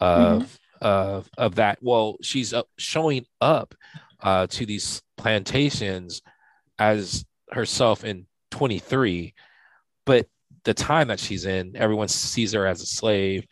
of 0.00 0.58
of 0.80 1.28
of 1.36 1.56
that. 1.56 1.78
Well, 1.80 2.16
she's 2.22 2.52
up, 2.52 2.68
showing 2.76 3.26
up 3.40 3.74
uh, 4.22 4.46
to 4.48 4.66
these 4.66 5.02
plantations 5.16 6.22
as 6.78 7.24
herself 7.50 8.04
in 8.04 8.26
23, 8.50 9.34
but 10.06 10.26
the 10.64 10.74
time 10.74 11.08
that 11.08 11.20
she's 11.20 11.46
in, 11.46 11.76
everyone 11.76 12.08
sees 12.08 12.52
her 12.52 12.66
as 12.66 12.82
a 12.82 12.86
slave, 12.86 13.46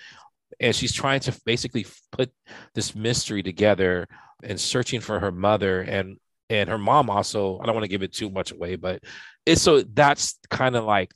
and 0.61 0.75
she's 0.75 0.93
trying 0.93 1.21
to 1.21 1.39
basically 1.45 1.87
put 2.13 2.31
this 2.75 2.95
mystery 2.95 3.43
together 3.43 4.09
and 4.43 4.61
searching 4.61 5.01
for 5.01 5.21
her 5.21 5.33
mother 5.33 5.81
and 5.83 6.17
and 6.49 6.69
her 6.69 6.79
mom 6.79 7.11
also. 7.11 7.59
I 7.59 7.67
don't 7.67 7.75
want 7.75 7.85
to 7.85 7.91
give 7.91 8.03
it 8.03 8.13
too 8.13 8.31
much 8.31 8.53
away, 8.53 8.77
but 8.77 9.03
it's 9.45 9.63
so 9.63 9.83
that's 9.83 10.39
kind 10.51 10.77
of 10.77 10.85
like 10.85 11.13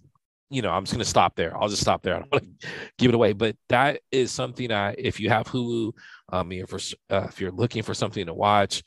you 0.51 0.63
know, 0.63 0.71
I'm 0.71 0.85
just 0.85 0.93
gonna 0.93 1.05
stop 1.05 1.37
there. 1.37 1.57
I'll 1.57 1.69
just 1.69 1.83
stop 1.83 2.03
there. 2.03 2.17
I 2.17 2.19
don't 2.19 2.33
want 2.33 2.61
to 2.61 2.69
give 2.99 3.11
it 3.11 3.15
away, 3.15 3.33
but 3.33 3.57
that 3.69 4.01
is 4.11 4.33
something 4.33 4.69
that 4.69 4.97
if 4.99 5.21
you 5.21 5.29
have 5.29 5.47
Hulu, 5.47 5.93
um, 6.33 6.53
if, 6.53 6.95
uh, 7.09 7.27
if 7.29 7.41
you're 7.41 7.53
looking 7.53 7.83
for 7.83 7.95
something 7.95 8.27
to 8.27 8.35
watch, 8.35 8.83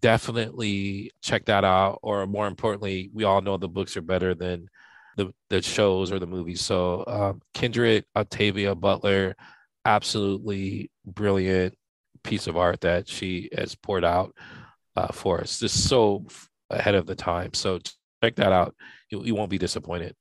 definitely 0.00 1.12
check 1.22 1.46
that 1.46 1.64
out. 1.64 1.98
Or 2.02 2.26
more 2.26 2.46
importantly, 2.46 3.10
we 3.12 3.24
all 3.24 3.40
know 3.40 3.56
the 3.56 3.68
books 3.68 3.96
are 3.96 4.02
better 4.02 4.34
than 4.34 4.68
the 5.16 5.32
the 5.50 5.62
shows 5.62 6.12
or 6.12 6.18
the 6.18 6.26
movies. 6.26 6.60
So, 6.60 7.04
um, 7.06 7.42
Kindred, 7.54 8.04
Octavia 8.14 8.74
Butler, 8.74 9.34
absolutely 9.84 10.90
brilliant 11.04 11.74
piece 12.22 12.46
of 12.46 12.56
art 12.56 12.80
that 12.82 13.08
she 13.08 13.48
has 13.56 13.74
poured 13.74 14.04
out 14.04 14.34
uh, 14.96 15.12
for 15.12 15.40
us. 15.40 15.60
Just 15.60 15.88
so 15.88 16.26
ahead 16.70 16.94
of 16.94 17.06
the 17.06 17.14
time. 17.14 17.54
So 17.54 17.78
check 18.22 18.36
that 18.36 18.52
out. 18.52 18.74
You, 19.10 19.24
you 19.24 19.34
won't 19.34 19.50
be 19.50 19.58
disappointed. 19.58 20.14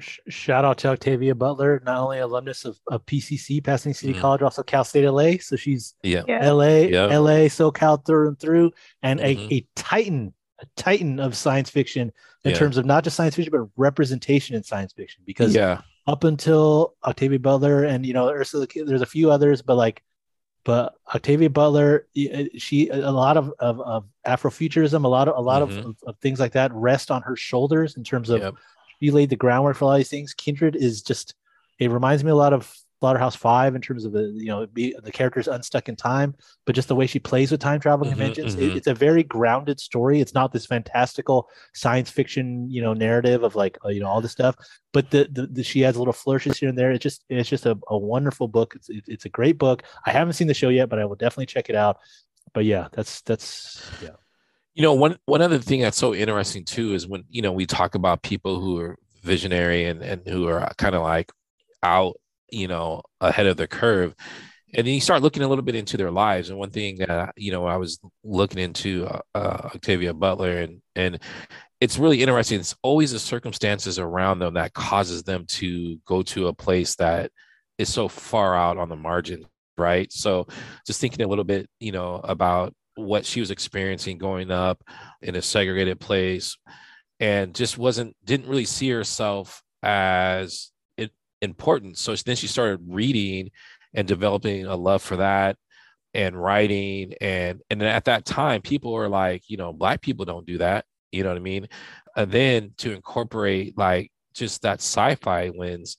Sh- 0.00 0.20
shout 0.28 0.64
out 0.64 0.78
to 0.78 0.88
Octavia 0.88 1.34
Butler, 1.34 1.82
not 1.84 1.98
only 1.98 2.18
alumnus 2.18 2.64
of, 2.64 2.78
of 2.86 3.04
PCC, 3.04 3.62
Pasadena 3.62 3.94
City 3.94 4.14
Mhm. 4.14 4.20
College, 4.20 4.42
also 4.42 4.62
Cal 4.62 4.84
State 4.84 5.04
LA. 5.04 5.36
So 5.38 5.54
she's 5.56 5.94
Yeah. 6.02 6.22
Yeah. 6.26 6.38
LA, 6.50 6.86
Yeah. 6.88 7.06
LA, 7.18 7.48
SoCal 7.48 8.04
through 8.04 8.28
and 8.28 8.38
through, 8.38 8.72
and 9.02 9.20
Mhm. 9.20 9.50
a, 9.50 9.54
a 9.54 9.66
titan, 9.76 10.32
a 10.60 10.66
titan 10.76 11.20
of 11.20 11.36
science 11.36 11.68
fiction 11.68 12.10
in 12.44 12.52
Yeah. 12.52 12.56
terms 12.56 12.78
of 12.78 12.86
not 12.86 13.04
just 13.04 13.16
science 13.16 13.34
fiction, 13.36 13.50
but 13.52 13.68
representation 13.76 14.56
in 14.56 14.62
science 14.62 14.94
fiction. 14.94 15.22
Because 15.26 15.54
Yeah. 15.54 15.82
up 16.06 16.24
until 16.24 16.94
Octavia 17.04 17.38
Butler 17.38 17.84
and 17.84 18.06
you 18.06 18.14
know 18.14 18.30
Ursula, 18.30 18.66
K- 18.66 18.82
there's 18.82 19.02
a 19.02 19.06
few 19.06 19.30
others, 19.30 19.60
but 19.60 19.74
like, 19.76 20.02
but 20.64 20.94
Octavia 21.14 21.50
Butler, 21.50 22.06
uh, 22.16 22.44
she 22.56 22.88
a 22.88 23.10
lot 23.10 23.36
of 23.36 23.52
of, 23.58 23.80
of 23.80 24.04
Afrofuturism, 24.26 25.04
a 25.04 25.08
lot 25.08 25.28
of 25.28 25.36
a 25.36 25.40
lot 25.40 25.60
Mhm. 25.62 25.78
of, 25.78 25.84
of, 25.86 25.96
of 26.06 26.16
things 26.18 26.40
like 26.40 26.52
that 26.52 26.72
rest 26.72 27.10
on 27.10 27.20
her 27.22 27.36
shoulders 27.36 27.96
in 27.96 28.04
terms 28.04 28.30
of 28.30 28.40
Yep. 28.40 28.54
She 29.02 29.10
laid 29.10 29.30
the 29.30 29.36
groundwork 29.36 29.76
for 29.76 29.84
a 29.84 29.88
lot 29.88 29.94
of 29.94 29.98
these 30.00 30.08
things. 30.10 30.34
Kindred 30.34 30.76
is 30.76 31.02
just 31.02 31.34
it 31.78 31.90
reminds 31.90 32.22
me 32.22 32.30
a 32.30 32.34
lot 32.36 32.52
of 32.52 32.72
Slaughterhouse 33.00 33.34
Five 33.34 33.74
in 33.74 33.82
terms 33.82 34.04
of 34.04 34.12
the 34.12 34.32
you 34.36 34.46
know 34.46 34.66
be, 34.66 34.94
the 35.02 35.10
characters 35.10 35.48
unstuck 35.48 35.88
in 35.88 35.96
time, 35.96 36.36
but 36.66 36.74
just 36.76 36.86
the 36.86 36.94
way 36.94 37.06
she 37.06 37.18
plays 37.18 37.50
with 37.50 37.60
time 37.60 37.80
travel 37.80 38.06
Mhm, 38.06 38.10
conventions. 38.10 38.54
mhm. 38.54 38.62
It, 38.62 38.76
it's 38.76 38.86
a 38.86 38.94
very 38.94 39.24
grounded 39.24 39.80
story. 39.80 40.20
It's 40.20 40.34
not 40.34 40.52
this 40.52 40.66
fantastical 40.66 41.48
science 41.74 42.10
fiction 42.10 42.70
you 42.70 42.80
know 42.80 42.94
narrative 42.94 43.42
of 43.42 43.56
like 43.56 43.76
uh, 43.84 43.88
you 43.88 44.00
know 44.00 44.06
all 44.08 44.20
this 44.20 44.32
stuff, 44.32 44.54
but 44.92 45.10
the, 45.10 45.28
the, 45.32 45.46
the 45.48 45.64
she 45.64 45.84
adds 45.84 45.96
little 45.98 46.12
flourishes 46.12 46.58
here 46.58 46.68
and 46.68 46.78
there. 46.78 46.92
It's 46.92 47.02
just 47.02 47.24
it's 47.28 47.48
just 47.48 47.66
a, 47.66 47.76
a 47.88 47.98
wonderful 47.98 48.46
book. 48.46 48.74
It's 48.76 48.88
it, 48.88 49.04
it's 49.08 49.24
a 49.24 49.28
great 49.30 49.58
book. 49.58 49.82
I 50.06 50.12
haven't 50.12 50.34
seen 50.34 50.46
the 50.46 50.54
show 50.54 50.68
yet, 50.68 50.88
but 50.88 51.00
I 51.00 51.04
will 51.04 51.16
definitely 51.16 51.46
check 51.46 51.68
it 51.68 51.76
out. 51.76 51.98
But 52.54 52.64
yeah, 52.66 52.88
that's 52.92 53.22
that's 53.22 53.96
yeah. 53.98 54.21
You 54.74 54.82
know, 54.82 54.94
one 54.94 55.18
one 55.26 55.42
other 55.42 55.58
thing 55.58 55.80
that's 55.80 55.98
so 55.98 56.14
interesting 56.14 56.64
too 56.64 56.94
is 56.94 57.06
when 57.06 57.24
you 57.28 57.42
know 57.42 57.52
we 57.52 57.66
talk 57.66 57.94
about 57.94 58.22
people 58.22 58.60
who 58.60 58.78
are 58.80 58.96
visionary 59.22 59.84
and 59.84 60.02
and 60.02 60.26
who 60.26 60.48
are 60.48 60.72
kind 60.78 60.94
of 60.94 61.02
like 61.02 61.30
out, 61.82 62.14
you 62.50 62.68
know, 62.68 63.02
ahead 63.20 63.46
of 63.46 63.56
the 63.56 63.66
curve, 63.68 64.14
and 64.74 64.86
then 64.86 64.94
you 64.94 65.00
start 65.00 65.22
looking 65.22 65.42
a 65.42 65.48
little 65.48 65.64
bit 65.64 65.74
into 65.74 65.96
their 65.96 66.10
lives. 66.10 66.48
And 66.50 66.58
one 66.58 66.70
thing 66.70 66.98
that 66.98 67.34
you 67.36 67.52
know 67.52 67.66
I 67.66 67.76
was 67.76 67.98
looking 68.24 68.58
into 68.60 69.06
uh, 69.06 69.20
uh, 69.34 69.70
Octavia 69.74 70.14
Butler 70.14 70.58
and 70.58 70.80
and 70.96 71.18
it's 71.80 71.98
really 71.98 72.22
interesting. 72.22 72.60
It's 72.60 72.76
always 72.82 73.10
the 73.12 73.18
circumstances 73.18 73.98
around 73.98 74.38
them 74.38 74.54
that 74.54 74.72
causes 74.72 75.24
them 75.24 75.46
to 75.48 75.98
go 76.06 76.22
to 76.22 76.46
a 76.46 76.54
place 76.54 76.94
that 76.96 77.32
is 77.76 77.92
so 77.92 78.06
far 78.08 78.54
out 78.54 78.78
on 78.78 78.88
the 78.88 78.94
margin, 78.96 79.44
right? 79.76 80.10
So 80.12 80.46
just 80.86 81.00
thinking 81.00 81.24
a 81.24 81.28
little 81.28 81.44
bit, 81.44 81.68
you 81.80 81.90
know, 81.90 82.20
about 82.22 82.72
what 82.94 83.24
she 83.24 83.40
was 83.40 83.50
experiencing 83.50 84.18
growing 84.18 84.50
up 84.50 84.82
in 85.22 85.34
a 85.34 85.42
segregated 85.42 85.98
place 86.00 86.56
and 87.20 87.54
just 87.54 87.78
wasn't 87.78 88.14
didn't 88.24 88.48
really 88.48 88.64
see 88.64 88.90
herself 88.90 89.62
as 89.82 90.70
important. 91.40 91.98
So 91.98 92.14
then 92.14 92.36
she 92.36 92.46
started 92.46 92.80
reading 92.86 93.50
and 93.94 94.06
developing 94.08 94.64
a 94.66 94.76
love 94.76 95.02
for 95.02 95.16
that 95.16 95.56
and 96.14 96.40
writing. 96.40 97.14
And 97.20 97.60
and 97.68 97.80
then 97.80 97.88
at 97.88 98.04
that 98.06 98.24
time 98.24 98.62
people 98.62 98.92
were 98.92 99.08
like 99.08 99.42
you 99.48 99.56
know 99.56 99.72
black 99.72 100.00
people 100.00 100.24
don't 100.24 100.46
do 100.46 100.58
that. 100.58 100.84
You 101.10 101.22
know 101.22 101.28
what 101.30 101.36
i 101.36 101.40
mean? 101.40 101.68
And 102.16 102.30
then 102.30 102.72
to 102.78 102.92
incorporate 102.92 103.76
like 103.76 104.10
just 104.34 104.62
that 104.62 104.80
sci-fi 104.80 105.50
lens 105.50 105.96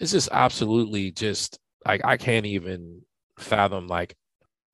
it's 0.00 0.12
just 0.12 0.28
absolutely 0.32 1.10
just 1.10 1.58
like 1.86 2.04
i 2.04 2.16
can't 2.16 2.46
even 2.46 3.02
fathom 3.38 3.86
like 3.86 4.16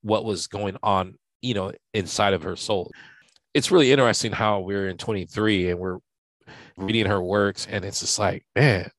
what 0.02 0.24
was 0.24 0.46
going 0.46 0.76
on 0.82 1.14
you 1.42 1.54
know 1.54 1.72
inside 1.94 2.34
of 2.34 2.42
her 2.42 2.56
soul. 2.56 2.90
It's 3.54 3.70
really 3.70 3.90
interesting 3.92 4.32
how 4.32 4.60
we're 4.60 4.88
in 4.88 4.96
23 4.96 5.70
and 5.70 5.80
we're 5.80 5.98
reading 6.76 7.06
her 7.06 7.22
works 7.22 7.66
and 7.70 7.84
it's 7.84 8.00
just 8.00 8.18
like 8.18 8.44
man 8.54 8.90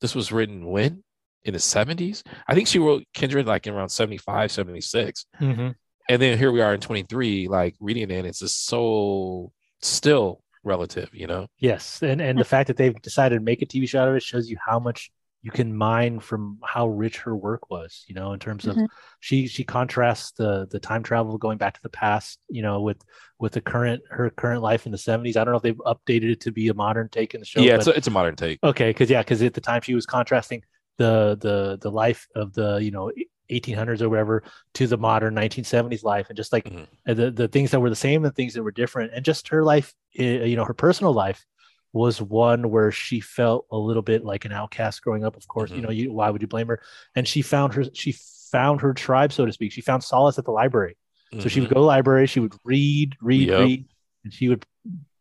this 0.00 0.14
was 0.14 0.32
written 0.32 0.66
when? 0.66 1.02
In 1.44 1.52
the 1.52 1.58
70s 1.58 2.22
i 2.46 2.54
think 2.54 2.66
she 2.68 2.78
wrote 2.78 3.04
kindred 3.14 3.46
like 3.46 3.66
in 3.66 3.72
around 3.72 3.88
75 3.88 4.50
76 4.50 5.24
Mm-hmm. 5.40 5.68
and 6.08 6.22
then 6.22 6.36
here 6.36 6.52
we 6.52 6.60
are 6.60 6.74
in 6.74 6.80
23 6.80 7.48
like 7.48 7.74
reading 7.80 8.10
it 8.10 8.14
and 8.18 8.26
it's 8.26 8.40
just 8.40 8.66
so 8.66 9.52
still 9.80 10.42
relative 10.64 11.08
you 11.12 11.26
know? 11.26 11.46
Yes, 11.58 12.02
and 12.02 12.20
and 12.20 12.38
the 12.38 12.44
fact 12.44 12.66
that 12.66 12.76
they've 12.76 13.00
decided 13.00 13.36
to 13.36 13.44
make 13.44 13.62
a 13.62 13.66
TV 13.66 13.88
show 13.88 14.00
out 14.02 14.08
of 14.08 14.16
it 14.16 14.22
shows 14.22 14.50
you 14.50 14.56
how 14.62 14.78
much 14.78 15.10
you 15.42 15.50
can 15.50 15.74
mine 15.76 16.20
from 16.20 16.58
how 16.64 16.88
rich 16.88 17.18
her 17.18 17.36
work 17.36 17.70
was. 17.70 18.04
You 18.08 18.14
know, 18.14 18.32
in 18.32 18.40
terms 18.40 18.66
of 18.66 18.76
Mhm. 18.76 18.88
she 19.20 19.46
she 19.46 19.64
contrasts 19.64 20.32
the 20.32 20.66
the 20.70 20.80
time 20.80 21.02
travel 21.02 21.38
going 21.38 21.58
back 21.58 21.74
to 21.74 21.82
the 21.82 21.88
past. 21.90 22.40
You 22.48 22.62
know, 22.62 22.80
with 22.80 23.02
with 23.38 23.52
the 23.52 23.60
current 23.60 24.02
her 24.10 24.30
current 24.30 24.62
life 24.62 24.86
in 24.86 24.92
the 24.92 24.98
seventies. 24.98 25.36
I 25.36 25.44
don't 25.44 25.52
know 25.52 25.58
if 25.58 25.62
they've 25.62 25.76
updated 25.76 26.32
it 26.32 26.40
to 26.42 26.52
be 26.52 26.68
a 26.68 26.74
modern 26.74 27.08
take 27.08 27.34
in 27.34 27.40
the 27.40 27.46
show. 27.46 27.62
yeah 27.62 27.72
but- 27.72 27.80
it's 27.80 27.86
a, 27.88 27.96
it's 27.96 28.08
a 28.08 28.10
modern 28.10 28.36
take 28.36 28.58
Okay, 28.64 28.90
because 28.90 29.10
yeah, 29.10 29.22
because 29.22 29.42
at 29.42 29.54
the 29.54 29.60
time 29.60 29.82
she 29.82 29.94
was 29.94 30.06
contrasting 30.06 30.62
the 30.96 31.36
the 31.40 31.78
the 31.80 31.90
life 31.90 32.26
of 32.34 32.52
the 32.54 32.78
you 32.82 32.90
know 32.90 33.12
1800s 33.50 34.02
or 34.02 34.08
whatever 34.08 34.42
to 34.74 34.86
the 34.86 34.98
modern 34.98 35.34
1970s 35.34 36.02
life, 36.02 36.26
and 36.28 36.36
just 36.36 36.52
like 36.52 36.68
Mhm. 36.68 36.86
uh, 37.08 37.14
the 37.14 37.30
the 37.30 37.48
things 37.48 37.70
that 37.70 37.80
were 37.80 37.88
the 37.90 37.96
same 37.96 38.24
and 38.24 38.34
things 38.34 38.54
that 38.54 38.62
were 38.62 38.72
different, 38.72 39.12
and 39.14 39.24
just 39.24 39.48
her 39.48 39.62
life, 39.62 39.94
uh, 40.18 40.22
you 40.24 40.56
know, 40.56 40.64
her 40.64 40.74
personal 40.74 41.12
life 41.12 41.46
was 41.92 42.20
one 42.20 42.70
where 42.70 42.90
she 42.92 43.20
felt 43.20 43.66
a 43.70 43.76
little 43.76 44.02
bit 44.02 44.24
like 44.24 44.44
an 44.44 44.52
outcast 44.52 45.02
growing 45.02 45.24
up. 45.24 45.36
Of 45.36 45.48
course, 45.48 45.70
you 45.70 45.78
Mhm. 45.78 45.82
know, 45.82 45.90
you 45.90 46.12
why 46.12 46.30
would 46.30 46.42
you 46.42 46.48
blame 46.48 46.68
her? 46.68 46.80
And 47.14 47.26
she 47.26 47.42
found 47.42 47.74
her 47.74 47.84
she 47.94 48.12
found 48.52 48.80
her 48.80 48.92
tribe, 48.94 49.32
so 49.32 49.44
to 49.46 49.52
speak. 49.52 49.72
She 49.72 49.80
found 49.80 50.02
solace 50.04 50.38
at 50.38 50.44
the 50.44 50.50
library. 50.52 50.96
So 51.40 51.48
she 51.48 51.60
would 51.60 51.68
Mhm. 51.68 51.74
go 51.74 51.80
to 51.80 51.80
the 51.80 51.86
library, 51.86 52.26
she 52.26 52.40
would 52.40 52.54
read, 52.64 53.14
read, 53.20 53.48
Yep. 53.48 53.60
read, 53.60 53.84
and 54.24 54.32
she 54.32 54.48
would 54.48 54.64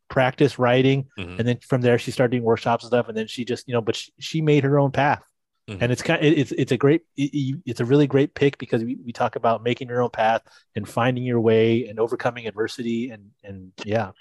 practice 0.10 0.58
writing 0.58 1.06
Mhm. 1.20 1.38
and 1.40 1.48
then 1.48 1.58
from 1.58 1.82
there 1.82 1.98
she 2.00 2.12
started 2.12 2.32
doing 2.32 2.44
workshops 2.44 2.84
and 2.86 2.90
stuff 2.90 3.10
and 3.10 3.18
then 3.18 3.28
she 3.28 3.44
just 3.44 3.68
you 3.68 3.74
know 3.74 3.82
but 3.82 3.94
she, 3.94 4.12
she 4.20 4.42
made 4.42 4.64
her 4.64 4.80
own 4.80 4.90
path 4.90 5.22
Mhm. 5.70 5.80
and 5.82 5.92
it's 5.92 6.02
kind 6.02 6.26
of, 6.26 6.32
it's 6.32 6.54
it's 6.54 6.72
a 6.72 6.78
great 6.78 7.02
it- 7.18 7.34
it- 7.34 7.62
it's 7.66 7.80
a 7.82 7.86
really 7.86 8.08
great 8.08 8.34
pick 8.34 8.58
because 8.58 8.82
we, 8.86 8.96
we 9.06 9.12
talk 9.12 9.36
about 9.36 9.64
making 9.64 9.90
your 9.90 10.02
own 10.02 10.10
path 10.10 10.42
and 10.78 10.88
finding 10.88 11.26
your 11.26 11.42
way 11.42 11.88
and 11.90 12.00
overcoming 12.00 12.48
adversity 12.48 13.10
and 13.10 13.32
and 13.44 13.74
yeah 13.84 14.12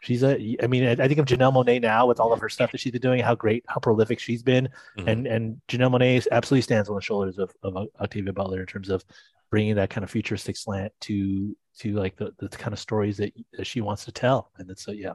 she's 0.00 0.22
a 0.22 0.56
i 0.62 0.66
mean 0.66 0.84
i 0.86 0.92
I 0.92 1.06
think 1.08 1.18
of 1.18 1.26
janelle 1.26 1.52
monáe 1.52 1.80
now 1.80 2.06
with 2.06 2.18
all 2.20 2.32
of 2.32 2.40
her 2.40 2.48
stuff 2.48 2.72
that 2.72 2.80
she's 2.80 2.92
been 2.92 3.00
doing 3.02 3.20
how 3.22 3.34
great 3.34 3.64
how 3.68 3.78
prolific 3.80 4.18
she's 4.18 4.42
been 4.42 4.68
Mhm. 4.98 5.06
and 5.10 5.26
and 5.26 5.60
janelle 5.68 5.90
monáe 5.94 6.26
absolutely 6.32 6.62
stands 6.62 6.88
on 6.88 6.94
the 6.96 7.02
shoulders 7.02 7.38
of, 7.38 7.52
of 7.62 7.76
octavia 8.00 8.32
butler 8.32 8.60
in 8.60 8.66
terms 8.66 8.88
of 8.88 9.04
bringing 9.50 9.74
that 9.76 9.90
kind 9.90 10.04
of 10.04 10.10
futuristic 10.10 10.56
slant 10.56 10.92
to 11.00 11.54
to 11.78 11.92
like 11.94 12.16
the, 12.16 12.32
the 12.38 12.48
kind 12.48 12.72
of 12.72 12.78
stories 12.78 13.16
that, 13.18 13.32
that 13.56 13.66
she 13.66 13.80
wants 13.80 14.04
to 14.06 14.12
tell 14.12 14.50
and 14.58 14.70
it's 14.70 14.82
so 14.84 14.92
yeah 14.92 15.14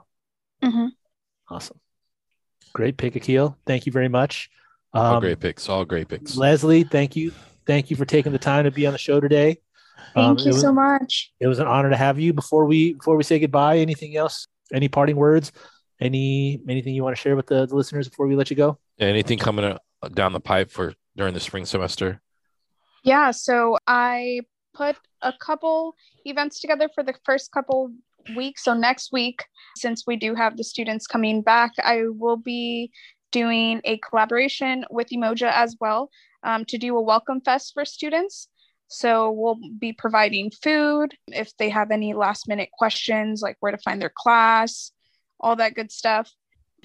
Mhm. 0.63 0.89
Awesome. 1.49 1.79
Great 2.73 2.97
pick, 2.97 3.15
Akil. 3.15 3.57
Thank 3.65 3.85
you 3.85 3.91
very 3.91 4.07
much. 4.07 4.49
all 4.93 5.15
Um, 5.15 5.19
great 5.21 5.39
picks 5.39 5.69
all 5.69 5.85
great 5.85 6.07
picks 6.07 6.35
Leslie, 6.37 6.83
thank 6.83 7.15
you. 7.15 7.31
Thank 7.65 7.89
you 7.89 7.95
for 7.95 8.05
taking 8.05 8.31
the 8.31 8.39
time 8.39 8.63
to 8.65 8.71
be 8.71 8.85
on 8.87 8.93
the 8.93 8.97
show 8.99 9.19
today. 9.19 9.57
Thank 10.13 10.17
Um, 10.17 10.37
you 10.39 10.53
was, 10.53 10.61
so 10.61 10.71
much. 10.73 11.33
It 11.39 11.47
was 11.47 11.59
an 11.59 11.67
honor 11.67 11.89
to 11.89 11.95
have 11.97 12.19
you. 12.19 12.33
Before 12.33 12.65
we 12.65 12.93
before 12.93 13.15
we 13.17 13.23
say 13.23 13.37
goodbye, 13.39 13.77
anything 13.79 14.15
else? 14.15 14.47
Any 14.73 14.87
parting 14.87 15.15
words? 15.15 15.51
Any 15.99 16.59
anything 16.67 16.93
you 16.93 17.03
want 17.03 17.15
to 17.15 17.21
share 17.21 17.35
with 17.35 17.47
the, 17.47 17.65
the 17.65 17.75
listeners 17.75 18.09
before 18.09 18.27
we 18.27 18.35
let 18.35 18.49
you 18.49 18.55
go? 18.55 18.77
anything 18.99 19.37
coming 19.37 19.77
down 20.13 20.33
the 20.33 20.39
pipe 20.39 20.71
for 20.71 20.93
during 21.15 21.33
the 21.33 21.39
spring 21.39 21.65
semester 21.65 22.21
Yeah, 23.03 23.31
so 23.31 23.77
I 23.87 24.41
put 24.73 24.97
a 25.21 25.33
couple 25.39 25.95
events 26.25 26.59
together 26.59 26.89
for 26.93 27.03
the 27.03 27.13
first 27.25 27.51
couple 27.51 27.91
weeks. 28.35 28.63
So 28.63 28.73
next 28.73 29.11
week, 29.11 29.43
since 29.77 30.03
we 30.05 30.15
do 30.15 30.35
have 30.35 30.57
the 30.57 30.63
students 30.63 31.07
coming 31.07 31.41
back, 31.41 31.71
I 31.83 32.03
will 32.07 32.37
be 32.37 32.91
doing 33.31 33.81
a 33.83 33.97
collaboration 33.97 34.85
with 34.89 35.09
Umoja 35.09 35.51
as 35.51 35.75
well 35.79 36.09
um, 36.43 36.65
to 36.65 36.77
do 36.77 36.97
a 36.97 37.01
welcome 37.01 37.41
fest 37.41 37.71
for 37.73 37.85
students. 37.85 38.49
So 38.87 39.31
we'll 39.31 39.59
be 39.79 39.93
providing 39.93 40.51
food 40.51 41.15
if 41.27 41.55
they 41.57 41.69
have 41.69 41.91
any 41.91 42.13
last 42.13 42.47
minute 42.47 42.69
questions, 42.71 43.41
like 43.41 43.57
where 43.59 43.71
to 43.71 43.77
find 43.79 44.01
their 44.01 44.13
class, 44.15 44.91
all 45.39 45.55
that 45.55 45.75
good 45.75 45.91
stuff. 45.91 46.31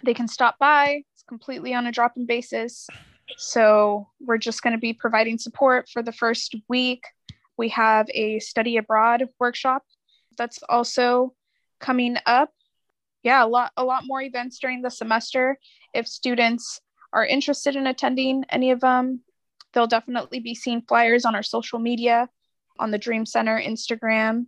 They 0.03 0.15
can 0.15 0.29
stop 0.29 0.59
by. 0.59 1.03
It's 1.15 1.23
completely 1.23 1.75
on 1.75 1.87
a 1.87 1.93
drop 1.93 2.13
in 2.17 2.27
basis. 2.27 2.87
So 3.37 4.09
we're 4.21 4.39
just 4.39 4.63
going 4.63 4.73
to 4.73 4.79
be 4.79 4.93
providing 4.93 5.39
support 5.39 5.89
for 5.89 6.03
the 6.03 6.13
first 6.13 6.57
week. 6.69 7.05
We 7.57 7.69
have 7.71 8.07
a 8.15 8.39
study 8.39 8.77
abroad 8.79 9.29
workshop 9.39 9.83
that's 10.39 10.63
also 10.69 11.35
coming 11.81 12.17
up. 12.27 12.51
Yeah, 13.23 13.45
a 13.45 13.47
lot 13.47 13.73
a 13.77 13.85
lot 13.85 14.05
more 14.07 14.23
events 14.23 14.59
during 14.59 14.81
the 14.81 14.91
semester. 14.91 15.59
If 15.93 16.09
students 16.09 16.81
are 17.13 17.27
interested 17.27 17.77
in 17.77 17.87
attending 17.87 18.45
any 18.49 18.71
of 18.71 18.81
them, 18.81 19.21
they'll 19.73 19.87
definitely 19.87 20.41
be 20.41 20.55
seeing 20.55 20.83
flyers 20.83 21.25
on 21.25 21.35
our 21.35 21.43
social 21.43 21.79
media, 21.79 22.29
on 22.79 22.91
the 22.91 22.99
Dream 22.99 23.27
Center 23.27 23.61
Instagram, 23.61 24.47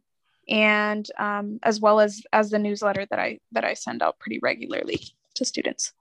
and 0.48 1.06
um, 1.18 1.58
as 1.62 1.80
well 1.80 2.00
as 2.00 2.22
as 2.32 2.50
the 2.50 2.58
newsletter 2.58 3.06
that 3.10 3.18
I 3.18 3.38
that 3.52 3.64
I 3.64 3.74
send 3.74 4.02
out 4.02 4.18
pretty 4.18 4.38
regularly 4.42 5.00
to 5.34 5.44
students. 5.44 5.92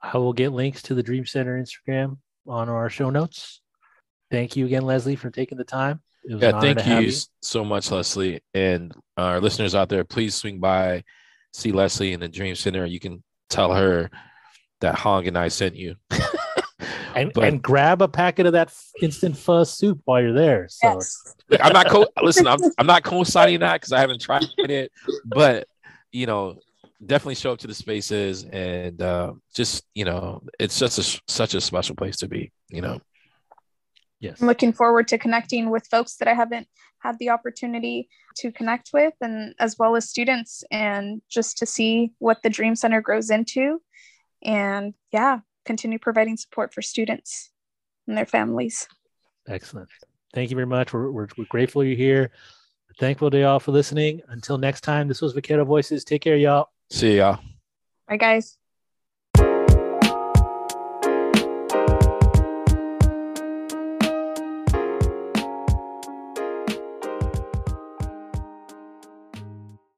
I 0.00 0.16
will 0.18 0.32
get 0.32 0.52
links 0.52 0.82
to 0.82 0.94
the 0.94 1.02
Dream 1.02 1.26
Center 1.26 1.60
Instagram 1.60 2.18
on 2.46 2.68
our 2.68 2.88
show 2.88 3.10
notes. 3.10 3.60
Thank 4.30 4.56
you 4.56 4.66
again, 4.66 4.84
Leslie, 4.84 5.16
for 5.16 5.30
taking 5.30 5.58
the 5.58 5.64
time. 5.64 6.00
It 6.24 6.34
was 6.34 6.42
an 6.42 6.54
yeah 6.54 6.60
thank 6.60 6.78
to 6.78 6.84
have 6.84 7.04
you 7.04 7.12
so 7.40 7.64
much 7.64 7.90
leslie 7.90 8.42
and 8.52 8.92
our 9.16 9.40
listeners 9.40 9.74
out 9.74 9.88
there 9.88 10.04
please 10.04 10.34
swing 10.34 10.58
by 10.58 11.02
see 11.54 11.72
leslie 11.72 12.12
in 12.12 12.20
the 12.20 12.28
dream 12.28 12.54
center 12.54 12.84
you 12.84 13.00
can 13.00 13.22
tell 13.48 13.72
her 13.72 14.10
that 14.80 14.94
hong 14.94 15.26
and 15.26 15.38
i 15.38 15.48
sent 15.48 15.74
you 15.74 15.94
And, 17.20 17.32
But- 17.32 17.44
and 17.44 17.62
grab 17.62 18.02
a 18.02 18.08
packet 18.08 18.46
of 18.46 18.52
that 18.52 18.72
instant 19.00 19.36
fuzz 19.36 19.72
soup 19.74 20.00
while 20.04 20.20
you're 20.22 20.32
there. 20.32 20.68
So 20.68 21.00
i'm 21.60 21.72
not 21.72 21.88
co 21.88 22.06
listen 22.22 22.46
i'm, 22.46 22.60
I'm 22.78 22.86
not 22.86 23.04
co-signing 23.04 23.60
that 23.60 23.80
because 23.80 23.92
i 23.92 24.00
haven't 24.00 24.20
tried 24.20 24.44
it 24.58 24.92
but 25.24 25.66
you 26.12 26.26
know 26.26 26.58
definitely 27.04 27.36
show 27.36 27.52
up 27.52 27.58
to 27.60 27.66
the 27.66 27.74
spaces 27.74 28.44
and 28.44 29.00
uh, 29.00 29.32
just 29.54 29.84
you 29.94 30.04
know 30.04 30.42
it's 30.58 30.78
just 30.78 30.98
a, 30.98 31.20
such 31.32 31.54
a 31.54 31.60
special 31.60 31.94
place 31.94 32.16
to 32.18 32.28
be 32.28 32.50
you 32.68 32.82
know 32.82 33.00
yes. 34.20 34.40
I'm 34.40 34.48
looking 34.48 34.72
forward 34.72 35.08
to 35.08 35.18
connecting 35.18 35.70
with 35.70 35.86
folks 35.86 36.16
that 36.16 36.28
I 36.28 36.34
haven't 36.34 36.66
had 37.00 37.18
the 37.18 37.30
opportunity 37.30 38.08
to 38.38 38.50
connect 38.50 38.90
with, 38.92 39.14
and 39.20 39.54
as 39.60 39.78
well 39.78 39.94
as 39.94 40.10
students, 40.10 40.64
and 40.72 41.22
just 41.30 41.58
to 41.58 41.66
see 41.66 42.12
what 42.18 42.42
the 42.42 42.50
Dream 42.50 42.74
Center 42.74 43.00
grows 43.00 43.30
into. 43.30 43.80
And 44.42 44.94
yeah, 45.12 45.38
continue 45.68 45.98
providing 45.98 46.36
support 46.36 46.74
for 46.74 46.82
students 46.82 47.50
and 48.08 48.16
their 48.16 48.26
families. 48.26 48.88
Excellent. 49.46 49.88
Thank 50.34 50.50
you 50.50 50.56
very 50.56 50.66
much. 50.66 50.92
We're, 50.92 51.10
we're, 51.10 51.28
we're 51.36 51.44
grateful 51.48 51.84
you're 51.84 51.96
here. 51.96 52.30
Thankful 52.98 53.30
to 53.30 53.38
y'all 53.38 53.60
for 53.60 53.70
listening. 53.70 54.22
Until 54.28 54.58
next 54.58 54.80
time, 54.80 55.06
this 55.06 55.20
was 55.20 55.32
Vaquero 55.32 55.64
Voices. 55.64 56.04
Take 56.04 56.22
care, 56.22 56.36
y'all. 56.36 56.70
see 56.90 57.18
y'all 57.18 57.38
Bye, 58.08 58.16
guys. 58.16 58.56